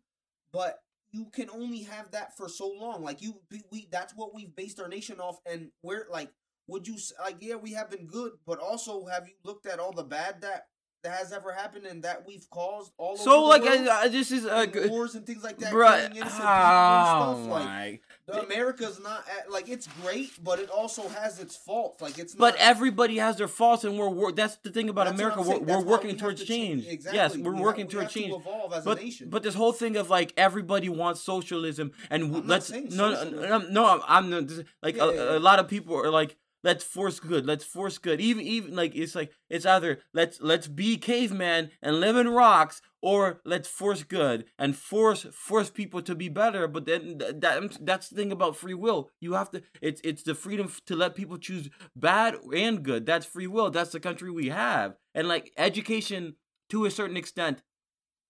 but 0.52 0.78
you 1.12 1.26
can 1.26 1.50
only 1.50 1.82
have 1.82 2.10
that 2.12 2.36
for 2.36 2.48
so 2.48 2.68
long. 2.68 3.02
Like 3.02 3.20
you, 3.20 3.40
we 3.70 3.88
that's 3.90 4.14
what 4.16 4.34
we've 4.34 4.54
based 4.56 4.80
our 4.80 4.88
nation 4.88 5.20
off, 5.20 5.36
and 5.44 5.70
we're 5.82 6.06
like, 6.10 6.30
would 6.66 6.88
you 6.88 6.96
like? 7.20 7.36
Yeah, 7.40 7.56
we 7.56 7.72
have 7.72 7.90
been 7.90 8.06
good, 8.06 8.32
but 8.46 8.58
also 8.58 9.04
have 9.06 9.26
you 9.28 9.34
looked 9.44 9.66
at 9.66 9.78
all 9.78 9.92
the 9.92 10.04
bad 10.04 10.40
that 10.40 10.68
that 11.02 11.18
has 11.18 11.32
ever 11.32 11.52
happened 11.52 11.84
and 11.84 12.04
that 12.04 12.24
we've 12.26 12.48
caused 12.50 12.92
all 12.96 13.16
So 13.16 13.40
over 13.40 13.48
like 13.48 13.62
the 13.62 13.68
world? 13.70 13.88
uh, 13.88 14.00
uh, 14.04 14.08
this 14.08 14.30
is 14.30 14.44
a 14.44 14.54
And 14.58 14.72
good, 14.72 14.90
wars 14.90 15.14
and 15.16 15.26
things 15.26 15.42
like 15.42 15.58
that, 15.58 15.72
bruh. 15.72 16.10
Oh 16.14 16.20
and 16.20 16.30
stuff. 16.30 17.38
Like 17.48 18.02
the 18.26 18.40
America's 18.44 19.00
not 19.02 19.24
at, 19.28 19.50
like 19.50 19.68
it's 19.68 19.88
great, 20.00 20.30
but 20.42 20.60
it 20.60 20.70
also 20.70 21.08
has 21.08 21.40
its 21.40 21.56
faults. 21.56 22.00
Like 22.00 22.18
it's 22.18 22.34
But 22.36 22.54
not, 22.54 22.60
everybody 22.60 23.16
has 23.18 23.36
their 23.36 23.48
faults, 23.48 23.82
and 23.82 23.98
we're 23.98 24.08
wor- 24.08 24.30
that's 24.32 24.56
the 24.58 24.70
thing 24.70 24.88
about 24.88 25.08
America. 25.08 25.42
We're, 25.42 25.58
we're 25.58 25.82
working 25.82 26.12
we 26.12 26.16
towards 26.16 26.40
to 26.40 26.46
change. 26.46 26.84
change. 26.86 27.02
Yes, 27.12 27.36
we're 27.36 27.50
We 27.50 27.56
have- 27.56 27.64
working 27.64 27.86
we 27.86 27.92
towards 27.92 28.04
have 28.04 28.12
to 28.12 28.20
change. 28.20 28.34
evolve 28.40 28.72
as 28.72 28.82
a 28.82 28.88
but 28.88 28.98
nation. 29.02 29.28
but 29.28 29.42
this 29.42 29.54
whole 29.54 29.72
thing 29.72 29.96
of 29.96 30.08
like 30.08 30.32
everybody 30.36 30.88
wants 30.88 31.20
socialism, 31.20 31.90
and 32.10 32.22
I'm 32.36 32.46
let's 32.46 32.70
no 32.70 33.12
no 33.12 33.24
no, 33.24 33.58
no 33.58 33.86
I'm, 34.08 34.32
I'm 34.32 34.64
like 34.82 34.96
Yeah, 34.96 35.04
a, 35.04 35.14
yeah. 35.14 35.38
a 35.38 35.40
lot 35.40 35.58
of 35.58 35.66
people 35.66 35.96
are 35.96 36.10
like 36.10 36.36
let's 36.64 36.84
force 36.84 37.20
good 37.20 37.46
let's 37.46 37.64
force 37.64 37.98
good. 37.98 38.20
Even 38.20 38.44
even 38.44 38.74
like 38.76 38.94
it's 38.94 39.14
like 39.14 39.32
it's 39.50 39.66
either 39.66 39.98
let's 40.14 40.40
let's 40.40 40.68
be 40.68 40.96
caveman 40.96 41.70
and 41.82 42.00
live 42.00 42.16
in 42.16 42.28
rocks 42.28 42.80
or 43.00 43.40
let's 43.44 43.68
force 43.68 44.02
good 44.04 44.44
and 44.58 44.76
force 44.76 45.26
force 45.32 45.70
people 45.70 46.02
to 46.02 46.14
be 46.14 46.28
better. 46.28 46.68
But 46.68 46.86
then 46.86 47.18
th- 47.18 47.34
that 47.38 47.84
that's 47.84 48.08
the 48.08 48.16
thing 48.16 48.32
about 48.32 48.56
free 48.56 48.74
will. 48.74 49.10
You 49.20 49.34
have 49.34 49.50
to 49.52 49.62
it's 49.80 50.00
it's 50.04 50.22
the 50.22 50.34
freedom 50.34 50.70
to 50.86 50.96
let 50.96 51.14
people 51.14 51.38
choose 51.38 51.68
bad 51.96 52.36
and 52.54 52.82
good. 52.82 53.06
That's 53.06 53.26
free 53.26 53.46
will. 53.46 53.70
That's 53.70 53.92
the 53.92 54.00
country 54.00 54.30
we 54.30 54.48
have. 54.48 54.94
And 55.14 55.28
like 55.28 55.52
education 55.56 56.36
to 56.70 56.84
a 56.84 56.90
certain 56.90 57.16
extent 57.16 57.62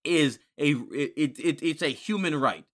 is 0.04 0.38
a 0.58 0.72
it, 0.72 1.38
it 1.38 1.62
it's 1.62 1.82
a 1.82 1.88
human 1.88 2.34
right 2.40 2.64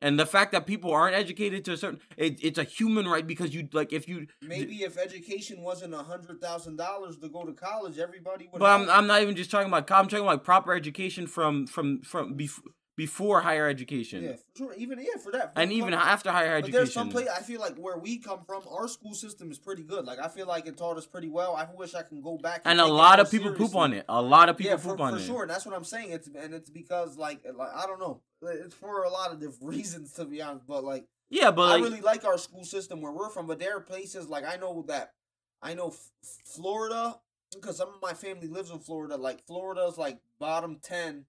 and 0.00 0.18
the 0.18 0.26
fact 0.26 0.52
that 0.52 0.66
people 0.66 0.92
aren't 0.92 1.14
educated 1.14 1.64
to 1.64 1.72
a 1.72 1.76
certain 1.76 2.00
it, 2.16 2.38
it's 2.42 2.58
a 2.58 2.64
human 2.64 3.06
right 3.08 3.26
because 3.26 3.54
you 3.54 3.68
like 3.72 3.92
if 3.92 4.08
you 4.08 4.26
Maybe 4.42 4.82
if 4.82 4.98
education 4.98 5.62
wasn't 5.62 5.94
a 5.94 6.02
hundred 6.02 6.40
thousand 6.40 6.76
dollars 6.76 7.16
to 7.18 7.28
go 7.28 7.44
to 7.44 7.52
college, 7.52 7.98
everybody 7.98 8.48
would. 8.52 8.58
but 8.58 8.70
I'm, 8.70 8.90
I'm 8.90 9.06
not 9.06 9.22
even 9.22 9.36
just 9.36 9.50
talking 9.50 9.68
about 9.68 9.90
I'm 9.90 10.08
talking 10.08 10.24
about 10.24 10.44
proper 10.44 10.72
education 10.74 11.26
from 11.26 11.66
from 11.66 12.02
from 12.02 12.36
bef- 12.36 12.60
before 12.96 13.40
higher 13.40 13.68
education 13.68 14.22
Yeah, 14.22 14.32
for 14.36 14.56
sure. 14.56 14.74
Even 14.74 14.98
yeah, 15.00 15.20
for 15.22 15.32
that. 15.32 15.52
and 15.56 15.72
even 15.72 15.94
after 15.94 16.30
higher 16.30 16.56
education. 16.56 16.72
But 16.72 16.76
there's 16.78 16.92
some 16.92 17.10
place 17.10 17.28
I 17.28 17.42
feel 17.42 17.60
like 17.60 17.76
where 17.76 17.98
we 17.98 18.18
come 18.18 18.44
from, 18.46 18.62
our 18.70 18.86
school 18.88 19.14
system 19.14 19.50
is 19.50 19.58
pretty 19.58 19.82
good. 19.82 20.04
Like 20.04 20.18
I 20.18 20.28
feel 20.28 20.46
like 20.46 20.66
it 20.66 20.76
taught 20.76 20.96
us 20.96 21.06
pretty 21.06 21.28
well. 21.28 21.56
I 21.56 21.66
wish 21.76 21.94
I 21.94 22.02
can 22.02 22.20
go 22.20 22.38
back. 22.38 22.62
and 22.64 22.80
a 22.80 22.86
lot 22.86 23.20
of 23.20 23.30
people 23.30 23.52
poop 23.52 23.74
on 23.74 23.92
it 23.92 24.04
a 24.08 24.22
lot 24.22 24.48
of 24.48 24.56
people 24.56 24.70
yeah, 24.70 24.76
poop 24.76 24.98
for, 24.98 25.02
on 25.02 25.12
for 25.14 25.18
it 25.18 25.22
sure. 25.22 25.42
And 25.42 25.50
that's 25.50 25.66
what 25.66 25.74
I'm 25.74 25.84
saying. 25.84 26.10
It's 26.10 26.28
and 26.28 26.54
it's 26.54 26.70
because 26.70 27.16
like 27.16 27.40
like 27.54 27.70
I 27.74 27.86
don't 27.86 28.00
know. 28.00 28.20
It's 28.42 28.74
for 28.74 29.02
a 29.02 29.10
lot 29.10 29.32
of 29.32 29.40
different 29.40 29.62
reasons 29.74 30.12
to 30.14 30.24
be 30.24 30.40
honest. 30.40 30.66
But 30.66 30.84
like 30.84 31.06
yeah 31.30 31.50
but 31.50 31.62
I 31.62 31.74
like 31.74 31.82
really 31.82 32.00
like 32.00 32.24
our 32.24 32.38
school 32.38 32.64
system 32.64 33.00
where 33.00 33.12
we're 33.12 33.30
from. 33.30 33.46
But 33.46 33.58
there 33.58 33.76
are 33.76 33.80
places 33.80 34.28
like 34.28 34.44
I 34.44 34.56
know 34.56 34.84
that 34.88 35.12
I 35.62 35.74
know 35.74 35.88
F- 35.88 36.10
Florida 36.44 37.18
because 37.52 37.76
some 37.76 37.88
of 37.88 38.02
my 38.02 38.12
family 38.12 38.48
lives 38.48 38.70
in 38.70 38.78
Florida. 38.78 39.16
Like 39.16 39.44
Florida's 39.46 39.98
like 39.98 40.18
bottom 40.38 40.78
ten 40.82 41.24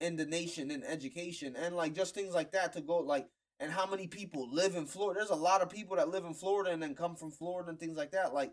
in 0.00 0.16
the 0.16 0.26
nation 0.26 0.70
in 0.70 0.82
education 0.84 1.54
and 1.56 1.76
like 1.76 1.94
just 1.94 2.14
things 2.14 2.34
like 2.34 2.52
that 2.52 2.72
to 2.72 2.80
go 2.80 2.98
like 2.98 3.28
and 3.60 3.70
how 3.70 3.86
many 3.86 4.06
people 4.06 4.52
live 4.52 4.74
in 4.74 4.86
Florida. 4.86 5.20
There's 5.20 5.30
a 5.30 5.34
lot 5.34 5.62
of 5.62 5.70
people 5.70 5.96
that 5.96 6.08
live 6.08 6.24
in 6.24 6.34
Florida 6.34 6.70
and 6.70 6.82
then 6.82 6.94
come 6.94 7.14
from 7.16 7.30
Florida 7.30 7.70
and 7.70 7.78
things 7.78 7.96
like 7.96 8.10
that. 8.12 8.34
Like 8.34 8.52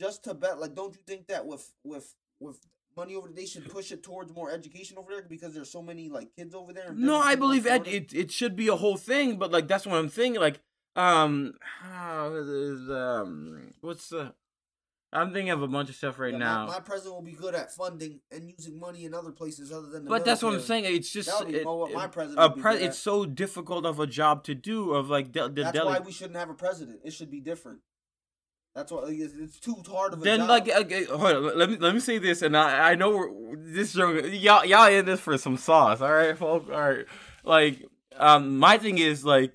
just 0.00 0.24
to 0.24 0.34
bet 0.34 0.60
like 0.60 0.74
don't 0.74 0.94
you 0.94 1.00
think 1.06 1.28
that 1.28 1.46
with 1.46 1.72
with 1.84 2.14
with 2.40 2.58
money 2.96 3.14
over 3.14 3.28
there, 3.28 3.36
they 3.36 3.46
should 3.46 3.68
push 3.70 3.92
it 3.92 4.02
towards 4.02 4.32
more 4.34 4.50
education 4.50 4.98
over 4.98 5.10
there 5.12 5.22
because 5.22 5.54
there's 5.54 5.70
so 5.70 5.82
many 5.82 6.08
like 6.08 6.34
kids 6.36 6.54
over 6.54 6.72
there. 6.72 6.92
No, 6.94 7.18
I 7.18 7.34
believe 7.34 7.66
ed- 7.66 7.86
it 7.86 8.12
it 8.12 8.30
should 8.30 8.56
be 8.56 8.68
a 8.68 8.76
whole 8.76 8.96
thing, 8.96 9.36
but 9.38 9.50
like 9.50 9.68
that's 9.68 9.86
what 9.86 9.96
I'm 9.96 10.08
thinking. 10.08 10.40
Like, 10.40 10.60
um, 10.96 11.54
how 11.80 12.34
is 12.34 12.90
um, 12.90 13.70
what's 13.80 14.08
the? 14.08 14.34
I'm 15.14 15.32
thinking 15.32 15.50
of 15.50 15.60
a 15.62 15.68
bunch 15.68 15.90
of 15.90 15.94
stuff 15.96 16.18
right 16.18 16.32
Yeah, 16.32 16.38
now, 16.38 16.66
My, 16.66 16.74
my 16.74 16.80
president 16.80 17.14
will 17.14 17.22
be 17.22 17.32
good 17.32 17.54
at 17.54 17.70
funding 17.74 18.20
and 18.30 18.48
using 18.48 18.78
money 18.80 19.04
in 19.04 19.12
other 19.12 19.30
places 19.30 19.70
other 19.70 19.88
than 19.88 20.04
the 20.04 20.08
but 20.08 20.24
that's 20.24 20.42
what 20.42 20.54
I'm 20.54 20.60
saying. 20.60 20.86
It's 20.86 21.10
just 21.10 21.28
it- 21.48 21.66
what 21.66 21.92
my 21.92 22.06
president 22.06 22.40
a 22.40 22.50
pre- 22.50 22.76
it's 22.76 22.96
at. 22.96 23.02
so 23.02 23.26
difficult 23.26 23.84
of 23.84 24.00
a 24.00 24.06
job 24.06 24.44
to 24.44 24.54
do. 24.54 24.92
Of 24.94 25.10
like 25.10 25.32
the, 25.32 25.48
the 25.48 25.64
That's 25.64 25.72
dele- 25.72 25.86
why 25.86 25.98
we 25.98 26.12
shouldn't 26.12 26.38
have 26.38 26.48
a 26.48 26.54
president. 26.54 27.00
It 27.04 27.12
should 27.12 27.30
be 27.30 27.40
different. 27.40 27.80
That's 28.74 28.90
why 28.90 29.02
like, 29.02 29.18
it's, 29.18 29.34
it's 29.34 29.60
too 29.60 29.76
hard 29.86 30.14
of 30.14 30.20
a 30.22 30.24
then 30.24 30.40
job. 30.40 30.48
like 30.48 30.68
okay, 30.70 31.04
hold 31.04 31.22
on, 31.22 31.58
let 31.58 31.68
me 31.68 31.76
let 31.76 31.92
me 31.92 32.00
say 32.00 32.16
this, 32.16 32.40
and 32.40 32.56
I 32.56 32.92
I 32.92 32.94
know 32.94 33.10
we're, 33.14 33.56
this 33.56 33.92
joke 33.92 34.24
y'all 34.30 34.64
y'all 34.64 34.86
in 34.86 35.04
this 35.04 35.20
for 35.20 35.36
some 35.36 35.58
sauce, 35.58 36.00
all 36.00 36.10
right, 36.12 36.36
folks, 36.38 36.70
all 36.70 36.80
right. 36.80 37.04
Like 37.44 37.84
um, 38.16 38.58
my 38.58 38.78
thing 38.78 38.96
is 38.96 39.26
like 39.26 39.52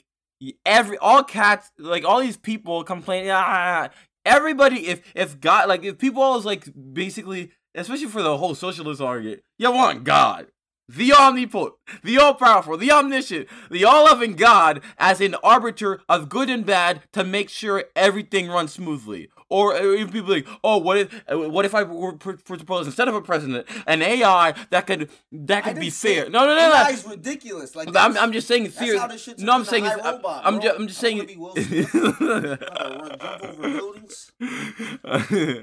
every 0.64 1.00
all 1.00 1.24
cats 1.24 1.72
like 1.80 2.06
all 2.06 2.20
these 2.20 2.38
people 2.38 2.84
complain. 2.84 3.28
Ah, 3.32 3.90
everybody 4.28 4.88
if 4.88 5.02
if 5.16 5.40
God 5.40 5.68
like 5.68 5.84
if 5.84 5.98
people 5.98 6.22
always 6.22 6.46
like 6.46 6.68
basically 6.94 7.52
especially 7.74 8.08
for 8.08 8.22
the 8.22 8.38
whole 8.38 8.56
socialist 8.56 9.02
argument, 9.02 9.42
you 9.58 9.72
want 9.72 10.04
God. 10.04 10.48
The 10.90 11.14
omnipotent, 11.14 11.76
the 12.02 12.18
all 12.18 12.34
powerful, 12.36 12.78
the 12.78 12.92
omniscient, 12.92 13.50
the 13.70 13.84
all 13.84 14.06
loving 14.06 14.36
God 14.36 14.82
as 14.98 15.20
an 15.20 15.36
arbiter 15.44 16.00
of 16.08 16.30
good 16.30 16.50
and 16.50 16.66
bad 16.66 17.02
to 17.12 17.26
make 17.26 17.50
sure 17.50 17.84
everything 17.96 18.48
runs 18.48 18.74
smoothly. 18.74 19.30
Or 19.50 19.76
uh, 19.76 19.82
if 19.82 20.12
people 20.12 20.34
like, 20.34 20.48
oh, 20.64 20.78
what 20.78 20.98
if 20.98 21.24
uh, 21.32 21.38
what 21.50 21.64
if 21.66 21.74
I 21.74 21.84
were 21.84 22.14
pr- 22.14 22.34
propose 22.34 22.86
instead 22.86 23.08
of 23.08 23.16
a 23.16 23.22
president 23.22 23.66
an 23.86 24.02
AI 24.02 24.54
that 24.72 24.88
could 24.88 25.10
that 25.32 25.64
could 25.64 25.80
be 25.80 25.90
fair? 25.90 26.30
No, 26.30 26.42
no, 26.46 26.48
no, 26.48 26.70
no. 26.70 26.74
AI 26.74 26.90
is 26.90 27.06
ridiculous. 27.06 27.74
Like 27.76 27.96
I'm, 27.96 28.18
I'm 28.18 28.34
just 28.34 28.48
saying 28.48 28.68
theory. 28.70 28.98
how 28.98 29.08
this 29.08 29.24
shit 29.24 29.40
No, 29.40 29.54
I'm 29.54 29.64
saying 29.64 29.86
I'm, 29.86 30.00
iRobot, 30.00 30.42
I'm, 30.44 30.62
just, 30.62 30.80
I'm 30.80 30.88
just 30.88 31.00
saying. 31.00 31.28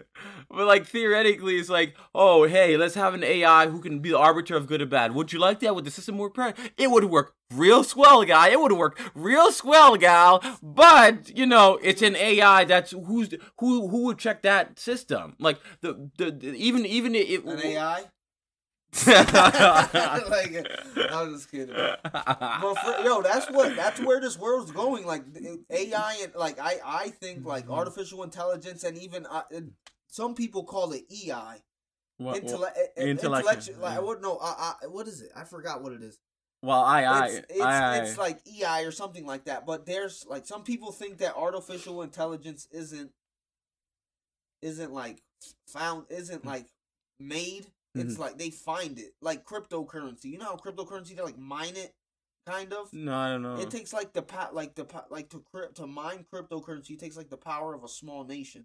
wanna 0.25 0.45
be 0.45 0.53
Will 0.55 0.65
Smith. 0.65 0.65
Wanna 0.65 0.65
run- 0.65 0.65
jump 0.65 0.65
over 0.65 0.65
buildings. 0.65 0.65
but 0.65 0.67
like 0.67 0.87
theoretically, 0.87 1.57
it's 1.57 1.69
like, 1.69 1.95
oh, 2.15 2.45
hey, 2.45 2.77
let's 2.77 2.95
have 2.95 3.15
an 3.15 3.25
AI 3.25 3.67
who 3.69 3.81
can 3.81 4.01
be 4.01 4.11
the 4.11 4.19
arbiter 4.19 4.57
of 4.57 4.67
good 4.67 4.81
and 4.81 4.91
bad. 4.91 5.15
Would 5.15 5.33
you 5.33 5.39
like 5.39 5.61
that? 5.61 5.75
Would 5.75 5.85
the 5.85 5.91
system 5.91 6.19
work? 6.19 6.37
Right? 6.37 6.57
It 6.77 6.91
would 6.91 7.05
work 7.05 7.35
real 7.53 7.85
swell, 7.85 8.25
guy. 8.25 8.49
It 8.51 8.61
would 8.61 8.73
work 8.73 8.99
real 9.15 9.53
swell, 9.53 9.97
gal. 9.97 10.43
But 10.63 11.37
you 11.37 11.47
know, 11.47 11.79
it's 11.83 12.03
an 12.03 12.17
AI. 12.17 12.65
That's 12.65 12.93
who's 12.93 13.35
who 13.59 13.89
who 13.89 14.05
would 14.07 14.19
check 14.19 14.43
that 14.43 14.79
system? 14.79 15.37
Like 15.39 15.59
the 15.81 16.11
the, 16.19 16.31
the 16.31 16.49
even 16.55 16.87
even 16.87 17.15
it. 17.15 17.45
An 17.45 17.61
AI. 17.61 18.05
like 19.09 20.67
I 21.11 21.23
was 21.25 21.33
just 21.43 21.51
kidding. 21.51 21.75
But 21.75 22.75
for, 22.79 23.03
yo, 23.05 23.23
that's 23.23 23.51
what 23.51 23.75
that's 23.75 24.01
where 24.01 24.21
this 24.21 24.39
world's 24.39 24.71
going. 24.71 25.05
Like 25.07 25.25
AI 25.71 26.19
and 26.23 26.33
like 26.37 26.59
I 26.61 26.79
I 26.85 27.09
think 27.09 27.45
like 27.45 27.65
Mm-hmm. 27.65 27.73
artificial 27.73 28.23
intelligence 28.23 28.85
and 28.85 28.97
even 28.99 29.27
uh, 29.27 29.43
some 30.15 30.37
people 30.37 30.63
call 30.63 30.93
it 30.93 31.05
EI. 31.11 31.61
What- 32.19 32.45
what- 32.45 32.77
intellectual, 32.97 32.97
intellectual. 32.97 33.81
Like 33.81 33.95
yeah. 33.95 33.99
what? 33.99 34.23
No, 34.23 34.39
I, 34.41 34.75
I, 34.81 34.87
what 34.87 35.09
is 35.09 35.21
it? 35.21 35.33
I 35.35 35.43
forgot 35.43 35.83
what 35.83 35.93
it 35.93 36.05
is. 36.05 36.21
Well, 36.63 36.81
I, 36.81 37.03
I, 37.03 37.27
it's 37.27 37.47
it's, 37.51 37.61
I, 37.61 37.97
it's 37.99 38.17
like 38.17 38.39
EI 38.47 38.85
or 38.85 38.93
something 38.93 39.27
like 39.27 39.47
that. 39.47 39.67
But 39.67 39.87
there's 39.87 40.25
like 40.29 40.47
some 40.47 40.63
people 40.63 40.93
think 40.93 41.19
that 41.19 41.35
artificial 41.35 42.01
intelligence 42.03 42.69
isn't 42.71 43.11
isn't 44.63 44.93
like 44.93 45.21
found 45.67 46.05
isn't 46.11 46.43
hmm. 46.43 46.49
like 46.49 46.67
made. 47.19 47.67
It's 47.97 48.15
mm-hmm. 48.15 48.23
like 48.23 48.39
they 48.39 48.51
find 48.51 49.01
it 49.01 49.15
like 49.21 49.45
cryptocurrency. 49.45 50.27
You 50.27 50.39
know 50.39 50.47
how 50.47 50.57
cryptocurrency 50.57 51.17
they 51.17 51.23
like 51.23 51.39
mine 51.39 51.75
it, 51.75 51.93
kind 52.47 52.73
of. 52.73 52.93
no, 52.93 53.15
I 53.17 53.31
don't 53.31 53.43
know. 53.43 53.57
It 53.57 53.71
takes 53.71 53.93
like 53.93 54.13
the 54.13 54.23
pa- 54.23 54.51
like 54.53 54.77
the 54.77 54.87
like 55.11 55.29
to 55.31 55.43
to 55.75 55.87
mine 55.89 56.25
cryptocurrency. 56.33 56.91
It 56.91 57.01
takes 57.01 57.17
like 57.17 57.31
the 57.31 57.37
power 57.37 57.75
of 57.75 57.83
a 57.83 57.89
small 57.89 58.25
nation. 58.25 58.65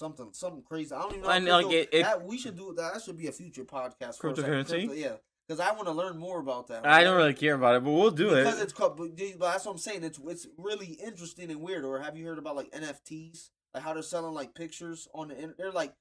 Something 0.00 0.30
something 0.32 0.62
crazy. 0.62 0.94
I 0.94 1.02
don't 1.02 1.10
even 1.12 1.22
know. 1.24 1.28
And, 1.28 1.46
like, 1.46 1.70
it- 1.70 1.88
it- 1.92 2.02
that, 2.04 2.24
we 2.24 2.38
should 2.38 2.56
do 2.56 2.72
that. 2.74 2.94
That 2.94 3.02
should 3.02 3.18
be 3.18 3.26
a 3.26 3.32
future 3.32 3.64
podcast. 3.66 4.16
for 4.16 4.32
Cryptocurrency? 4.32 4.86
crypto- 4.86 4.94
yeah, 4.94 5.16
because 5.46 5.60
I 5.60 5.72
want 5.72 5.88
to 5.88 5.92
learn 5.92 6.16
more 6.16 6.40
about 6.40 6.68
that. 6.68 6.86
I 6.86 7.04
don't 7.04 7.18
really 7.18 7.34
care 7.34 7.54
about 7.54 7.74
it, 7.76 7.84
but 7.84 7.90
we'll 7.90 8.10
do 8.10 8.30
because 8.30 8.38
it. 8.38 8.44
Because 8.44 8.60
it's 8.62 9.36
but 9.38 9.52
that's 9.52 9.66
what 9.66 9.72
I'm 9.72 9.76
saying. 9.78 10.02
It's 10.02 10.18
it's 10.24 10.46
really 10.56 10.86
interesting 11.04 11.50
and 11.50 11.60
weird. 11.60 11.84
Or 11.84 12.00
have 12.00 12.16
you 12.16 12.24
heard 12.24 12.38
about 12.38 12.56
like 12.56 12.70
NFTs? 12.72 13.50
Like 13.74 13.82
how 13.82 13.92
they're 13.92 14.02
selling 14.02 14.32
like 14.32 14.54
pictures 14.54 15.06
on 15.14 15.28
the 15.28 15.34
internet. 15.34 15.58
They're 15.58 15.70
like 15.70 15.92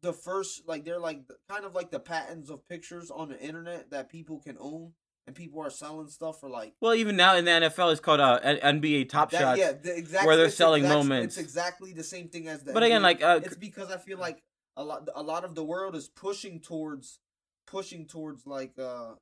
the 0.00 0.14
first 0.14 0.66
like 0.66 0.86
they're 0.86 0.98
like 0.98 1.20
kind 1.50 1.66
of 1.66 1.74
like 1.74 1.90
the 1.90 2.00
patents 2.00 2.48
of 2.48 2.66
pictures 2.66 3.10
on 3.10 3.28
the 3.28 3.38
internet 3.38 3.90
that 3.90 4.08
people 4.08 4.40
can 4.40 4.56
own 4.58 4.94
and 5.26 5.36
people 5.36 5.60
are 5.60 5.70
selling 5.70 6.08
stuff 6.08 6.40
for 6.40 6.48
like 6.50 6.74
Well, 6.80 6.94
even 6.94 7.16
now 7.16 7.36
in 7.36 7.44
the 7.44 7.50
NFL, 7.52 7.92
it's 7.92 8.00
called 8.00 8.20
uh, 8.20 8.40
NBA 8.42 9.08
Top 9.08 9.30
that, 9.30 9.40
Shots. 9.40 9.58
yeah 9.58 9.72
the 9.72 9.96
exact, 9.96 10.26
where 10.26 10.36
they're 10.36 10.50
selling 10.50 10.82
exact- 10.84 10.98
moments. 10.98 11.36
it's 11.36 11.44
exactly 11.44 11.92
the 11.92 12.04
same 12.04 12.28
thing 12.28 12.48
as 12.48 12.62
the 12.64 12.72
But 12.72 12.82
again, 12.82 13.02
like, 13.02 13.22
uh, 13.22 13.40
it's 13.44 13.56
because 13.56 13.90
i 13.90 13.96
feel 13.98 14.18
like 14.18 14.42
a 14.76 14.82
lot 14.84 15.08
a 15.14 15.22
lot 15.22 15.44
of 15.44 15.54
the 15.54 15.62
world 15.64 15.94
is 15.94 16.08
pushing 16.08 16.60
towards 16.60 17.20
pushing 17.66 18.06
towards 18.06 18.46
like 18.46 18.72
uh 18.78 19.12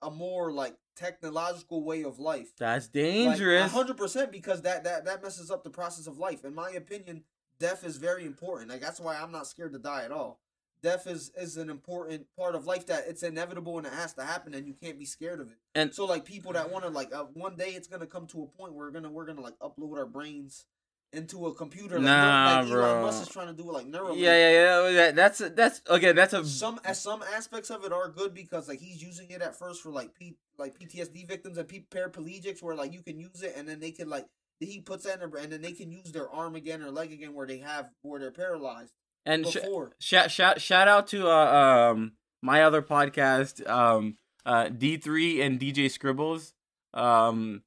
a 0.00 0.10
more 0.10 0.52
like 0.52 0.74
technological 0.96 1.82
way 1.84 2.02
of 2.04 2.18
life 2.18 2.52
That's 2.58 2.88
dangerous. 2.88 3.70
hundred 3.72 3.96
percent 3.96 4.32
because 4.32 4.62
that 4.62 4.84
that 4.84 5.04
that 5.04 5.22
messes 5.22 5.50
up 5.50 5.64
the 5.64 5.70
process 5.70 6.06
of 6.06 6.18
life. 6.18 6.44
In 6.44 6.54
my 6.54 6.70
opinion, 6.70 7.24
death 7.58 7.84
is 7.84 7.96
very 7.98 8.24
important. 8.24 8.70
Like 8.70 8.80
that's 8.80 9.00
why 9.00 9.16
I'm 9.16 9.32
not 9.32 9.46
scared 9.46 9.72
to 9.74 9.78
die 9.78 10.04
at 10.04 10.10
all. 10.12 10.40
Death 10.82 11.06
is 11.06 11.30
is 11.36 11.56
an 11.56 11.70
important 11.70 12.26
part 12.36 12.54
of 12.54 12.66
life 12.66 12.86
that 12.86 13.04
it's 13.06 13.22
inevitable 13.22 13.78
and 13.78 13.86
it 13.86 13.92
has 13.92 14.12
to 14.14 14.22
happen, 14.24 14.52
and 14.54 14.66
you 14.66 14.74
can't 14.74 14.98
be 14.98 15.04
scared 15.04 15.40
of 15.40 15.48
it. 15.48 15.58
And- 15.74 15.94
so, 15.94 16.04
like 16.04 16.24
people 16.24 16.52
that 16.54 16.70
want 16.70 16.84
to 16.84 16.90
like 16.90 17.14
uh, 17.14 17.24
one 17.34 17.56
day 17.56 17.70
it's 17.70 17.86
gonna 17.88 18.06
come 18.06 18.26
to 18.28 18.42
a 18.42 18.46
point 18.46 18.74
where 18.74 18.86
we're 18.86 18.90
gonna 18.92 19.10
we're 19.10 19.26
gonna 19.26 19.40
like 19.42 19.58
upload 19.60 19.96
our 19.96 20.06
brains 20.06 20.66
into 21.12 21.46
a 21.46 21.54
computer. 21.54 21.96
Like, 21.96 22.04
Nah, 22.06 22.60
like 22.62 22.70
bro. 22.70 22.84
Elon 22.84 23.02
Musk 23.02 23.22
is 23.22 23.28
trying 23.28 23.54
to 23.54 23.62
do 23.62 23.70
like 23.70 23.86
Neuralink. 23.86 24.18
yeah, 24.18 24.50
yeah, 24.50 24.88
yeah. 24.88 24.92
That, 24.92 25.14
that's 25.14 25.38
that's 25.54 25.82
again. 25.88 26.16
That's 26.16 26.32
a 26.32 26.44
Some 26.44 26.80
as 26.84 27.00
some 27.00 27.22
aspects 27.22 27.70
of 27.70 27.84
it 27.84 27.92
are 27.92 28.08
good 28.08 28.34
because 28.34 28.66
like 28.68 28.80
he's 28.80 29.02
using 29.02 29.30
it 29.30 29.40
at 29.42 29.54
first 29.56 29.82
for 29.82 29.90
like 29.90 30.14
P 30.14 30.36
like 30.58 30.76
PTSD 30.78 31.28
victims 31.28 31.58
and 31.58 31.68
P- 31.68 31.86
paraplegics 31.90 32.60
where 32.62 32.74
like 32.74 32.92
you 32.92 33.02
can 33.02 33.18
use 33.20 33.42
it 33.42 33.54
and 33.56 33.68
then 33.68 33.78
they 33.78 33.90
can 33.92 34.08
like 34.10 34.26
he 34.58 34.80
puts 34.80 35.04
that 35.04 35.20
in 35.20 35.30
their, 35.30 35.40
and 35.42 35.52
then 35.52 35.60
they 35.60 35.72
can 35.72 35.90
use 35.92 36.12
their 36.12 36.30
arm 36.30 36.54
again 36.54 36.82
or 36.82 36.90
leg 36.90 37.12
again 37.12 37.34
where 37.34 37.46
they 37.46 37.58
have 37.58 37.90
where 38.02 38.18
they're 38.20 38.30
paralyzed 38.30 38.92
and 39.24 39.46
sh- 39.46 39.58
shout 39.98 40.30
shout 40.30 40.60
shout 40.60 40.88
out 40.88 41.06
to 41.08 41.28
uh, 41.28 41.90
um 41.92 42.12
my 42.42 42.62
other 42.62 42.82
podcast 42.82 43.66
um 43.68 44.16
uh 44.44 44.64
D3 44.66 45.40
and 45.44 45.60
DJ 45.60 45.90
Scribbles 45.90 46.54
um 46.94 47.62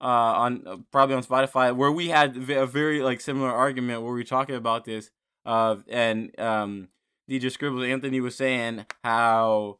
uh 0.00 0.04
on 0.04 0.66
uh, 0.66 0.76
probably 0.90 1.14
on 1.16 1.24
Spotify 1.24 1.74
where 1.74 1.92
we 1.92 2.08
had 2.08 2.36
v- 2.36 2.54
a 2.54 2.66
very 2.66 3.02
like 3.02 3.20
similar 3.20 3.50
argument 3.50 4.02
where 4.02 4.12
we 4.12 4.20
were 4.20 4.24
talking 4.24 4.54
about 4.54 4.84
this 4.84 5.10
uh 5.44 5.76
and 5.88 6.38
um 6.38 6.88
DJ 7.30 7.50
Scribbles 7.50 7.84
Anthony 7.84 8.20
was 8.20 8.34
saying 8.36 8.86
how 9.04 9.78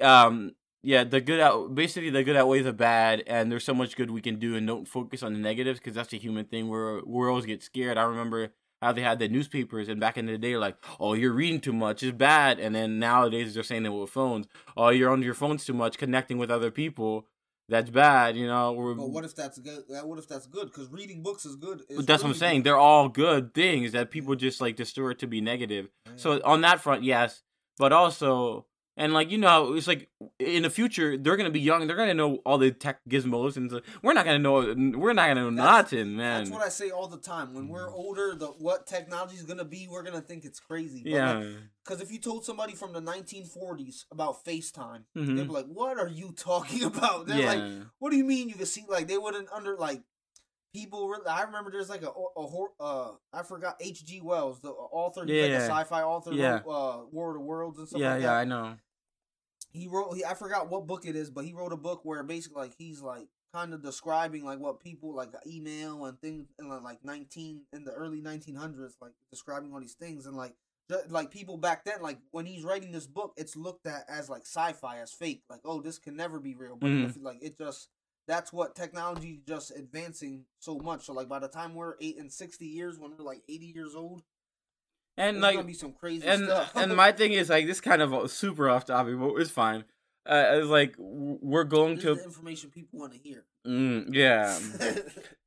um 0.00 0.54
yeah 0.82 1.04
the 1.04 1.20
good 1.20 1.40
out 1.40 1.74
basically 1.74 2.10
the 2.10 2.22
good 2.24 2.36
outweighs 2.36 2.64
the 2.64 2.72
bad 2.72 3.22
and 3.26 3.50
there's 3.50 3.64
so 3.64 3.74
much 3.74 3.96
good 3.96 4.10
we 4.10 4.20
can 4.20 4.38
do 4.38 4.56
and 4.56 4.66
don't 4.66 4.86
focus 4.88 5.22
on 5.22 5.32
the 5.32 5.38
negatives 5.38 5.78
because 5.78 5.94
that's 5.94 6.12
a 6.12 6.16
human 6.16 6.44
thing 6.44 6.68
where 6.68 7.00
we 7.04 7.26
always 7.26 7.46
get 7.46 7.62
scared. 7.62 7.96
I 7.98 8.02
remember 8.04 8.52
how 8.84 8.92
they 8.92 9.00
had 9.00 9.18
the 9.18 9.28
newspapers 9.28 9.88
and 9.88 9.98
back 9.98 10.18
in 10.18 10.26
the 10.26 10.36
day 10.36 10.56
like 10.58 10.76
oh 11.00 11.14
you're 11.14 11.32
reading 11.32 11.58
too 11.60 11.72
much 11.72 12.02
it's 12.02 12.16
bad 12.16 12.60
and 12.60 12.74
then 12.74 12.98
nowadays 12.98 13.54
they're 13.54 13.62
saying 13.62 13.86
it 13.86 13.88
with 13.88 14.10
phones 14.10 14.46
oh 14.76 14.90
you're 14.90 15.10
on 15.10 15.22
your 15.22 15.32
phones 15.34 15.64
too 15.64 15.72
much 15.72 15.96
connecting 15.96 16.36
with 16.36 16.50
other 16.50 16.70
people 16.70 17.26
that's 17.68 17.88
bad 17.88 18.36
you 18.36 18.46
know 18.46 18.72
we're, 18.72 18.94
But 18.94 19.08
what 19.08 19.24
if 19.24 19.34
that's 19.34 19.58
good? 19.58 19.84
What 19.88 20.18
if 20.18 20.28
that's 20.28 20.46
good? 20.46 20.66
Because 20.66 20.90
reading 20.90 21.22
books 21.22 21.46
is 21.46 21.56
good. 21.56 21.80
is 21.88 21.96
but 21.96 22.06
that's 22.06 22.22
what 22.22 22.28
I'm 22.28 22.34
saying 22.34 22.58
good. 22.60 22.64
they're 22.66 22.76
all 22.76 23.08
good 23.08 23.54
things 23.54 23.92
that 23.92 24.10
people 24.10 24.34
just 24.36 24.60
like 24.60 24.76
distort 24.76 25.18
to 25.20 25.26
be 25.26 25.40
negative 25.40 25.88
so 26.16 26.40
on 26.44 26.60
that 26.60 26.80
front 26.80 27.02
yes 27.04 27.42
but 27.78 27.90
also 27.92 28.66
and 28.96 29.12
like 29.12 29.30
you 29.30 29.38
know 29.38 29.74
it's 29.74 29.86
like 29.86 30.08
in 30.38 30.62
the 30.62 30.70
future 30.70 31.16
they're 31.16 31.36
gonna 31.36 31.50
be 31.50 31.60
young 31.60 31.86
they're 31.86 31.96
gonna 31.96 32.14
know 32.14 32.36
all 32.46 32.58
the 32.58 32.70
tech 32.70 33.00
gizmos 33.08 33.56
and 33.56 33.80
we're 34.02 34.12
not 34.12 34.24
gonna 34.24 34.38
know 34.38 34.74
we're 34.96 35.12
not 35.12 35.28
gonna 35.28 35.50
know 35.50 35.62
That's- 35.62 35.92
nothing 35.92 36.16
man 36.16 36.44
That's 36.44 36.50
what 36.50 36.62
I 36.62 36.68
say 36.68 36.90
all 36.90 37.08
the 37.08 37.18
time. 37.18 37.54
When 37.54 37.68
we're 37.68 37.90
older, 37.92 38.34
the 38.34 38.46
what 38.46 38.86
technology 38.86 39.36
is 39.36 39.42
gonna 39.42 39.64
be, 39.64 39.88
we're 39.90 40.02
gonna 40.02 40.20
think 40.20 40.44
it's 40.44 40.60
crazy. 40.60 41.02
But, 41.02 41.10
yeah 41.12 41.32
like, 41.38 41.46
Because 41.84 42.00
if 42.00 42.10
you 42.12 42.18
told 42.18 42.44
somebody 42.44 42.74
from 42.74 42.92
the 42.92 43.00
1940s 43.00 44.04
about 44.10 44.44
FaceTime, 44.44 45.02
Mhm. 45.16 45.36
they'd 45.36 45.42
be 45.48 45.52
like, 45.52 45.66
"What 45.66 45.98
are 45.98 46.08
you 46.08 46.32
talking 46.36 46.84
about?" 46.84 47.26
They're 47.26 47.40
yeah 47.40 47.52
like, 47.52 47.82
"What 47.98 48.10
do 48.10 48.16
you 48.16 48.24
mean 48.24 48.48
you 48.48 48.54
can 48.54 48.66
see?" 48.66 48.84
Like 48.88 49.08
they 49.08 49.18
wouldn't 49.18 49.48
under 49.52 49.76
like 49.76 50.02
people. 50.74 51.08
Really, 51.08 51.26
I 51.26 51.42
remember 51.44 51.70
there's 51.70 51.88
like 51.88 52.02
a 52.02 52.08
a, 52.10 52.46
hor- 52.46 52.74
uh 52.78 53.12
I 53.32 53.42
forgot 53.42 53.76
H.G. 53.80 54.20
Wells, 54.20 54.60
the 54.60 54.70
author. 54.70 55.24
yeah, 55.26 55.42
like 55.42 55.50
a 55.52 55.60
sci-fi 55.66 56.02
author. 56.02 56.32
Yeah. 56.34 56.60
Wrote, 56.66 56.68
uh, 56.68 57.04
War 57.10 57.30
of 57.30 57.34
the 57.36 57.40
Worlds 57.40 57.78
and 57.78 57.88
stuff 57.88 58.00
yeah 58.00 58.14
like 58.14 58.22
yeah 58.22 58.28
that. 58.28 58.40
I 58.40 58.44
know 58.44 58.74
He 59.72 59.88
wrote. 59.88 60.14
He, 60.14 60.24
I 60.24 60.34
forgot 60.34 60.68
what 60.68 60.86
book 60.86 61.06
it 61.06 61.16
is, 61.16 61.30
but 61.30 61.44
he 61.44 61.54
wrote 61.54 61.72
a 61.72 61.76
book 61.78 62.00
where 62.04 62.22
basically 62.22 62.62
like 62.62 62.74
he's 62.76 63.00
like 63.00 63.28
kind 63.54 63.72
of 63.72 63.82
describing 63.82 64.44
like 64.44 64.58
what 64.58 64.80
people 64.80 65.14
like 65.14 65.30
email 65.46 66.04
and 66.06 66.20
things 66.20 66.48
in 66.58 66.68
like, 66.68 66.82
like 66.82 67.04
19 67.04 67.62
in 67.72 67.84
the 67.84 67.92
early 67.92 68.20
1900s 68.20 68.94
like 69.00 69.12
describing 69.30 69.72
all 69.72 69.78
these 69.78 69.94
things 69.94 70.26
and 70.26 70.36
like 70.36 70.54
like 71.08 71.30
people 71.30 71.56
back 71.56 71.84
then 71.84 72.02
like 72.02 72.18
when 72.32 72.46
he's 72.46 72.64
writing 72.64 72.90
this 72.90 73.06
book 73.06 73.32
it's 73.36 73.54
looked 73.54 73.86
at 73.86 74.04
as 74.08 74.28
like 74.28 74.42
sci-fi 74.42 74.98
as 74.98 75.12
fake 75.12 75.44
like 75.48 75.60
oh 75.64 75.80
this 75.80 75.98
can 76.00 76.16
never 76.16 76.40
be 76.40 76.56
real 76.56 76.76
but 76.76 76.90
if, 76.90 77.16
like 77.22 77.38
it 77.40 77.56
just 77.56 77.90
that's 78.26 78.52
what 78.52 78.74
technology 78.74 79.40
just 79.46 79.76
advancing 79.76 80.44
so 80.58 80.78
much. 80.78 81.06
So 81.06 81.12
like 81.12 81.28
by 81.28 81.38
the 81.38 81.48
time 81.48 81.74
we're 81.74 81.94
eight 82.00 82.18
and 82.18 82.32
60 82.32 82.64
years 82.64 82.98
when 82.98 83.12
we're 83.16 83.24
like 83.24 83.42
80 83.48 83.66
years 83.66 83.94
old 83.94 84.22
and 85.16 85.40
like 85.40 85.54
gonna 85.54 85.66
be 85.66 85.74
some 85.74 85.92
crazy 85.92 86.26
and 86.26 86.44
stuff. 86.44 86.72
and 86.74 86.94
my 86.96 87.12
thing 87.12 87.32
is 87.32 87.50
like 87.50 87.66
this 87.66 87.80
kind 87.80 88.02
of 88.02 88.30
super 88.30 88.68
off 88.68 88.84
topic 88.86 89.18
but 89.18 89.34
it's 89.34 89.50
fine. 89.50 89.84
Uh, 90.26 90.44
it's 90.52 90.68
like 90.68 90.94
we're 90.98 91.64
going 91.64 91.96
This 91.96 92.04
is 92.04 92.18
to 92.18 92.24
information 92.24 92.70
people 92.70 92.98
want 93.00 93.12
to 93.12 93.18
hear. 93.18 93.44
Mm, 93.66 94.14
yeah. 94.14 94.58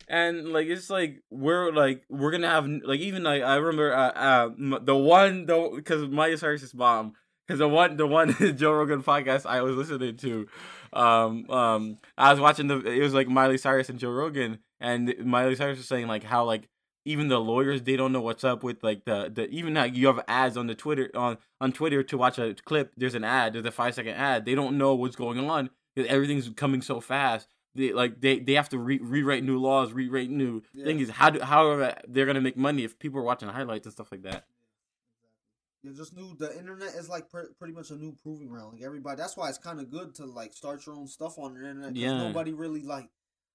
And 0.09 0.53
like 0.53 0.67
it's 0.67 0.89
like 0.89 1.21
we're 1.29 1.73
like 1.73 2.05
we're 2.07 2.31
gonna 2.31 2.47
have 2.49 2.65
like 2.65 3.01
even 3.01 3.23
like 3.23 3.43
I 3.43 3.55
remember 3.55 3.93
uh, 3.93 4.11
uh 4.11 4.49
the 4.81 4.95
one 4.95 5.45
the 5.45 5.71
because 5.75 6.07
Miley 6.07 6.37
Cyrus's 6.37 6.73
mom 6.73 7.13
because 7.45 7.59
the 7.59 7.67
one 7.67 7.97
the 7.97 8.07
one 8.07 8.33
Joe 8.55 8.71
Rogan 8.71 9.03
podcast 9.03 9.45
I 9.45 9.61
was 9.61 9.75
listening 9.75 10.15
to 10.15 10.47
um 10.97 11.49
um 11.49 11.97
I 12.17 12.31
was 12.31 12.39
watching 12.39 12.67
the 12.67 12.79
it 12.85 13.01
was 13.01 13.13
like 13.13 13.27
Miley 13.27 13.57
Cyrus 13.57 13.89
and 13.89 13.99
Joe 13.99 14.11
Rogan 14.11 14.59
and 14.79 15.13
Miley 15.23 15.55
Cyrus 15.55 15.77
was 15.77 15.87
saying 15.87 16.07
like 16.07 16.23
how 16.23 16.43
like 16.45 16.67
even 17.05 17.27
the 17.29 17.39
lawyers 17.39 17.83
they 17.83 17.95
don't 17.95 18.11
know 18.11 18.21
what's 18.21 18.43
up 18.43 18.63
with 18.63 18.83
like 18.83 19.05
the 19.05 19.31
the 19.33 19.47
even 19.49 19.73
like 19.75 19.95
you 19.95 20.07
have 20.07 20.23
ads 20.27 20.57
on 20.57 20.67
the 20.67 20.75
Twitter 20.75 21.09
on 21.15 21.37
on 21.61 21.71
Twitter 21.71 22.03
to 22.03 22.17
watch 22.17 22.37
a 22.37 22.55
clip 22.65 22.91
there's 22.97 23.15
an 23.15 23.23
ad 23.23 23.53
there's 23.53 23.65
a 23.65 23.71
five 23.71 23.93
second 23.95 24.15
ad 24.15 24.45
they 24.45 24.55
don't 24.55 24.77
know 24.77 24.93
what's 24.95 25.15
going 25.15 25.39
on 25.49 25.69
everything's 25.95 26.49
coming 26.49 26.81
so 26.81 26.99
fast 26.99 27.47
they 27.75 27.93
like 27.93 28.19
they, 28.21 28.39
they 28.39 28.53
have 28.53 28.69
to 28.69 28.77
re- 28.77 28.99
rewrite 29.01 29.43
new 29.43 29.57
laws 29.59 29.93
rewrite 29.93 30.29
new 30.29 30.61
Yeah. 30.73 30.85
things 30.85 31.09
how 31.09 31.29
do 31.29 31.39
how 31.41 31.67
are 31.69 31.93
they're 32.07 32.25
gonna 32.25 32.41
make 32.41 32.57
money 32.57 32.83
if 32.83 32.99
people 32.99 33.19
are 33.19 33.23
watching 33.23 33.47
highlights 33.49 33.85
and 33.85 33.93
stuff 33.93 34.11
like 34.11 34.23
that 34.23 34.45
You 35.83 35.93
just 35.93 36.15
knew 36.15 36.35
the 36.37 36.57
internet 36.57 36.95
is 36.95 37.07
like 37.07 37.29
pre- 37.29 37.53
pretty 37.59 37.73
much 37.73 37.91
a 37.91 37.95
new 37.95 38.15
proving 38.23 38.47
ground. 38.47 38.73
Like 38.73 38.83
everybody, 38.83 39.17
that's 39.17 39.37
why 39.37 39.49
it's 39.49 39.57
kind 39.57 39.79
of 39.79 39.89
good 39.89 40.15
to 40.15 40.25
like 40.25 40.53
start 40.53 40.85
your 40.85 40.95
own 40.95 41.07
stuff 41.07 41.37
on 41.37 41.53
the 41.53 41.59
internet. 41.61 41.95
Yeah. 41.95 42.17
Nobody 42.17 42.53
really 42.53 42.83
like. 42.83 43.09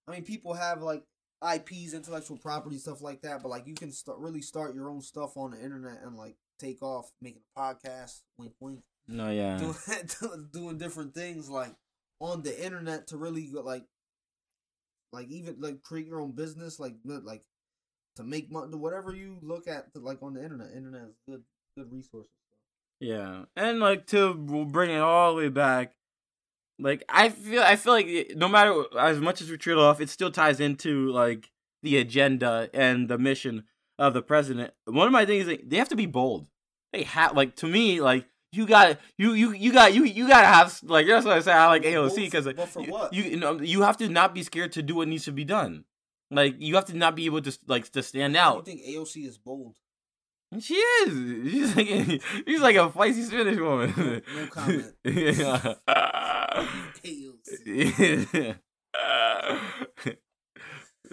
I 0.06 0.12
mean, 0.12 0.24
people 0.24 0.54
have 0.54 0.82
like 0.82 1.04
IPs, 1.42 1.94
intellectual 1.94 2.38
property, 2.38 2.78
stuff 2.78 3.02
like 3.02 3.22
that. 3.22 3.42
But 3.42 3.48
like, 3.48 3.66
you 3.66 3.74
can 3.74 3.92
start 3.92 4.18
really 4.18 4.40
start 4.40 4.74
your 4.74 4.88
own 4.88 5.02
stuff 5.02 5.36
on 5.36 5.50
the 5.50 5.62
internet 5.62 5.98
and 6.04 6.16
like 6.16 6.36
take 6.58 6.82
off, 6.82 7.10
making 7.20 7.42
a 7.56 7.60
podcast, 7.60 8.20
wink, 8.38 8.52
wink, 8.60 8.80
no 9.08 9.30
yeah 9.30 9.58
doing 9.58 10.48
doing 10.52 10.78
different 10.78 11.12
things 11.12 11.50
like 11.50 11.74
on 12.20 12.42
the 12.42 12.64
internet 12.64 13.08
to 13.08 13.16
really 13.16 13.50
like, 13.50 13.84
like 15.12 15.28
even 15.28 15.56
like 15.58 15.82
create 15.82 16.06
your 16.06 16.20
own 16.20 16.32
business, 16.32 16.78
like 16.78 16.94
like 17.04 17.42
to 18.16 18.22
make 18.22 18.50
money, 18.50 18.74
whatever 18.76 19.14
you 19.14 19.38
look 19.42 19.66
at, 19.66 19.86
like 19.94 20.22
on 20.22 20.34
the 20.34 20.42
internet. 20.42 20.68
Internet 20.74 21.02
is 21.02 21.16
good, 21.28 21.42
good 21.76 21.92
resources. 21.92 22.30
Yeah, 23.00 23.44
and 23.56 23.80
like 23.80 24.06
to 24.08 24.34
bring 24.34 24.90
it 24.90 24.98
all 25.00 25.32
the 25.32 25.38
way 25.38 25.48
back, 25.48 25.94
like 26.78 27.04
I 27.08 27.30
feel 27.30 27.62
I 27.62 27.76
feel 27.76 27.92
like 27.92 28.32
no 28.36 28.48
matter 28.48 28.84
as 28.98 29.18
much 29.20 29.40
as 29.40 29.50
we 29.50 29.56
trail 29.56 29.80
off, 29.80 30.00
it 30.00 30.08
still 30.08 30.30
ties 30.30 30.60
into 30.60 31.10
like 31.10 31.50
the 31.82 31.96
agenda 31.98 32.70
and 32.72 33.08
the 33.08 33.18
mission 33.18 33.64
of 33.98 34.14
the 34.14 34.22
president. 34.22 34.72
One 34.84 35.06
of 35.06 35.12
my 35.12 35.26
things 35.26 35.42
is 35.42 35.48
like, 35.48 35.68
they 35.68 35.78
have 35.78 35.88
to 35.88 35.96
be 35.96 36.06
bold. 36.06 36.48
They 36.92 37.02
have 37.02 37.34
like 37.36 37.56
to 37.56 37.66
me 37.66 38.00
like 38.00 38.26
you 38.52 38.66
got 38.66 39.00
you 39.18 39.32
you 39.32 39.52
you 39.52 39.72
got 39.72 39.94
you 39.94 40.04
you 40.04 40.28
gotta 40.28 40.46
have 40.46 40.78
like 40.84 41.06
that's 41.08 41.24
what 41.26 41.36
I 41.36 41.40
say. 41.40 41.52
I 41.52 41.66
like 41.66 41.82
AOC 41.82 42.16
because 42.16 42.44
for 42.70 42.82
you, 42.82 42.98
you 43.10 43.22
you 43.30 43.36
know 43.36 43.60
you 43.60 43.82
have 43.82 43.96
to 43.96 44.08
not 44.08 44.32
be 44.34 44.42
scared 44.44 44.72
to 44.72 44.82
do 44.82 44.94
what 44.96 45.08
needs 45.08 45.24
to 45.24 45.32
be 45.32 45.44
done. 45.44 45.84
Like 46.30 46.54
you 46.58 46.76
have 46.76 46.84
to 46.86 46.96
not 46.96 47.16
be 47.16 47.26
able 47.26 47.42
to 47.42 47.58
like 47.66 47.90
to 47.92 48.02
stand 48.02 48.34
You 48.34 48.40
out. 48.40 48.64
think 48.64 48.82
AOC 48.82 49.26
is 49.26 49.38
bold? 49.38 49.74
She 50.60 50.74
is. 50.74 51.50
She's 51.50 51.76
like 51.76 52.22
she's 52.46 52.60
like 52.60 52.76
a 52.76 52.88
feisty 52.90 53.24
Spanish 53.24 53.58
woman. 53.58 53.94
No- 53.96 54.20
no 54.42 54.46
comment. 54.50 54.94
yeah. 55.04 55.74
AOC. 57.04 58.56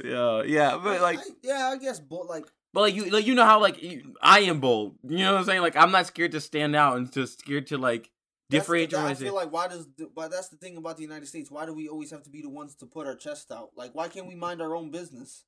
yeah, 0.03 0.43
yeah, 0.43 0.79
but 0.83 1.01
like, 1.01 1.19
I- 1.19 1.23
yeah, 1.43 1.69
I 1.73 1.77
guess, 1.77 1.99
but 1.99 2.27
like, 2.27 2.45
but 2.73 2.81
like 2.81 2.95
you, 2.95 3.09
like 3.09 3.25
you 3.25 3.35
know 3.35 3.45
how 3.45 3.59
like 3.61 3.81
you, 3.81 4.13
I 4.21 4.41
am 4.41 4.59
bold. 4.59 4.95
You 5.07 5.19
know 5.19 5.33
what 5.33 5.39
I'm 5.39 5.45
saying? 5.45 5.61
Like 5.61 5.75
I'm 5.75 5.91
not 5.91 6.05
scared 6.07 6.31
to 6.33 6.41
stand 6.41 6.75
out 6.75 6.97
and 6.97 7.11
just 7.11 7.39
scared 7.39 7.67
to 7.67 7.77
like 7.77 8.09
differentiate 8.49 9.01
I 9.01 9.13
feel 9.13 9.35
like 9.35 9.51
why 9.51 9.67
does, 9.67 9.87
but 10.15 10.31
that's 10.31 10.49
the 10.49 10.57
thing 10.57 10.77
about 10.77 10.97
the 10.97 11.03
United 11.03 11.27
States. 11.27 11.49
Why 11.51 11.65
do 11.65 11.73
we 11.73 11.87
always 11.87 12.11
have 12.11 12.23
to 12.23 12.29
be 12.29 12.41
the 12.41 12.49
ones 12.49 12.75
to 12.75 12.85
put 12.85 13.07
our 13.07 13.15
chest 13.15 13.51
out? 13.51 13.69
Like, 13.75 13.95
why 13.95 14.07
can't 14.07 14.27
we 14.27 14.35
mind 14.35 14.61
our 14.61 14.75
own 14.75 14.91
business? 14.91 15.43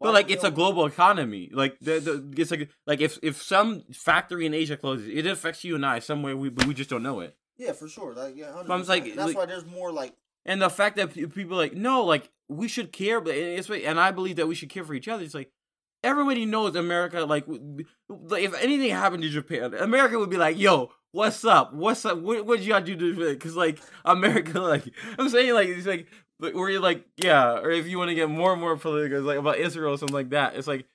But 0.00 0.14
like 0.14 0.30
it's 0.30 0.44
a 0.44 0.50
global 0.50 0.86
economy. 0.86 1.50
Like 1.52 1.78
the, 1.80 2.00
the 2.00 2.34
it's 2.40 2.50
like 2.50 2.70
like 2.86 3.00
if 3.00 3.18
if 3.22 3.42
some 3.42 3.82
factory 3.92 4.46
in 4.46 4.54
Asia 4.54 4.76
closes, 4.76 5.08
it 5.08 5.26
affects 5.26 5.62
you 5.62 5.74
and 5.74 5.84
I 5.84 5.98
somewhere 5.98 6.36
we 6.36 6.48
but 6.48 6.66
we 6.66 6.74
just 6.74 6.88
don't 6.90 7.02
know 7.02 7.20
it. 7.20 7.36
Yeah, 7.58 7.72
for 7.72 7.88
sure. 7.88 8.14
Like, 8.14 8.36
yeah, 8.36 8.46
100%. 8.46 8.66
But 8.66 8.72
I'm 8.72 8.80
just 8.80 8.88
like- 8.88 9.04
that's 9.14 9.26
like- 9.28 9.36
why 9.36 9.44
there's 9.44 9.66
more 9.66 9.92
like 9.92 10.14
And 10.46 10.62
the 10.62 10.70
fact 10.70 10.96
that 10.96 11.12
people 11.12 11.54
are 11.54 11.62
like 11.64 11.74
no, 11.74 12.02
like 12.04 12.30
we 12.48 12.66
should 12.66 12.92
care, 12.92 13.20
but 13.20 13.34
it's 13.34 13.68
and 13.68 14.00
I 14.00 14.10
believe 14.10 14.36
that 14.36 14.48
we 14.48 14.54
should 14.54 14.70
care 14.70 14.84
for 14.84 14.94
each 14.94 15.06
other. 15.06 15.22
It's 15.22 15.34
like 15.34 15.52
everybody 16.02 16.46
knows 16.46 16.74
America. 16.76 17.20
Like, 17.24 17.44
like 18.08 18.42
if 18.42 18.54
anything 18.54 18.90
happened 18.90 19.22
to 19.22 19.28
Japan, 19.28 19.74
America 19.74 20.18
would 20.18 20.30
be 20.30 20.38
like, 20.38 20.58
"Yo, 20.58 20.90
what's 21.12 21.44
up? 21.44 21.74
What's 21.74 22.04
up? 22.06 22.18
What 22.18 22.46
what 22.46 22.60
you 22.60 22.68
gotta 22.68 22.86
do 22.86 22.96
to?" 22.96 23.22
It?" 23.28 23.34
Because 23.34 23.54
like 23.56 23.78
America, 24.04 24.60
like 24.74 24.84
I'm 25.18 25.28
saying, 25.28 25.52
like 25.54 25.68
it's 25.68 25.86
like, 25.86 26.06
where 26.40 26.70
you're 26.70 26.80
like, 26.80 27.04
yeah, 27.16 27.58
or 27.58 27.70
if 27.70 27.86
you 27.86 27.98
want 27.98 28.08
to 28.10 28.14
get 28.14 28.28
more 28.28 28.52
and 28.52 28.60
more 28.60 28.76
political, 28.76 29.18
it's 29.18 29.26
like 29.26 29.38
about 29.38 29.58
Israel 29.58 29.94
or 29.94 29.98
something 29.98 30.14
like 30.14 30.30
that. 30.30 30.56
It's 30.56 30.66
like 30.66 30.86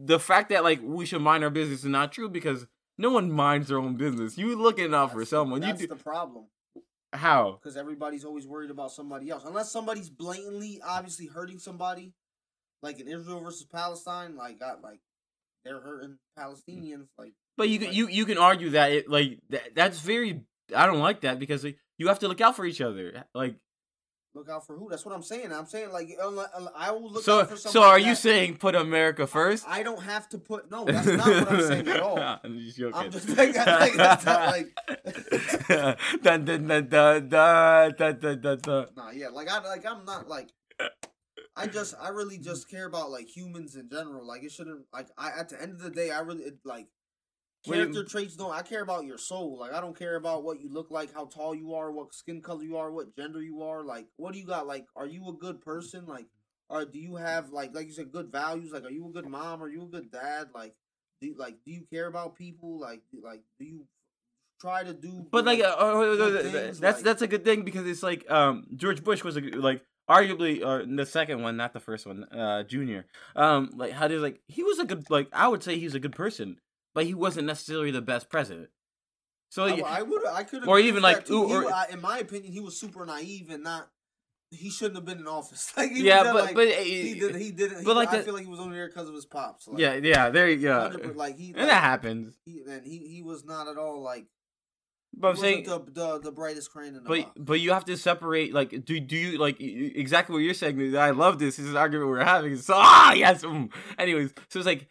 the 0.00 0.18
fact 0.18 0.50
that 0.50 0.64
like 0.64 0.80
we 0.82 1.06
should 1.06 1.22
mind 1.22 1.44
our 1.44 1.50
business 1.50 1.80
is 1.80 1.86
not 1.86 2.12
true 2.12 2.28
because 2.28 2.66
no 2.96 3.10
one 3.10 3.30
minds 3.30 3.68
their 3.68 3.78
own 3.78 3.96
business. 3.96 4.38
You 4.38 4.56
looking 4.56 4.94
out 4.94 5.10
for 5.10 5.18
that's- 5.18 5.30
someone. 5.30 5.62
You 5.62 5.68
That's 5.68 5.80
do 5.80 5.86
the 5.88 5.96
problem 5.96 6.46
how? 7.12 7.58
because 7.62 7.76
everybody's 7.76 8.24
always 8.24 8.46
worried 8.46 8.70
about 8.70 8.90
somebody 8.90 9.30
else. 9.30 9.44
Unless 9.44 9.70
somebody's 9.70 10.10
blatantly, 10.10 10.80
obviously 10.84 11.26
hurting 11.26 11.58
somebody, 11.58 12.12
like 12.82 13.00
in 13.00 13.08
Israel 13.08 13.40
versus 13.40 13.66
Palestine, 13.66 14.36
like 14.36 14.58
got 14.58 14.82
like 14.82 15.00
they're 15.64 15.80
hurting 15.80 16.10
mm. 16.10 16.42
Palestinians. 16.42 17.06
Like, 17.18 17.34
But 17.56 17.68
you 17.68 17.78
can 17.78 17.88
like, 17.88 17.96
you 17.96 18.08
you 18.08 18.26
can 18.26 18.38
argue 18.38 18.70
that 18.70 18.92
it 18.92 19.08
like 19.08 19.38
that, 19.50 19.74
that's 19.74 20.00
very 20.00 20.42
I 20.74 20.86
don't 20.86 21.00
like 21.00 21.22
that 21.22 21.38
because 21.38 21.64
like, 21.64 21.78
you 21.98 22.08
have 22.08 22.20
to 22.20 22.28
look 22.28 22.40
out 22.40 22.56
for 22.56 22.64
each 22.64 22.80
other. 22.80 23.24
Like 23.34 23.56
Look 24.34 24.48
out 24.48 24.66
for 24.66 24.76
who? 24.76 24.88
That's 24.90 25.04
what 25.06 25.14
I'm 25.14 25.22
saying. 25.22 25.52
I'm 25.52 25.66
saying 25.66 25.92
like 25.92 26.10
I 26.20 26.90
will 26.90 27.12
look 27.12 27.22
so, 27.22 27.40
out 27.40 27.50
for 27.50 27.56
someone. 27.56 27.72
So 27.72 27.82
are 27.84 28.00
you 28.00 28.16
saying 28.16 28.56
put 28.56 28.74
America 28.74 29.28
first? 29.28 29.64
I, 29.68 29.80
I, 29.80 29.82
don't 29.84 30.02
have 30.02 30.28
to 30.30 30.38
put 30.38 30.72
no. 30.72 30.84
That's 30.84 31.06
not 31.06 31.26
what 31.26 31.52
I'm 31.52 31.62
saying 31.62 31.88
at 31.88 32.00
all. 32.00 32.18
I'm 32.42 32.58
just 32.58 32.76
joking. 32.76 32.94
i 32.96 33.78
like, 33.78 33.94
that's 33.94 34.24
not 34.24 34.46
like. 34.48 34.76
Nah, 38.96 39.10
yeah, 39.12 39.28
like 39.28 39.48
I 39.48 39.60
like 39.60 39.86
I'm 39.86 40.04
not 40.04 40.26
like. 40.28 40.50
I 41.56 41.68
just 41.68 41.94
I 42.02 42.08
really 42.08 42.38
just 42.38 42.68
care 42.68 42.86
about 42.86 43.12
like 43.12 43.28
humans 43.28 43.76
in 43.76 43.88
general. 43.88 44.26
Like 44.26 44.42
it 44.42 44.50
shouldn't 44.50 44.86
like 44.92 45.06
I 45.16 45.30
at 45.38 45.50
the 45.50 45.62
end 45.62 45.74
of 45.74 45.82
the 45.82 45.90
day 45.90 46.10
I 46.10 46.18
really 46.20 46.42
it, 46.42 46.58
like 46.64 46.88
Character 47.64 48.04
traits 48.04 48.36
don't 48.36 48.52
I 48.52 48.62
care 48.62 48.82
about 48.82 49.04
your 49.06 49.18
soul. 49.18 49.58
Like 49.58 49.72
I 49.72 49.80
don't 49.80 49.98
care 49.98 50.16
about 50.16 50.44
what 50.44 50.60
you 50.60 50.68
look 50.70 50.90
like, 50.90 51.12
how 51.14 51.24
tall 51.24 51.54
you 51.54 51.74
are, 51.74 51.90
what 51.90 52.14
skin 52.14 52.42
color 52.42 52.62
you 52.62 52.76
are, 52.76 52.90
what 52.92 53.16
gender 53.16 53.42
you 53.42 53.62
are. 53.62 53.82
Like 53.82 54.06
what 54.16 54.32
do 54.34 54.38
you 54.38 54.46
got? 54.46 54.66
Like 54.66 54.86
are 54.96 55.06
you 55.06 55.26
a 55.28 55.32
good 55.32 55.60
person? 55.62 56.06
Like 56.06 56.26
or 56.68 56.84
do 56.84 56.98
you 56.98 57.16
have 57.16 57.50
like 57.50 57.74
like 57.74 57.86
you 57.86 57.92
said 57.92 58.12
good 58.12 58.30
values? 58.30 58.72
Like 58.72 58.84
are 58.84 58.90
you 58.90 59.06
a 59.08 59.12
good 59.12 59.28
mom? 59.28 59.62
Are 59.62 59.68
you 59.68 59.82
a 59.84 59.88
good 59.88 60.10
dad? 60.10 60.48
Like 60.54 60.74
do 61.20 61.28
you, 61.28 61.36
like 61.38 61.56
do 61.64 61.72
you 61.72 61.84
care 61.90 62.06
about 62.06 62.36
people? 62.36 62.78
Like 62.78 63.02
like 63.22 63.42
do 63.58 63.64
you 63.64 63.86
try 64.60 64.82
to 64.84 64.92
do? 64.92 65.26
But 65.30 65.44
like, 65.46 65.60
uh, 65.60 65.64
uh, 65.68 66.16
good 66.16 66.46
uh, 66.46 66.50
things, 66.50 66.80
that's 66.80 66.98
like- 66.98 67.04
that's 67.04 67.22
a 67.22 67.26
good 67.26 67.44
thing 67.44 67.62
because 67.62 67.86
it's 67.86 68.02
like 68.02 68.30
um 68.30 68.66
George 68.76 69.02
Bush 69.02 69.24
was 69.24 69.36
a, 69.36 69.40
like 69.40 69.82
arguably 70.08 70.62
uh, 70.62 70.84
the 70.86 71.06
second 71.06 71.42
one, 71.42 71.56
not 71.56 71.72
the 71.72 71.80
first 71.80 72.06
one, 72.06 72.24
uh 72.24 72.62
Junior. 72.64 73.06
Um, 73.36 73.70
like 73.74 73.92
how 73.92 74.08
did 74.08 74.20
like 74.20 74.40
he 74.48 74.62
was 74.62 74.78
a 74.78 74.84
good 74.84 75.08
like 75.10 75.28
I 75.32 75.48
would 75.48 75.62
say 75.62 75.78
he's 75.78 75.94
a 75.94 76.00
good 76.00 76.12
person, 76.14 76.58
but 76.94 77.04
he 77.04 77.14
wasn't 77.14 77.46
necessarily 77.46 77.90
the 77.90 78.02
best 78.02 78.28
president. 78.30 78.68
So 79.50 79.64
I, 79.64 79.74
yeah, 79.74 79.84
I 79.84 80.02
would 80.02 80.26
I 80.26 80.42
could 80.42 80.66
Or 80.66 80.80
even 80.80 81.02
like, 81.02 81.30
ooh, 81.30 81.46
he, 81.46 81.54
or- 81.54 81.72
I, 81.72 81.86
in 81.90 82.00
my 82.00 82.18
opinion 82.18 82.52
he 82.52 82.60
was 82.60 82.78
super 82.78 83.04
naive 83.06 83.50
and 83.50 83.62
not 83.62 83.88
he 84.50 84.70
shouldn't 84.70 84.96
have 84.96 85.04
been 85.04 85.18
in 85.18 85.26
office. 85.26 85.72
Like 85.76 85.90
yeah, 85.94 86.22
but 86.24 86.34
like, 86.34 86.54
but 86.54 86.68
he 86.68 87.14
did 87.14 87.34
he 87.34 87.50
didn't. 87.50 87.78
He, 87.78 87.84
but 87.84 87.96
like 87.96 88.12
I 88.12 88.22
feel 88.22 88.34
like 88.34 88.44
he 88.44 88.50
was 88.50 88.60
only 88.60 88.76
there 88.76 88.88
because 88.88 89.08
of 89.08 89.14
his 89.14 89.26
pops. 89.26 89.66
Like, 89.66 89.80
yeah, 89.80 89.94
yeah, 89.94 90.30
there 90.30 90.48
you 90.48 90.56
go. 90.56 90.90
100%, 90.94 91.16
like 91.16 91.36
he 91.36 91.48
and 91.48 91.56
like, 91.56 91.66
that 91.68 91.82
happens. 91.82 92.34
he 92.44 92.62
and 92.68 92.86
he 92.86 92.98
he 92.98 93.22
was 93.22 93.44
not 93.44 93.68
at 93.68 93.76
all 93.76 94.02
like. 94.02 94.26
But 95.16 95.28
I'm 95.28 95.36
saying, 95.36 95.64
the, 95.64 95.80
the 95.86 96.18
the 96.18 96.32
brightest 96.32 96.72
crane 96.72 96.88
in 96.88 97.04
the 97.04 97.08
but 97.08 97.22
box. 97.22 97.30
but 97.36 97.60
you 97.60 97.72
have 97.72 97.84
to 97.84 97.96
separate. 97.96 98.52
Like, 98.52 98.84
do 98.84 98.98
do 98.98 99.16
you 99.16 99.38
like 99.38 99.60
exactly 99.60 100.32
what 100.34 100.40
you're 100.40 100.54
saying? 100.54 100.96
I 100.96 101.10
love 101.10 101.38
this. 101.38 101.56
This 101.56 101.66
is 101.66 101.70
an 101.70 101.76
argument 101.76 102.08
we're 102.08 102.24
having. 102.24 102.56
So 102.56 102.74
ah 102.76 103.12
yes. 103.12 103.44
mm. 103.44 103.70
Anyways, 103.98 104.32
so 104.48 104.58
it's 104.58 104.66
like 104.66 104.88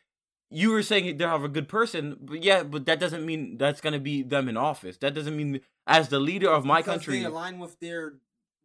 you 0.54 0.72
were 0.72 0.84
saying 0.84 1.18
they 1.18 1.26
have 1.26 1.44
a 1.44 1.50
good 1.50 1.68
person, 1.68 2.18
but 2.22 2.44
yeah, 2.44 2.64
but 2.64 2.86
that 2.86 3.00
doesn't 3.00 3.26
mean 3.26 3.58
that's 3.58 3.82
gonna 3.82 4.00
be 4.00 4.24
them 4.24 4.48
in 4.48 4.58
office. 4.58 4.98
That 4.98 5.14
doesn't 5.14 5.36
mean 5.36 5.62
as 5.88 6.10
the 6.10 6.20
leader 6.20 6.50
of 6.50 6.66
my 6.66 6.80
Because 6.80 6.94
country. 6.94 7.20
they 7.20 7.26
align 7.26 7.60
with 7.60 7.80
their 7.80 8.16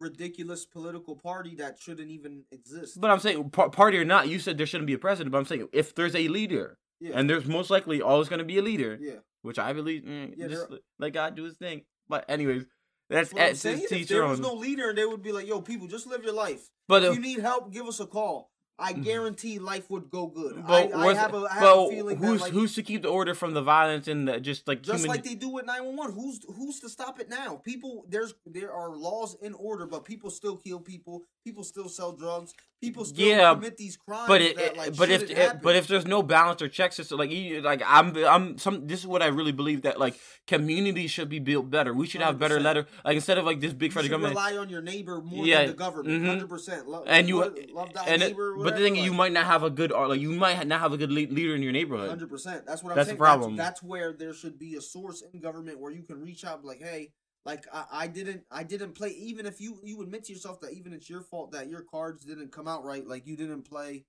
ridiculous 0.01 0.65
political 0.65 1.17
party 1.17 1.57
that 1.57 1.79
shouldn't 1.81 2.11
even 2.11 2.45
exist. 2.53 3.01
But 3.01 3.11
I'm 3.11 3.19
saying 3.19 3.51
par- 3.51 3.71
party 3.71 3.99
or 3.99 4.05
not, 4.05 4.29
you 4.29 4.39
said 4.39 4.59
there 4.59 4.67
shouldn't 4.67 4.87
be 4.87 4.95
a 4.95 4.99
president. 4.99 5.33
But 5.33 5.39
I'm 5.39 5.45
saying 5.47 5.69
if 5.73 5.95
there's 5.95 6.15
a 6.15 6.29
leader, 6.29 6.79
yeah, 7.01 7.13
and 7.15 7.29
there's 7.29 7.47
most 7.47 7.71
likely 7.71 8.01
always 8.03 8.29
gonna 8.29 8.45
be 8.45 8.59
a 8.59 8.63
leader, 8.63 8.99
yeah. 9.01 9.17
which 9.43 9.59
I 9.59 9.73
believe, 9.73 10.03
mm, 10.03 10.35
Yeah, 10.37 10.49
just 10.49 10.67
let- 10.99 11.13
God 11.13 11.35
do 11.37 11.45
His 11.45 11.57
thing. 11.57 11.83
But 12.09 12.25
anyways, 12.29 12.65
that's, 13.11 13.33
I'm 13.37 13.55
saying. 13.55 13.87
If 13.91 14.09
there 14.09 14.27
was 14.27 14.41
no 14.41 14.55
leader, 14.55 14.91
and 14.91 14.99
they 14.99 15.05
would 15.05 15.23
be 15.23 15.33
like, 15.33 15.47
"Yo, 15.47 15.61
people, 15.61 15.87
just 15.87 16.07
live 16.07 16.23
your 16.23 16.35
life. 16.35 16.69
but 16.87 17.03
if 17.03 17.11
uh, 17.11 17.13
you 17.15 17.21
need 17.21 17.41
help, 17.41 17.73
give 17.73 17.87
us 17.87 18.01
a 18.01 18.07
call. 18.07 18.51
I 18.81 18.93
Mhm. 18.93 19.03
guarantee 19.03 19.59
life 19.59 19.91
would 19.91 20.09
go 20.11 20.27
good. 20.29 20.65
but 20.67 20.95
I, 20.95 21.09
I 21.09 21.15
have 21.15 21.35
a, 21.35 21.47
I 21.51 21.55
have 21.55 21.61
but 21.63 21.79
a 21.87 21.89
feeling 21.91 22.17
who's 22.19 22.39
that 22.39 22.45
like, 22.45 22.53
who's 22.53 22.75
to 22.77 22.83
keep 22.83 23.03
the 23.03 23.09
order 23.09 23.35
from 23.35 23.53
the 23.55 23.63
violence 23.63 24.07
and 24.07 24.29
the, 24.29 24.39
just 24.41 24.69
like 24.69 24.83
just 24.83 25.01
human? 25.05 25.17
like 25.17 25.25
they 25.25 25.35
do 25.35 25.49
with 25.49 25.67
911 25.67 26.15
who's 26.15 26.41
who's 26.57 26.79
to 26.81 26.89
stop 26.89 27.19
it 27.21 27.29
now 27.29 27.57
people 27.65 28.05
there's 28.09 28.35
there 28.47 28.73
are 28.73 28.91
laws 28.95 29.37
in 29.43 29.55
order 29.55 29.85
but 29.87 30.05
people 30.05 30.31
still 30.31 30.57
kill 30.57 30.79
people 30.79 31.25
people 31.45 31.65
still 31.65 31.89
sell 31.89 32.13
drugs 32.13 32.55
people 32.81 33.05
still 33.05 33.27
Yeah, 33.27 33.55
commit 33.55 33.77
these 33.77 33.97
crimes 33.97 34.29
but 34.29 34.41
it, 34.41 34.57
that, 34.57 34.77
like, 34.77 34.97
but 34.97 35.11
if 35.11 35.31
it, 35.31 35.63
but 35.63 35.77
if 35.77 35.87
there's 35.87 36.07
no 36.07 36.23
balance 36.23 36.63
or 36.63 36.69
check 36.69 36.93
system, 36.93 37.19
like 37.19 37.31
you, 37.31 37.61
like 37.61 37.83
I'm 37.85 38.17
I'm 38.17 38.59
some 38.59 38.87
this 38.87 39.01
is 39.01 39.07
what 39.07 39.23
I 39.23 39.27
really 39.27 39.53
believe 39.53 39.83
that 39.83 39.99
like 39.99 40.19
communities 40.47 41.11
should 41.11 41.29
be 41.29 41.39
built 41.39 41.71
better. 41.71 41.93
We 41.93 42.07
should 42.07 42.21
have 42.21 42.39
better 42.39 42.59
100%. 42.59 42.63
letter 42.63 42.87
like 43.05 43.17
instead 43.17 43.39
of 43.39 43.45
like 43.45 43.61
this 43.61 43.73
big 43.73 43.93
federal 43.93 44.11
government. 44.11 44.35
rely 44.35 44.57
on 44.57 44.69
your 44.69 44.83
neighbor 44.83 45.21
more 45.21 45.47
Yeah, 45.47 45.59
than 45.61 45.67
the 45.69 45.73
government 45.75 46.23
mhm. 46.25 46.49
100% 46.49 46.87
love, 46.87 47.05
And 47.07 47.29
you- 47.29 47.39
love, 47.73 47.93
that 47.93 47.95
thy 47.95 48.05
and 48.13 48.23
it- 48.23 48.29
neighbor 48.29 48.55
but 48.57 48.77
the 48.77 48.83
thing 48.83 48.95
whatever, 48.95 49.07
you 49.07 49.13
might 49.13 49.33
not 49.33 49.47
have 49.47 49.63
a 49.63 49.71
good 49.71 49.91
like 49.91 50.21
you 50.21 50.31
might 50.33 50.67
not 50.67 50.81
have 50.81 50.93
a 50.93 50.97
good 50.97 51.11
leader 51.13 51.55
in 51.55 51.63
your 51.63 51.73
neighborhood. 51.73 52.09
Hundred 52.09 52.31
percent. 52.31 52.67
That's 52.67 52.83
what 52.83 52.91
I'm 52.91 52.97
That's 52.97 53.09
the 53.09 53.11
saying. 53.13 53.19
problem. 53.19 53.57
That's, 53.57 53.81
that's 53.81 53.83
where 53.83 54.13
there 54.13 54.33
should 54.33 54.59
be 54.59 54.77
a 54.77 54.81
source 54.81 55.23
in 55.33 55.41
government 55.41 55.81
where 55.81 55.93
you 55.93 56.03
can 56.03 56.21
reach 56.21 56.45
out, 56.45 56.65
like, 56.65 56.81
hey, 56.81 57.11
like 57.49 57.65
I, 57.73 57.85
I 57.93 58.07
didn't, 58.09 58.43
I 58.51 58.63
didn't 58.63 58.93
play. 58.93 59.09
Even 59.09 59.47
if 59.47 59.59
you 59.59 59.81
you 59.83 60.03
admit 60.03 60.25
to 60.25 60.35
yourself 60.35 60.61
that 60.61 60.75
even 60.75 60.93
it's 60.93 61.09
your 61.09 61.23
fault 61.23 61.53
that 61.53 61.71
your 61.71 61.81
cards 61.81 62.23
didn't 62.23 62.53
come 62.53 62.69
out 62.69 62.85
right, 62.85 63.07
like 63.07 63.27
you 63.27 63.37
didn't 63.39 63.63
play, 63.63 64.05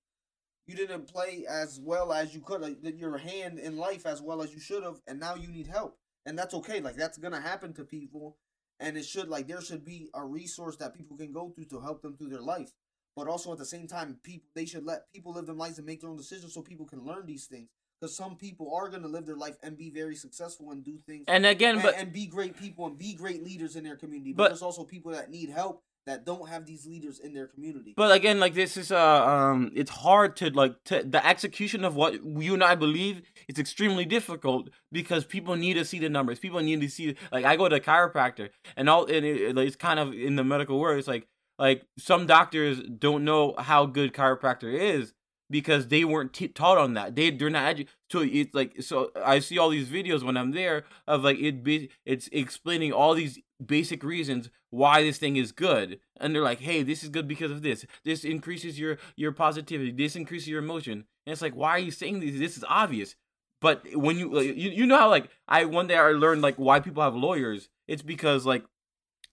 you 0.67 0.75
didn't 0.75 1.07
play 1.07 1.45
as 1.49 1.79
well 1.81 2.11
as 2.11 2.35
you 2.35 2.41
could, 2.41 2.61
like, 2.61 2.77
your 2.99 3.17
hand 3.17 3.57
in 3.57 3.77
life 3.77 4.05
as 4.05 4.21
well 4.21 4.41
as 4.41 4.53
you 4.53 4.59
should 4.59 4.83
have, 4.83 4.99
and 5.07 5.21
now 5.21 5.35
you 5.35 5.47
need 5.47 5.67
help, 5.67 5.97
and 6.25 6.37
that's 6.37 6.53
okay. 6.53 6.81
Like 6.81 6.95
that's 6.97 7.17
gonna 7.17 7.39
happen 7.39 7.71
to 7.75 7.85
people, 7.85 8.37
and 8.77 8.97
it 8.97 9.05
should 9.05 9.29
like 9.29 9.47
there 9.47 9.61
should 9.61 9.85
be 9.85 10.09
a 10.13 10.25
resource 10.25 10.75
that 10.77 10.95
people 10.95 11.15
can 11.15 11.31
go 11.31 11.49
through 11.49 11.65
to 11.71 11.79
help 11.79 12.01
them 12.01 12.17
through 12.17 12.29
their 12.29 12.41
life 12.41 12.73
but 13.15 13.27
also 13.27 13.51
at 13.51 13.57
the 13.57 13.65
same 13.65 13.87
time, 13.87 14.17
people 14.23 14.47
they 14.55 14.65
should 14.65 14.85
let 14.85 15.11
people 15.13 15.33
live 15.33 15.45
their 15.45 15.55
lives 15.55 15.77
and 15.77 15.85
make 15.85 15.99
their 16.01 16.09
own 16.09 16.17
decisions 16.17 16.53
so 16.53 16.61
people 16.61 16.85
can 16.85 17.03
learn 17.03 17.25
these 17.25 17.47
things. 17.47 17.69
Because 17.99 18.15
some 18.15 18.35
people 18.37 18.73
are 18.73 18.89
gonna 18.89 19.07
live 19.07 19.25
their 19.25 19.35
life 19.35 19.57
and 19.61 19.77
be 19.77 19.89
very 19.89 20.15
successful 20.15 20.71
and 20.71 20.83
do 20.83 20.97
things 21.05 21.25
And 21.27 21.45
again, 21.45 21.75
and, 21.75 21.83
but 21.83 21.95
and 21.97 22.13
be 22.13 22.27
great 22.27 22.57
people 22.57 22.85
and 22.85 22.97
be 22.97 23.13
great 23.13 23.43
leaders 23.43 23.75
in 23.75 23.83
their 23.83 23.97
community. 23.97 24.33
But, 24.33 24.43
But- 24.43 24.47
there's 24.49 24.61
also 24.61 24.83
people 24.83 25.11
that 25.11 25.29
need 25.29 25.49
help 25.49 25.83
that 26.05 26.25
don't 26.25 26.49
have 26.49 26.65
these 26.65 26.87
leaders 26.87 27.19
in 27.19 27.33
their 27.33 27.45
community. 27.45 27.93
But 27.95 28.11
again, 28.11 28.39
like 28.39 28.55
this 28.55 28.77
is 28.77 28.91
uh 28.91 29.25
um, 29.27 29.71
it's 29.75 29.91
hard 29.91 30.35
to 30.37 30.49
like 30.49 30.75
to, 30.85 31.03
the 31.03 31.25
execution 31.25 31.83
of 31.83 31.95
what 31.95 32.23
you 32.23 32.53
and 32.53 32.63
I 32.63 32.75
believe. 32.75 33.21
It's 33.47 33.59
extremely 33.59 34.05
difficult 34.05 34.69
because 34.91 35.25
people 35.25 35.55
need 35.55 35.75
to 35.75 35.85
see 35.85 35.99
the 35.99 36.09
numbers. 36.09 36.39
People 36.39 36.61
need 36.61 36.81
to 36.81 36.89
see 36.89 37.15
like 37.31 37.45
I 37.45 37.55
go 37.57 37.69
to 37.69 37.75
a 37.75 37.79
chiropractor 37.79 38.49
and 38.75 38.89
all 38.89 39.05
and 39.05 39.25
it, 39.25 39.57
it's 39.57 39.75
kind 39.75 39.99
of 39.99 40.13
in 40.13 40.35
the 40.35 40.43
medical 40.43 40.79
world. 40.79 40.97
It's 40.97 41.07
like 41.07 41.27
like 41.59 41.83
some 41.97 42.25
doctors 42.25 42.81
don't 42.97 43.23
know 43.23 43.53
how 43.57 43.85
good 43.85 44.13
chiropractor 44.13 44.73
is 44.73 45.13
because 45.49 45.87
they 45.87 46.05
weren't 46.05 46.33
t- 46.33 46.47
taught 46.47 46.77
on 46.77 46.93
that. 46.93 47.15
They 47.15 47.31
they're 47.31 47.49
not 47.49 47.75
edu- 47.75 47.87
so 48.09 48.19
it's 48.21 48.53
like 48.53 48.81
so 48.81 49.11
I 49.23 49.39
see 49.39 49.57
all 49.57 49.69
these 49.69 49.89
videos 49.89 50.23
when 50.23 50.37
I'm 50.37 50.51
there 50.51 50.83
of 51.07 51.23
like 51.23 51.39
it 51.39 51.63
be 51.63 51.89
it's 52.05 52.29
explaining 52.31 52.93
all 52.93 53.13
these 53.13 53.39
basic 53.65 54.03
reasons 54.03 54.49
why 54.69 55.01
this 55.03 55.17
thing 55.17 55.35
is 55.35 55.51
good. 55.51 55.99
And 56.19 56.33
they're 56.33 56.43
like 56.43 56.59
hey 56.59 56.83
this 56.83 57.03
is 57.03 57.09
good 57.09 57.27
because 57.27 57.51
of 57.51 57.61
this. 57.61 57.85
This 58.03 58.23
increases 58.23 58.79
your 58.79 58.97
your 59.15 59.31
positivity. 59.31 59.91
This 59.91 60.15
increases 60.15 60.47
your 60.47 60.59
emotion. 60.59 61.05
And 61.25 61.33
it's 61.33 61.41
like 61.41 61.55
why 61.55 61.71
are 61.71 61.79
you 61.79 61.91
saying 61.91 62.19
this 62.19 62.37
this 62.37 62.57
is 62.57 62.65
obvious. 62.67 63.15
But 63.61 63.85
when 63.93 64.17
you 64.17 64.31
like, 64.33 64.45
you, 64.45 64.69
you 64.69 64.85
know 64.85 64.97
how 64.97 65.09
like 65.09 65.29
i 65.47 65.65
one 65.65 65.87
day 65.87 65.97
i 65.97 66.11
learned 66.11 66.41
like 66.41 66.55
why 66.55 66.79
people 66.79 67.03
have 67.03 67.15
lawyers 67.15 67.67
it's 67.87 68.01
because 68.01 68.45
like 68.45 68.63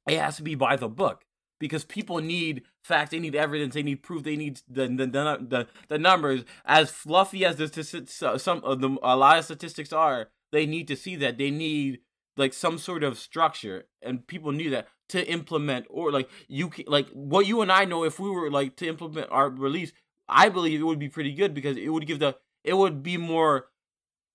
it 0.08 0.18
has 0.18 0.36
to 0.36 0.42
be 0.42 0.54
by 0.54 0.76
the 0.76 0.88
book 0.88 1.25
because 1.58 1.84
people 1.84 2.18
need 2.18 2.62
facts, 2.82 3.10
they 3.10 3.18
need 3.18 3.34
evidence, 3.34 3.74
they 3.74 3.82
need 3.82 4.02
proof, 4.02 4.22
they 4.22 4.36
need 4.36 4.60
the 4.68 4.86
the 4.88 5.06
the, 5.06 5.46
the, 5.48 5.66
the 5.88 5.98
numbers. 5.98 6.44
As 6.64 6.90
fluffy 6.90 7.44
as 7.44 7.56
the 7.56 7.68
statistics, 7.68 8.22
uh, 8.22 8.38
some 8.38 8.62
of 8.64 8.80
them, 8.80 8.98
a 9.02 9.16
lot 9.16 9.38
of 9.38 9.44
statistics 9.44 9.92
are, 9.92 10.28
they 10.52 10.66
need 10.66 10.88
to 10.88 10.96
see 10.96 11.16
that 11.16 11.38
they 11.38 11.50
need 11.50 12.00
like 12.36 12.52
some 12.52 12.78
sort 12.78 13.02
of 13.02 13.18
structure, 13.18 13.86
and 14.02 14.26
people 14.26 14.52
need 14.52 14.68
that 14.70 14.88
to 15.08 15.26
implement 15.26 15.86
or 15.88 16.10
like 16.10 16.28
you 16.48 16.70
like 16.86 17.08
what 17.10 17.46
you 17.46 17.62
and 17.62 17.72
I 17.72 17.84
know. 17.84 18.04
If 18.04 18.18
we 18.18 18.30
were 18.30 18.50
like 18.50 18.76
to 18.76 18.86
implement 18.88 19.28
our 19.30 19.48
release, 19.48 19.92
I 20.28 20.48
believe 20.48 20.80
it 20.80 20.84
would 20.84 20.98
be 20.98 21.08
pretty 21.08 21.32
good 21.32 21.54
because 21.54 21.76
it 21.76 21.88
would 21.88 22.06
give 22.06 22.18
the 22.18 22.36
it 22.64 22.74
would 22.74 23.02
be 23.02 23.16
more 23.16 23.68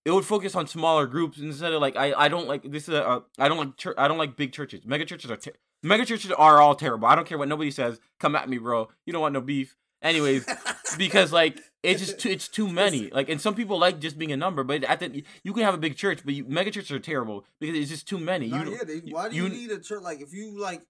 it 0.03 0.11
would 0.11 0.25
focus 0.25 0.55
on 0.55 0.67
smaller 0.67 1.05
groups 1.05 1.37
instead 1.37 1.73
of 1.73 1.81
like 1.81 1.95
I, 1.95 2.13
I 2.13 2.27
don't 2.27 2.47
like 2.47 2.63
this 2.71 2.87
is 2.87 2.95
a 2.95 3.23
I 3.37 3.47
don't 3.47 3.57
like 3.57 3.77
chur- 3.77 3.95
I 3.97 4.07
don't 4.07 4.17
like 4.17 4.35
big 4.35 4.51
churches. 4.51 4.85
Mega 4.85 5.05
churches 5.05 5.29
are 5.29 5.37
ter- 5.37 5.53
mega 5.83 6.05
churches 6.05 6.31
are 6.31 6.59
all 6.61 6.75
terrible. 6.75 7.07
I 7.07 7.15
don't 7.15 7.27
care 7.27 7.37
what 7.37 7.47
nobody 7.47 7.71
says. 7.71 7.99
Come 8.19 8.35
at 8.35 8.49
me, 8.49 8.57
bro. 8.57 8.89
You 9.05 9.13
don't 9.13 9.21
want 9.21 9.33
no 9.33 9.41
beef. 9.41 9.75
Anyways, 10.01 10.45
because 10.97 11.31
like 11.31 11.59
it's 11.83 11.99
just 11.99 12.19
too, 12.19 12.29
it's 12.29 12.47
too 12.47 12.67
many. 12.67 13.09
Like 13.11 13.29
and 13.29 13.39
some 13.39 13.53
people 13.55 13.77
like 13.77 13.99
just 13.99 14.17
being 14.17 14.31
a 14.31 14.37
number, 14.37 14.63
but 14.63 14.83
at 14.83 14.99
the 14.99 15.23
you 15.43 15.53
can 15.53 15.63
have 15.63 15.73
a 15.75 15.79
big 15.79 15.95
church, 15.95 16.19
but 16.25 16.33
you, 16.33 16.45
mega 16.45 16.71
churches 16.71 16.91
are 16.91 16.99
terrible 16.99 17.45
because 17.59 17.77
it's 17.77 17.89
just 17.89 18.07
too 18.07 18.17
many. 18.17 18.47
You, 18.47 18.71
yeah, 18.71 18.83
they, 18.85 18.99
why 19.11 19.29
do 19.29 19.35
you- 19.35 19.43
you, 19.43 19.49
need 19.49 19.71
a 19.71 19.79
church? 19.79 20.01
Like 20.01 20.21
if 20.21 20.33
you 20.33 20.59
like, 20.59 20.81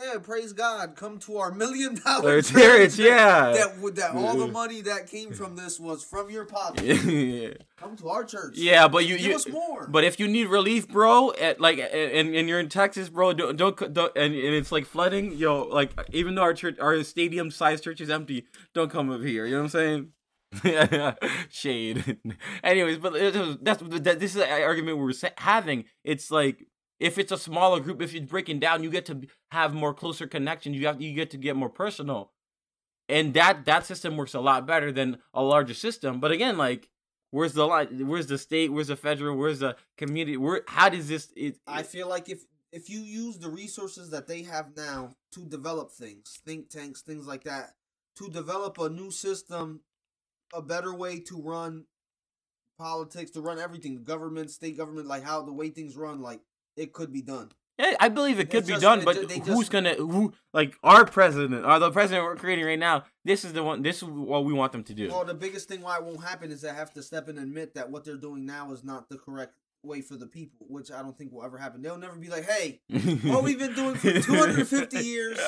yeah, 0.00 0.18
praise 0.18 0.52
God, 0.52 0.96
come 0.96 1.18
to 1.20 1.38
our 1.38 1.50
million 1.50 1.94
dollar 2.04 2.42
church. 2.42 2.98
yeah. 2.98 3.52
That 3.52 3.78
would 3.78 3.96
that 3.96 4.14
all 4.14 4.36
the 4.36 4.46
money 4.46 4.80
that 4.82 5.06
came 5.06 5.32
from 5.32 5.56
this 5.56 5.78
was 5.78 6.02
from 6.02 6.30
your 6.30 6.44
pocket. 6.44 6.84
yeah. 7.04 7.50
Come 7.76 7.96
to 7.96 8.08
our 8.08 8.24
church. 8.24 8.56
Yeah, 8.56 8.88
but 8.88 9.06
you 9.06 9.16
Give 9.18 9.26
you 9.26 9.34
us 9.36 9.48
more. 9.48 9.86
But 9.88 10.04
if 10.04 10.18
you 10.18 10.28
need 10.28 10.48
relief, 10.48 10.88
bro, 10.88 11.32
at 11.32 11.60
like 11.60 11.78
and, 11.78 12.34
and 12.34 12.48
you're 12.48 12.60
in 12.60 12.68
Texas, 12.68 13.08
bro, 13.08 13.32
don't 13.32 13.56
don't, 13.56 13.92
don't 13.92 14.16
and, 14.16 14.34
and 14.34 14.54
it's 14.54 14.72
like 14.72 14.86
flooding, 14.86 15.32
yo, 15.32 15.62
like 15.64 15.90
even 16.12 16.34
though 16.34 16.42
our 16.42 16.54
church 16.54 16.78
our 16.80 17.02
stadium 17.02 17.50
sized 17.50 17.84
church 17.84 18.00
is 18.00 18.10
empty, 18.10 18.46
don't 18.74 18.90
come 18.90 19.10
up 19.10 19.22
here. 19.22 19.46
You 19.46 19.52
know 19.56 19.62
what 19.64 19.74
I'm 19.74 20.08
saying? 20.08 20.12
Shade. 21.50 22.18
Anyways, 22.64 22.98
but 22.98 23.12
was- 23.12 23.58
that's 23.62 23.82
that, 23.82 24.18
this 24.18 24.34
is 24.34 24.34
the 24.34 24.50
argument 24.50 24.98
we 24.98 25.04
were 25.04 25.14
having. 25.38 25.84
It's 26.04 26.30
like 26.30 26.66
if 27.00 27.18
it's 27.18 27.32
a 27.32 27.38
smaller 27.38 27.80
group, 27.80 28.02
if 28.02 28.14
it's 28.14 28.30
breaking 28.30 28.60
down, 28.60 28.84
you 28.84 28.90
get 28.90 29.06
to 29.06 29.22
have 29.50 29.74
more 29.74 29.94
closer 29.94 30.26
connection. 30.26 30.74
You 30.74 30.86
have 30.86 31.00
you 31.00 31.14
get 31.14 31.30
to 31.30 31.38
get 31.38 31.56
more 31.56 31.70
personal, 31.70 32.30
and 33.08 33.34
that 33.34 33.64
that 33.64 33.86
system 33.86 34.16
works 34.16 34.34
a 34.34 34.40
lot 34.40 34.66
better 34.66 34.92
than 34.92 35.18
a 35.34 35.42
larger 35.42 35.74
system. 35.74 36.20
But 36.20 36.30
again, 36.30 36.58
like 36.58 36.90
where's 37.30 37.54
the 37.54 37.66
line? 37.66 38.06
Where's 38.06 38.26
the 38.26 38.38
state? 38.38 38.70
Where's 38.70 38.88
the 38.88 38.96
federal? 38.96 39.36
Where's 39.36 39.60
the 39.60 39.76
community? 39.96 40.36
Where? 40.36 40.62
How 40.68 40.90
does 40.90 41.08
this? 41.08 41.32
It, 41.34 41.56
I 41.66 41.82
feel 41.82 42.08
like 42.08 42.28
if 42.28 42.44
if 42.70 42.90
you 42.90 43.00
use 43.00 43.38
the 43.38 43.48
resources 43.48 44.10
that 44.10 44.28
they 44.28 44.42
have 44.42 44.76
now 44.76 45.16
to 45.32 45.44
develop 45.46 45.90
things, 45.90 46.38
think 46.44 46.68
tanks, 46.68 47.00
things 47.00 47.26
like 47.26 47.44
that, 47.44 47.72
to 48.18 48.28
develop 48.28 48.78
a 48.78 48.90
new 48.90 49.10
system, 49.10 49.80
a 50.54 50.60
better 50.60 50.94
way 50.94 51.18
to 51.20 51.40
run 51.40 51.86
politics, 52.78 53.30
to 53.32 53.40
run 53.40 53.58
everything, 53.58 54.04
government, 54.04 54.50
state 54.50 54.76
government, 54.76 55.06
like 55.06 55.22
how 55.22 55.42
the 55.42 55.52
way 55.52 55.70
things 55.70 55.96
run, 55.96 56.20
like 56.20 56.40
it 56.80 56.92
could 56.92 57.12
be 57.12 57.22
done. 57.22 57.50
Yeah, 57.78 57.94
I 57.98 58.10
believe 58.10 58.38
it 58.38 58.42
It's 58.42 58.50
could 58.52 58.66
be 58.66 58.72
just- 58.74 58.82
done, 58.82 59.02
but 59.04 59.16
ju- 59.16 59.26
they 59.26 59.38
who's 59.38 59.68
gonna 59.70 59.94
who 59.94 60.32
like 60.52 60.74
our 60.82 61.06
president 61.06 61.64
or 61.64 61.78
the 61.78 61.90
president 61.90 62.24
we're 62.24 62.36
creating 62.36 62.66
right 62.66 62.78
now? 62.78 63.04
This 63.24 63.44
is 63.44 63.52
the 63.54 63.62
one. 63.62 63.82
This 63.82 63.98
is 64.02 64.04
what 64.04 64.44
we 64.44 64.52
want 64.52 64.72
them 64.72 64.84
to 64.84 64.94
do. 64.94 65.08
Well, 65.08 65.24
the 65.24 65.32
biggest 65.34 65.66
thing 65.68 65.80
why 65.80 65.96
it 65.96 66.04
won't 66.04 66.22
happen 66.22 66.50
is 66.50 66.60
they 66.60 66.68
have 66.68 66.92
to 66.94 67.02
step 67.02 67.28
in 67.28 67.38
and 67.38 67.46
admit 67.46 67.74
that 67.74 67.90
what 67.90 68.04
they're 68.04 68.16
doing 68.18 68.44
now 68.44 68.72
is 68.72 68.84
not 68.84 69.08
the 69.08 69.16
correct 69.16 69.54
way 69.82 70.02
for 70.02 70.16
the 70.16 70.26
people, 70.26 70.66
which 70.68 70.90
I 70.92 71.00
don't 71.00 71.16
think 71.16 71.32
will 71.32 71.42
ever 71.42 71.56
happen. 71.56 71.80
They'll 71.80 71.96
never 71.96 72.16
be 72.16 72.28
like, 72.28 72.44
"Hey, 72.44 72.80
what 73.24 73.42
we've 73.44 73.58
been 73.58 73.72
doing 73.74 73.94
for 73.94 74.12
250 74.20 74.98
years 74.98 75.38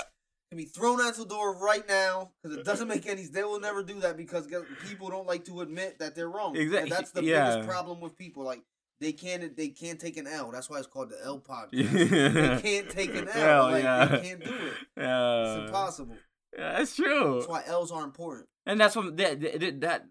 can 0.51 0.57
be 0.57 0.64
thrown 0.64 1.03
out 1.03 1.14
the 1.16 1.26
door 1.26 1.55
right 1.59 1.87
now 1.87 2.30
because 2.43 2.57
it 2.57 2.64
doesn't 2.64 2.89
make 2.89 3.07
any. 3.07 3.24
Sense. 3.24 3.35
They 3.35 3.45
will 3.45 3.61
never 3.61 3.83
do 3.83 4.01
that 4.01 4.16
because 4.16 4.49
people 4.89 5.11
don't 5.11 5.26
like 5.26 5.45
to 5.47 5.61
admit 5.61 5.99
that 5.99 6.14
they're 6.14 6.30
wrong. 6.30 6.57
Exact- 6.57 6.83
And 6.85 6.93
that's 6.93 7.11
the 7.11 7.22
yeah. 7.24 7.51
biggest 7.57 7.68
problem 7.68 8.01
with 8.01 8.16
people. 8.16 8.43
Like 8.45 8.62
they 9.03 9.13
can't 9.13 9.57
they 9.57 9.69
can't 9.69 10.01
take 10.01 10.17
an 10.17 10.27
L. 10.27 10.51
That's 10.51 10.71
why 10.71 10.79
it's 10.79 10.87
called 10.87 11.11
the 11.11 11.19
L 11.25 11.41
podcast. 11.41 11.71
They 11.73 12.63
can't 12.63 12.89
take 12.89 13.15
an 13.15 13.29
L. 13.29 13.33
Hell 13.33 13.63
like 13.71 13.85
yeah. 13.85 14.05
they 14.07 14.21
can't 14.21 14.45
do 14.45 14.51
it. 14.51 14.73
Yeah. 14.97 15.43
It's 15.43 15.67
impossible. 15.67 16.17
Yeah, 16.57 16.79
that's 16.79 16.95
true. 16.95 17.35
That's 17.37 17.49
why 17.49 17.63
L's 17.67 17.91
are 17.91 18.05
important. 18.05 18.49
And 18.67 18.81
that's 18.81 18.95
what 18.95 19.17
that, 19.17 19.41
that 19.41 19.81
that 19.81 20.07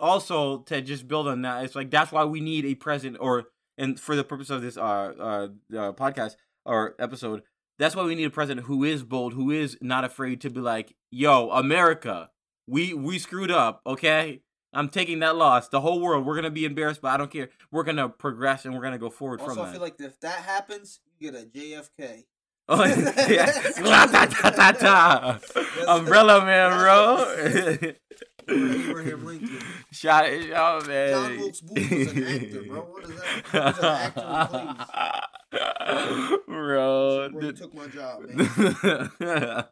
also 0.00 0.58
to 0.62 0.80
just 0.80 1.06
build 1.06 1.28
on 1.28 1.42
that. 1.42 1.64
It's 1.64 1.76
like 1.76 1.90
that's 1.90 2.10
why 2.10 2.24
we 2.24 2.40
need 2.40 2.64
a 2.64 2.74
president, 2.74 3.18
or 3.20 3.44
and 3.78 3.98
for 4.00 4.16
the 4.16 4.24
purpose 4.24 4.50
of 4.50 4.62
this 4.62 4.76
uh 4.76 4.80
uh, 4.80 5.48
uh 5.76 5.92
podcast 5.92 6.36
or 6.64 6.96
episode, 6.98 7.42
that's 7.78 7.94
why 7.94 8.02
we 8.04 8.14
need 8.14 8.24
a 8.24 8.30
president 8.30 8.66
who 8.66 8.82
is 8.84 9.04
bold, 9.04 9.34
who 9.34 9.50
is 9.50 9.78
not 9.80 10.04
afraid 10.04 10.40
to 10.40 10.50
be 10.50 10.60
like, 10.60 10.94
"Yo, 11.10 11.50
America, 11.50 12.30
we 12.66 12.94
we 12.94 13.18
screwed 13.18 13.50
up, 13.50 13.82
okay." 13.86 14.42
I'm 14.72 14.88
taking 14.88 15.18
that 15.20 15.36
loss. 15.36 15.68
The 15.68 15.80
whole 15.80 16.00
world, 16.00 16.24
we're 16.24 16.34
gonna 16.36 16.50
be 16.50 16.64
embarrassed, 16.64 17.00
but 17.02 17.08
I 17.12 17.16
don't 17.16 17.30
care. 17.30 17.50
We're 17.70 17.82
gonna 17.84 18.08
progress 18.08 18.64
and 18.64 18.74
we're 18.74 18.82
gonna 18.82 18.98
go 18.98 19.10
forward 19.10 19.40
Also, 19.40 19.50
from 19.54 19.56
that. 19.56 19.60
Also, 19.62 19.70
I 19.70 19.72
feel 19.74 19.82
like 19.82 20.00
if 20.00 20.18
that 20.20 20.40
happens, 20.42 21.00
you 21.18 21.30
get 21.30 21.40
a 21.40 21.44
JFK. 21.46 22.24
Oh, 22.68 22.84
yeah. 23.28 23.50
Umbrella 25.88 26.44
man, 26.44 26.78
bro. 26.78 27.94
Abraham 28.48 29.24
Lincoln. 29.26 29.58
Shot 29.92 30.26
it, 30.26 30.48
shot 30.48 30.86
man. 30.86 31.10
John 31.12 31.38
Wilkes 31.38 31.60
Booth 31.60 31.90
was 31.90 32.12
an 32.12 32.24
actor, 32.24 32.62
bro. 32.68 32.80
What 32.80 33.04
is 33.04 33.10
that? 33.16 33.26
He 33.52 33.58
was 33.58 33.78
an 33.78 33.84
actor 33.84 34.60
in 35.50 36.38
bro. 36.46 37.28
Bro, 37.30 37.40
you 37.40 37.52
took 37.52 37.74
my 37.74 37.86
job, 37.88 38.22
man. 38.22 38.36
the- 38.36 39.68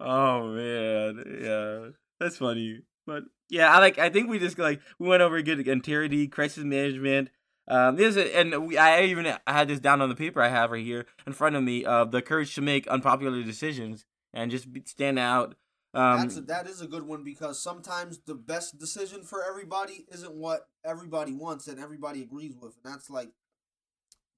oh 0.00 0.48
man, 0.54 1.24
yeah, 1.42 1.88
that's 2.22 2.36
funny. 2.38 2.80
But 3.06 3.24
yeah, 3.48 3.72
I 3.72 3.78
like. 3.80 3.98
I 3.98 4.08
think 4.08 4.30
we 4.30 4.38
just 4.38 4.58
like 4.58 4.80
we 4.98 5.08
went 5.08 5.22
over 5.22 5.40
good 5.42 5.66
integrity, 5.66 6.28
crisis 6.28 6.64
management. 6.64 7.30
Um, 7.68 7.96
there's 7.96 8.16
a, 8.16 8.36
and 8.36 8.66
we, 8.66 8.76
I 8.76 9.02
even 9.02 9.26
I 9.26 9.52
had 9.52 9.68
this 9.68 9.80
down 9.80 10.00
on 10.00 10.08
the 10.08 10.14
paper 10.14 10.40
I 10.40 10.48
have 10.48 10.70
right 10.70 10.84
here 10.84 11.06
in 11.26 11.32
front 11.32 11.56
of 11.56 11.62
me. 11.62 11.84
Uh, 11.84 12.04
the 12.04 12.22
courage 12.22 12.54
to 12.54 12.60
make 12.60 12.86
unpopular 12.88 13.42
decisions 13.42 14.04
and 14.32 14.50
just 14.50 14.66
stand 14.86 15.18
out. 15.18 15.54
Um, 15.94 16.20
That's 16.20 16.36
a, 16.38 16.40
that 16.42 16.66
is 16.66 16.80
a 16.80 16.86
good 16.86 17.02
one 17.02 17.22
because 17.22 17.62
sometimes 17.62 18.20
the 18.26 18.34
best 18.34 18.78
decision 18.78 19.24
for 19.24 19.44
everybody 19.44 20.06
isn't 20.10 20.32
what 20.32 20.68
everybody 20.84 21.34
wants 21.34 21.68
and 21.68 21.78
everybody 21.78 22.22
agrees 22.22 22.54
with, 22.58 22.74
and 22.82 22.92
that's 22.92 23.10
like 23.10 23.28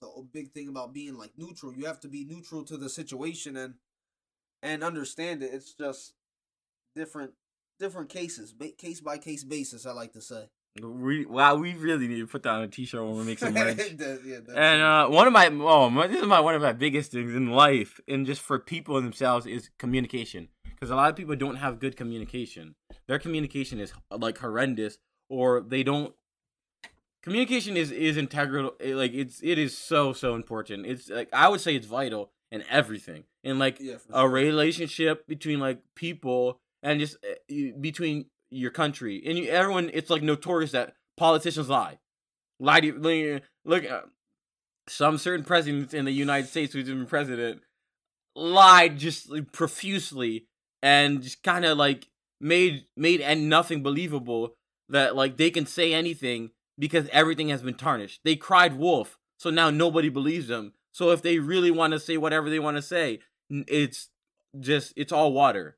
the 0.00 0.08
big 0.32 0.50
thing 0.50 0.68
about 0.68 0.92
being 0.92 1.16
like 1.16 1.32
neutral. 1.36 1.72
You 1.72 1.86
have 1.86 2.00
to 2.00 2.08
be 2.08 2.24
neutral 2.24 2.64
to 2.64 2.76
the 2.76 2.88
situation 2.88 3.56
and 3.56 3.74
and 4.62 4.82
understand 4.82 5.42
it. 5.42 5.50
It's 5.52 5.74
just 5.74 6.14
different 6.96 7.34
different 7.78 8.08
cases, 8.08 8.54
case 8.78 9.00
by 9.00 9.18
case 9.18 9.44
basis. 9.44 9.86
I 9.86 9.92
like 9.92 10.12
to 10.12 10.20
say. 10.20 10.48
we, 10.82 11.24
wow, 11.26 11.54
we 11.54 11.74
really 11.74 12.08
need 12.08 12.18
to 12.18 12.26
put 12.26 12.42
that 12.42 12.50
on 12.50 12.62
a 12.62 12.68
t-shirt 12.68 13.02
when 13.04 13.16
we 13.16 13.24
make 13.24 13.38
some. 13.38 13.54
Yeah, 13.56 14.38
And 14.54 14.82
uh, 14.82 15.08
one 15.08 15.26
of 15.26 15.32
my 15.32 15.46
oh, 15.48 15.88
my, 15.90 16.06
this 16.06 16.20
is 16.20 16.26
my 16.26 16.40
one 16.40 16.54
of 16.54 16.62
my 16.62 16.72
biggest 16.72 17.12
things 17.12 17.34
in 17.34 17.50
life, 17.50 18.00
and 18.08 18.26
just 18.26 18.40
for 18.42 18.58
people 18.58 19.00
themselves, 19.00 19.46
is 19.46 19.70
communication. 19.78 20.48
Because 20.64 20.90
a 20.90 20.96
lot 20.96 21.10
of 21.10 21.16
people 21.16 21.36
don't 21.36 21.56
have 21.56 21.78
good 21.78 21.96
communication. 21.96 22.74
Their 23.06 23.18
communication 23.18 23.78
is 23.80 23.92
like 24.10 24.38
horrendous, 24.38 24.98
or 25.28 25.60
they 25.60 25.82
don't. 25.84 26.14
Communication 27.22 27.76
is 27.76 27.90
is 27.90 28.16
integral. 28.16 28.72
it- 28.80 28.96
Like 28.96 29.12
it's 29.14 29.40
it 29.42 29.58
is 29.58 29.76
so 29.76 30.12
so 30.12 30.34
important. 30.34 30.86
It's 30.86 31.08
like 31.08 31.28
I 31.32 31.48
would 31.48 31.60
say 31.60 31.74
it's 31.74 31.86
vital 31.86 32.32
in 32.52 32.64
everything. 32.68 33.24
In 33.42 33.58
like 33.58 33.78
yeah, 33.80 33.96
for 33.98 34.12
a 34.12 34.16
sure. 34.22 34.28
relationship 34.30 35.26
between 35.26 35.58
like 35.60 35.80
people 35.94 36.60
and 36.84 37.00
just 37.00 37.16
uh, 37.24 37.54
between 37.80 38.26
your 38.50 38.70
country 38.70 39.20
and 39.26 39.36
you, 39.36 39.48
everyone 39.48 39.90
it's 39.92 40.10
like 40.10 40.22
notorious 40.22 40.70
that 40.70 40.94
politicians 41.16 41.68
lie. 41.68 41.98
Lie 42.60 42.80
to 42.80 42.86
you 42.86 42.94
look, 42.94 43.42
look 43.64 43.90
uh, 43.90 44.02
some 44.86 45.18
certain 45.18 45.44
presidents 45.44 45.92
in 45.94 46.04
the 46.04 46.12
united 46.12 46.46
states 46.46 46.72
who's 46.72 46.86
been 46.86 47.06
president 47.06 47.62
lied 48.36 48.98
just 48.98 49.30
profusely 49.52 50.46
and 50.82 51.22
just 51.22 51.42
kind 51.42 51.64
of 51.64 51.78
like 51.78 52.08
made 52.40 52.84
made 52.96 53.20
and 53.20 53.48
nothing 53.48 53.82
believable 53.82 54.54
that 54.88 55.16
like 55.16 55.36
they 55.36 55.50
can 55.50 55.66
say 55.66 55.94
anything 55.94 56.50
because 56.78 57.08
everything 57.12 57.48
has 57.48 57.62
been 57.62 57.74
tarnished. 57.74 58.20
They 58.24 58.36
cried 58.36 58.76
wolf 58.76 59.18
so 59.38 59.50
now 59.50 59.70
nobody 59.70 60.08
believes 60.08 60.48
them. 60.48 60.72
So 60.92 61.10
if 61.10 61.22
they 61.22 61.38
really 61.38 61.70
want 61.70 61.92
to 61.92 62.00
say 62.00 62.16
whatever 62.16 62.50
they 62.50 62.58
want 62.58 62.76
to 62.76 62.82
say 62.82 63.20
it's 63.50 64.10
just 64.60 64.92
it's 64.96 65.12
all 65.12 65.32
water 65.32 65.76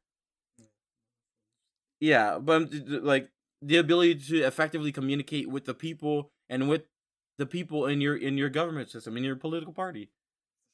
yeah, 2.01 2.38
but 2.38 2.72
like 2.88 3.30
the 3.62 3.76
ability 3.76 4.16
to 4.16 4.42
effectively 4.42 4.92
communicate 4.92 5.49
with 5.49 5.64
the 5.64 5.74
people 5.74 6.30
and 6.49 6.68
with 6.68 6.82
the 7.38 7.47
people 7.47 7.86
in 7.86 8.01
your 8.01 8.16
in 8.16 8.38
your 8.38 8.49
government 8.49 8.90
system 8.90 9.16
in 9.16 9.24
your 9.24 9.36
political 9.36 9.72
party. 9.72 10.11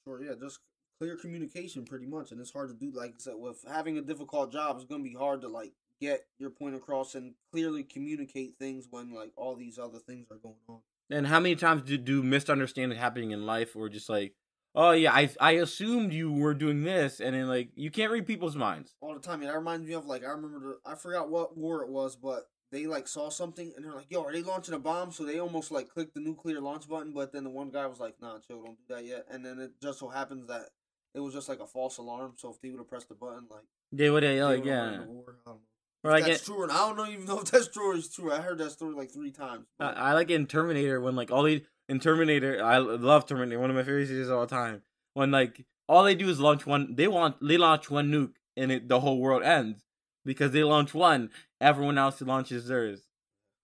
Sure, 0.06 0.22
yeah, 0.22 0.32
just 0.40 0.60
clear 1.00 1.16
communication 1.16 1.84
pretty 1.84 2.06
much, 2.06 2.32
and 2.32 2.40
it's 2.40 2.52
hard 2.52 2.68
to 2.68 2.74
do. 2.74 2.96
Like 2.96 3.10
I 3.10 3.18
said, 3.18 3.34
with 3.36 3.64
having 3.68 3.98
a 3.98 4.02
difficult 4.02 4.52
job, 4.52 4.76
it's 4.76 4.84
gonna 4.84 5.02
be 5.02 5.14
hard 5.14 5.40
to 5.42 5.48
like 5.48 5.72
get 6.00 6.26
your 6.38 6.50
point 6.50 6.74
across 6.74 7.14
and 7.14 7.34
clearly 7.52 7.84
communicate 7.84 8.54
things 8.58 8.88
when 8.90 9.14
like 9.14 9.32
all 9.36 9.54
these 9.54 9.78
other 9.78 9.98
things 9.98 10.26
are 10.30 10.38
going 10.38 10.56
on. 10.68 10.80
And 11.10 11.26
how 11.26 11.40
many 11.40 11.56
times 11.56 11.82
do 11.82 11.96
do 11.96 12.22
misunderstandings 12.22 13.00
happening 13.00 13.32
in 13.32 13.46
life, 13.46 13.76
or 13.76 13.88
just 13.88 14.08
like, 14.08 14.34
oh 14.74 14.92
yeah, 14.92 15.12
I 15.12 15.30
I 15.40 15.52
assumed 15.52 16.12
you 16.12 16.32
were 16.32 16.54
doing 16.54 16.82
this, 16.82 17.20
and 17.20 17.34
then 17.34 17.48
like 17.48 17.70
you 17.74 17.90
can't 17.90 18.12
read 18.12 18.26
people's 18.26 18.56
minds. 18.56 18.94
all 19.00 19.14
the 19.14 19.20
time. 19.20 19.42
Yeah, 19.42 19.48
that 19.48 19.58
reminds 19.58 19.86
me 19.86 19.94
of 19.94 20.06
like 20.06 20.24
I 20.24 20.30
remember 20.30 20.58
the 20.84 20.90
I 20.90 20.94
forgot 20.94 21.30
what 21.30 21.56
war 21.56 21.82
it 21.82 21.88
was, 21.90 22.16
but 22.16 22.48
they 22.70 22.86
like 22.86 23.06
saw 23.06 23.28
something 23.28 23.72
and 23.76 23.84
they're 23.84 23.92
like, 23.94 24.10
"Yo, 24.10 24.22
are 24.24 24.32
they 24.32 24.42
launching 24.42 24.74
a 24.74 24.78
bomb?" 24.78 25.12
So 25.12 25.24
they 25.24 25.38
almost 25.38 25.70
like 25.70 25.88
clicked 25.88 26.14
the 26.14 26.20
nuclear 26.20 26.60
launch 26.60 26.88
button, 26.88 27.12
but 27.12 27.32
then 27.32 27.44
the 27.44 27.50
one 27.50 27.70
guy 27.70 27.86
was 27.86 28.00
like, 28.00 28.14
"Nah, 28.20 28.38
chill, 28.38 28.62
don't 28.62 28.76
do 28.88 28.94
that 28.94 29.04
yet." 29.04 29.26
And 29.30 29.44
then 29.44 29.58
it 29.58 29.72
just 29.82 29.98
so 29.98 30.08
happens 30.08 30.46
that 30.48 30.66
it 31.14 31.20
was 31.20 31.34
just 31.34 31.48
like 31.48 31.60
a 31.60 31.66
false 31.66 31.98
alarm. 31.98 32.32
So 32.38 32.50
if 32.50 32.60
they 32.62 32.70
would 32.70 32.78
have 32.78 32.88
pressed 32.88 33.08
the 33.10 33.14
button, 33.14 33.46
like 33.50 33.64
They 33.92 34.08
would 34.08 34.22
have 34.22 34.48
like 34.48 34.64
yeah, 34.64 34.98
the 35.00 35.04
war. 35.06 35.24
I 35.44 35.50
don't 35.50 35.56
know. 35.56 35.60
or 36.04 36.10
like 36.12 36.24
that's 36.24 36.42
it, 36.42 36.46
true, 36.46 36.62
and 36.62 36.72
I 36.72 36.78
don't 36.88 36.96
know 36.96 37.06
even 37.06 37.24
know 37.26 37.40
if 37.40 37.50
that's 37.50 37.68
true 37.68 37.92
or 37.92 37.94
it's 37.94 38.14
true. 38.14 38.32
I 38.32 38.40
heard 38.40 38.56
that 38.58 38.70
story 38.70 38.94
like 38.94 39.10
three 39.12 39.32
times. 39.32 39.66
I, 39.78 39.88
I 39.90 40.12
like 40.14 40.30
in 40.30 40.46
Terminator 40.46 40.98
when 41.02 41.14
like 41.14 41.30
all 41.30 41.42
they 41.42 41.66
in 41.92 42.00
Terminator, 42.00 42.64
I 42.64 42.78
love 42.78 43.26
Terminator, 43.26 43.60
one 43.60 43.68
of 43.68 43.76
my 43.76 43.82
favorite 43.82 44.08
series 44.08 44.28
of 44.28 44.38
all 44.38 44.46
time. 44.46 44.80
When 45.12 45.30
like 45.30 45.66
all 45.86 46.04
they 46.04 46.14
do 46.14 46.30
is 46.30 46.40
launch 46.40 46.64
one, 46.64 46.94
they 46.96 47.06
want 47.06 47.36
they 47.46 47.58
launch 47.58 47.90
one 47.90 48.10
nuke 48.10 48.36
and 48.56 48.72
it 48.72 48.88
the 48.88 49.00
whole 49.00 49.20
world 49.20 49.42
ends 49.42 49.84
because 50.24 50.52
they 50.52 50.64
launch 50.64 50.94
one, 50.94 51.28
everyone 51.60 51.98
else 51.98 52.22
launches 52.22 52.66
theirs. 52.66 53.02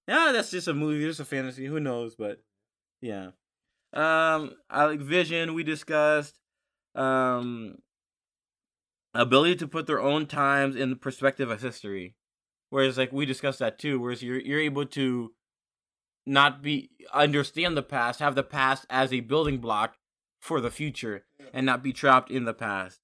Yeah, 0.07 0.33
that's 0.33 0.51
just 0.51 0.69
a 0.69 0.75
movie, 0.75 1.07
just 1.07 1.21
a 1.21 1.25
fantasy. 1.25 1.65
Who 1.65 1.81
knows? 1.81 2.17
But 2.17 2.43
yeah, 3.01 3.31
um, 3.95 4.53
I 4.69 4.85
like 4.85 5.01
Vision. 5.01 5.55
We 5.55 5.63
discussed 5.63 6.39
um 6.95 7.79
ability 9.15 9.57
to 9.57 9.67
put 9.69 9.87
their 9.87 10.03
own 10.03 10.27
times 10.27 10.77
in 10.77 10.91
the 10.91 10.97
perspective 10.97 11.51
of 11.51 11.63
history. 11.63 12.15
Whereas 12.69 12.99
like 12.99 13.11
we 13.11 13.25
discussed 13.25 13.61
that 13.61 13.79
too. 13.79 13.99
Whereas 13.99 14.23
you're 14.23 14.39
you're 14.39 14.61
able 14.61 14.85
to 14.85 15.33
not 16.29 16.63
be 16.63 16.91
understand 17.13 17.77
the 17.77 17.83
past, 17.83 18.21
have 18.21 18.35
the 18.35 18.43
past 18.43 18.87
as 18.91 19.13
a 19.13 19.21
building 19.21 19.59
block 19.59 19.97
for 20.41 20.61
the 20.61 20.71
future, 20.71 21.25
and 21.53 21.67
not 21.67 21.83
be 21.83 21.93
trapped 21.93 22.31
in 22.31 22.45
the 22.45 22.55
past. 22.55 23.01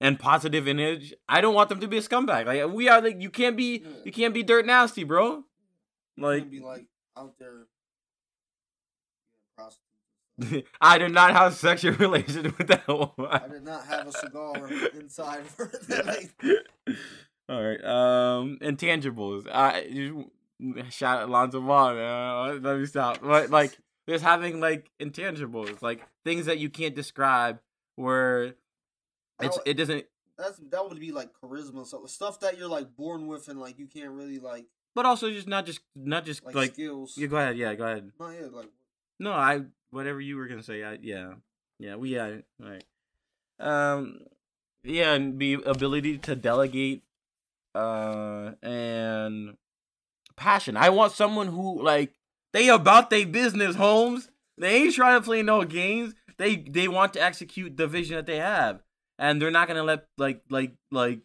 And 0.00 0.18
positive 0.18 0.66
image, 0.66 1.14
I 1.28 1.40
don't 1.40 1.54
want 1.54 1.68
them 1.68 1.80
to 1.80 1.88
be 1.88 1.98
a 1.98 2.00
scumbag. 2.02 2.46
Like 2.46 2.72
we 2.72 2.88
are, 2.88 3.00
like 3.00 3.20
you 3.20 3.30
can't 3.30 3.56
be, 3.56 3.84
you 4.04 4.12
can't 4.12 4.34
be 4.34 4.42
dirt 4.42 4.66
nasty, 4.66 5.04
bro. 5.04 5.44
Like 6.18 6.50
be 6.50 6.60
like 6.60 6.86
out 7.16 7.34
there. 7.38 7.66
I 10.80 10.98
did 10.98 11.12
not 11.12 11.32
have 11.32 11.54
sexual 11.54 11.92
relations 11.94 12.56
with 12.58 12.66
that 12.68 12.88
woman. 12.88 13.12
I 13.30 13.48
did 13.48 13.64
not 13.64 13.86
have 13.86 14.08
a 14.08 14.12
cigar 14.12 14.68
inside 14.98 15.46
for 15.46 15.70
that 15.88 16.06
night. 16.06 16.30
All 17.48 17.62
right. 17.62 17.84
Um, 17.84 18.58
intangibles. 18.60 19.46
I 19.52 19.82
you, 19.82 20.30
shout 20.90 21.22
out 21.22 21.30
Lonzo 21.30 21.60
Ball. 21.60 21.94
Man. 21.94 22.62
Let 22.62 22.78
me 22.78 22.86
stop. 22.86 23.20
But 23.22 23.50
like, 23.50 23.76
there's 24.06 24.22
having 24.22 24.60
like 24.60 24.90
intangibles, 25.00 25.82
like 25.82 26.02
things 26.24 26.46
that 26.46 26.58
you 26.58 26.70
can't 26.70 26.94
describe, 26.94 27.60
where 27.96 28.54
it's 29.40 29.58
it 29.64 29.74
doesn't. 29.74 30.06
That's 30.38 30.58
that 30.70 30.88
would 30.88 30.98
be 30.98 31.12
like 31.12 31.30
charisma, 31.42 31.86
so 31.86 32.04
stuff 32.06 32.40
that 32.40 32.58
you're 32.58 32.68
like 32.68 32.96
born 32.96 33.26
with 33.26 33.48
and 33.48 33.60
like 33.60 33.78
you 33.78 33.86
can't 33.86 34.10
really 34.10 34.38
like 34.38 34.66
But 34.94 35.06
also 35.06 35.30
just 35.30 35.46
not 35.46 35.66
just 35.66 35.80
not 35.94 36.24
just 36.24 36.44
like, 36.44 36.54
like. 36.54 36.74
skills. 36.74 37.14
yeah, 37.16 37.26
go 37.26 37.36
ahead. 37.36 37.56
Yeah, 37.56 37.74
go 37.74 37.84
ahead. 37.84 38.10
No, 38.18 38.30
yeah, 38.30 38.46
like 38.50 38.70
No, 39.20 39.32
I 39.32 39.62
whatever 39.90 40.20
you 40.20 40.36
were 40.36 40.48
gonna 40.48 40.62
say. 40.62 40.82
I, 40.82 40.98
yeah, 41.00 41.34
yeah, 41.78 41.96
we 41.96 42.14
yeah, 42.14 42.38
all 42.62 42.70
right. 42.70 42.84
Um, 43.60 44.20
yeah, 44.82 45.12
and 45.12 45.38
the 45.38 45.54
ability 45.64 46.18
to 46.18 46.34
delegate, 46.34 47.04
uh, 47.74 48.52
and 48.62 49.56
passion. 50.36 50.76
I 50.76 50.90
want 50.90 51.12
someone 51.12 51.48
who 51.48 51.82
like 51.82 52.12
they 52.52 52.68
about 52.68 53.10
their 53.10 53.26
business, 53.26 53.76
Holmes. 53.76 54.28
They 54.58 54.76
ain't 54.76 54.94
trying 54.94 55.20
to 55.20 55.24
play 55.24 55.42
no 55.42 55.64
games. 55.64 56.14
They 56.38 56.56
they 56.56 56.88
want 56.88 57.14
to 57.14 57.22
execute 57.22 57.76
the 57.76 57.86
vision 57.86 58.16
that 58.16 58.26
they 58.26 58.38
have, 58.38 58.82
and 59.18 59.40
they're 59.40 59.50
not 59.50 59.68
gonna 59.68 59.82
let 59.82 60.06
like 60.18 60.42
like 60.50 60.72
like 60.90 61.20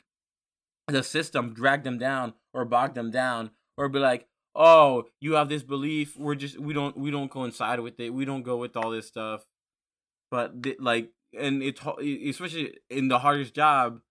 the 0.88 1.03
system 1.03 1.53
drag 1.53 1.84
them 1.84 1.97
down 1.97 2.34
or 2.53 2.66
bog 2.66 2.93
them 2.93 3.12
down 3.12 3.51
or 3.78 3.89
be 3.89 3.99
like, 3.99 4.28
oh, 4.55 5.05
you 5.22 5.34
have 5.34 5.49
this 5.49 5.64
belief. 5.64 6.18
We're 6.18 6.36
just 6.36 6.60
we 6.60 6.74
don't 6.74 6.97
we 6.97 7.12
don't 7.12 7.30
coincide 7.30 7.80
with 7.80 7.99
it. 7.99 8.14
We 8.14 8.26
don't 8.26 8.43
go 8.43 8.58
with 8.58 8.76
all 8.76 8.89
this 8.89 9.08
stuff. 9.08 9.45
But 10.32 10.64
th- 10.64 10.80
like, 10.80 11.12
and 11.38 11.62
it's 11.64 11.82
especially 11.82 12.78
in 12.89 13.08
the 13.08 13.20
hardest 13.20 13.53
job, 13.53 14.01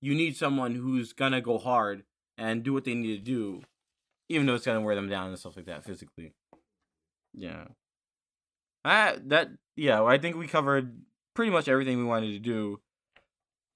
you 0.00 0.14
need 0.14 0.36
someone 0.36 0.74
who's 0.74 1.12
gonna 1.12 1.40
go 1.40 1.58
hard 1.58 2.04
and 2.36 2.62
do 2.62 2.72
what 2.72 2.84
they 2.84 2.94
need 2.94 3.16
to 3.16 3.22
do, 3.22 3.62
even 4.28 4.46
though 4.46 4.54
it's 4.54 4.64
gonna 4.64 4.80
wear 4.80 4.94
them 4.94 5.08
down 5.08 5.28
and 5.28 5.38
stuff 5.38 5.56
like 5.56 5.66
that 5.66 5.84
physically. 5.84 6.32
Yeah. 7.32 7.64
I 8.84 9.18
that 9.26 9.48
yeah. 9.76 10.02
I 10.02 10.18
think 10.18 10.36
we 10.36 10.46
covered 10.46 11.00
pretty 11.34 11.50
much 11.50 11.68
everything 11.68 11.98
we 11.98 12.04
wanted 12.04 12.32
to 12.32 12.38
do. 12.38 12.80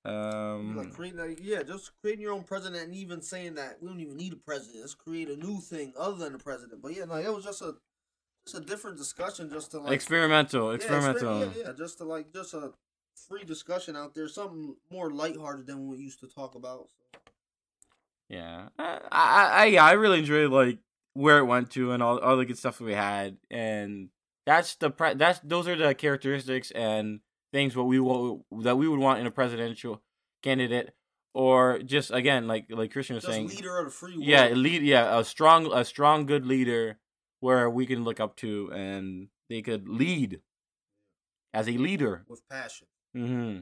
Um. 0.04 0.76
like 0.76 0.92
creating 0.92 1.18
like, 1.18 1.38
yeah, 1.42 1.62
just 1.62 1.90
creating 2.00 2.22
your 2.22 2.32
own 2.32 2.44
president 2.44 2.84
and 2.84 2.94
even 2.94 3.20
saying 3.20 3.56
that 3.56 3.78
we 3.80 3.88
don't 3.88 4.00
even 4.00 4.16
need 4.16 4.32
a 4.32 4.36
president. 4.36 4.80
Let's 4.80 4.94
create 4.94 5.28
a 5.28 5.36
new 5.36 5.60
thing 5.60 5.92
other 5.98 6.16
than 6.16 6.34
a 6.34 6.38
president. 6.38 6.80
But 6.80 6.94
yeah, 6.94 7.04
no, 7.04 7.16
it 7.16 7.34
was 7.34 7.44
just 7.44 7.60
a 7.62 7.74
just 8.46 8.62
a 8.62 8.64
different 8.64 8.96
discussion 8.96 9.50
just 9.50 9.72
to 9.72 9.80
like 9.80 9.92
experimental, 9.92 10.68
yeah, 10.68 10.76
experimental. 10.76 11.40
Yeah, 11.40 11.50
yeah, 11.66 11.72
just 11.76 11.98
to 11.98 12.04
like 12.04 12.32
just 12.32 12.54
a 12.54 12.72
free 13.28 13.44
discussion 13.44 13.96
out 13.96 14.14
there, 14.14 14.28
something 14.28 14.76
more 14.90 15.10
lighthearted 15.10 15.66
than 15.66 15.86
what 15.86 15.98
we 15.98 16.04
used 16.04 16.20
to 16.20 16.28
talk 16.28 16.54
about. 16.54 16.88
So. 16.88 17.18
Yeah, 18.28 18.68
I, 18.78 18.98
I, 19.10 19.50
I, 19.62 19.64
yeah, 19.66 19.84
I 19.84 19.92
really 19.92 20.18
enjoyed 20.18 20.50
like 20.50 20.78
where 21.14 21.38
it 21.38 21.44
went 21.44 21.70
to 21.72 21.92
and 21.92 22.02
all, 22.02 22.18
all 22.18 22.36
the 22.36 22.44
good 22.44 22.58
stuff 22.58 22.78
that 22.78 22.84
we 22.84 22.92
had, 22.92 23.38
and 23.50 24.10
that's 24.44 24.74
the 24.76 24.90
pre- 24.90 25.14
that's 25.14 25.38
those 25.40 25.66
are 25.66 25.76
the 25.76 25.94
characteristics 25.94 26.70
and 26.72 27.20
things 27.52 27.74
what 27.74 27.86
we 27.86 27.98
will 27.98 28.44
that 28.60 28.76
we 28.76 28.86
would 28.86 29.00
want 29.00 29.20
in 29.20 29.26
a 29.26 29.30
presidential 29.30 30.02
candidate, 30.42 30.92
or 31.32 31.78
just 31.78 32.10
again 32.10 32.46
like 32.46 32.66
like 32.68 32.92
Christian 32.92 33.14
was 33.14 33.24
Just 33.24 33.34
saying, 33.34 33.48
leader 33.48 33.78
of 33.78 33.86
the 33.86 33.90
free 33.90 34.12
world. 34.12 34.24
yeah, 34.24 34.48
lead, 34.48 34.82
yeah, 34.82 35.18
a 35.18 35.24
strong 35.24 35.72
a 35.72 35.84
strong 35.84 36.26
good 36.26 36.44
leader 36.44 36.98
where 37.40 37.70
we 37.70 37.86
can 37.86 38.04
look 38.04 38.20
up 38.20 38.36
to 38.36 38.70
and 38.74 39.28
they 39.48 39.62
could 39.62 39.88
lead 39.88 40.40
as 41.54 41.66
a 41.68 41.72
leader. 41.78 42.24
with 42.28 42.46
passion. 42.50 42.86
Mm-hmm. 43.16 43.60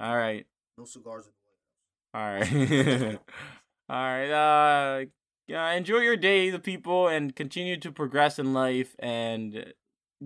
All 0.00 0.16
right. 0.16 0.46
No 0.78 0.84
cigars 0.86 1.26
in 1.26 1.32
the 1.32 2.18
White 2.18 2.50
All 2.58 3.10
right. 3.10 3.18
All 3.88 3.96
right. 3.96 4.30
Uh, 4.30 5.04
enjoy 5.72 5.98
your 5.98 6.16
day, 6.16 6.50
the 6.50 6.58
people, 6.58 7.08
and 7.08 7.34
continue 7.34 7.76
to 7.78 7.92
progress 7.92 8.38
in 8.38 8.52
life 8.54 8.96
and 8.98 9.72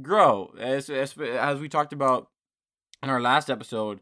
grow. 0.00 0.54
As 0.59 0.90
as, 0.90 1.16
as 1.18 1.59
we 1.61 1.68
talked 1.68 1.92
about 1.92 2.28
in 3.02 3.11
our 3.11 3.20
last 3.20 3.50
episode, 3.50 4.00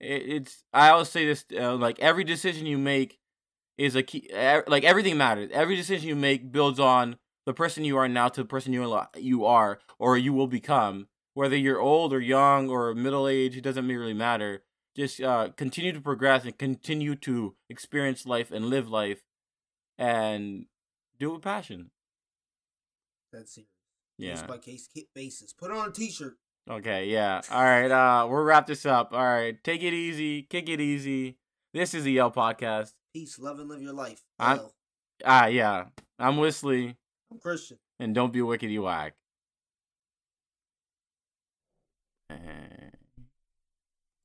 it, 0.00 0.22
it's 0.28 0.64
I 0.72 0.90
always 0.90 1.08
say 1.10 1.26
this: 1.26 1.44
uh, 1.58 1.76
like 1.76 2.00
every 2.00 2.24
decision 2.24 2.66
you 2.66 2.78
make 2.78 3.18
is 3.78 3.96
a 3.96 4.02
key. 4.04 4.30
Like 4.68 4.84
everything 4.84 5.18
matters. 5.18 5.50
Every 5.52 5.76
decision 5.76 6.08
you 6.08 6.16
make 6.16 6.52
builds 6.52 6.80
on 6.80 7.18
the 7.46 7.54
person 7.54 7.84
you 7.84 7.98
are 7.98 8.08
now 8.08 8.28
to 8.28 8.42
the 8.42 8.48
person 8.48 8.72
you 8.72 9.00
you 9.16 9.46
are 9.46 9.80
or 9.98 10.18
you 10.18 10.32
will 10.34 10.48
become. 10.48 11.08
Whether 11.34 11.56
you're 11.56 11.80
old 11.80 12.12
or 12.14 12.20
young 12.20 12.70
or 12.70 12.94
middle 12.94 13.28
age, 13.28 13.56
it 13.56 13.62
doesn't 13.62 13.88
really 13.88 14.14
matter 14.14 14.62
just 14.96 15.20
uh, 15.20 15.50
continue 15.56 15.92
to 15.92 16.00
progress 16.00 16.44
and 16.44 16.56
continue 16.58 17.14
to 17.16 17.54
experience 17.68 18.24
life 18.26 18.50
and 18.50 18.66
live 18.66 18.88
life 18.88 19.22
and 19.98 20.66
do 21.18 21.30
it 21.30 21.34
with 21.34 21.42
passion. 21.42 21.90
That's 23.32 23.58
it. 23.58 23.66
Yeah. 24.18 24.32
Case 24.34 24.42
by 24.42 24.58
case 24.58 24.88
basis. 25.14 25.52
Put 25.52 25.70
on 25.70 25.90
a 25.90 25.92
t-shirt. 25.92 26.36
Okay, 26.68 27.06
yeah. 27.06 27.42
All 27.50 27.62
right, 27.62 27.90
uh 27.90 28.26
we'll 28.28 28.42
wrap 28.42 28.66
this 28.66 28.86
up. 28.86 29.12
All 29.12 29.22
right. 29.22 29.62
Take 29.62 29.82
it 29.82 29.92
easy, 29.92 30.42
kick 30.42 30.68
it 30.68 30.80
easy. 30.80 31.36
This 31.74 31.92
is 31.94 32.04
the 32.04 32.18
L 32.18 32.32
Podcast. 32.32 32.92
Peace, 33.12 33.38
love, 33.38 33.58
and 33.60 33.68
live 33.68 33.82
your 33.82 33.92
life. 33.92 34.22
I'm- 34.38 34.58
L. 34.58 34.72
Ah, 35.24 35.46
yeah. 35.46 35.84
I'm 36.18 36.36
Wisly, 36.38 36.96
I'm 37.30 37.38
Christian. 37.38 37.78
and 38.00 38.14
don't 38.14 38.32
be 38.32 38.42
wicked, 38.42 38.70
you 38.70 38.82
whack. 38.82 39.14
And 42.30 42.95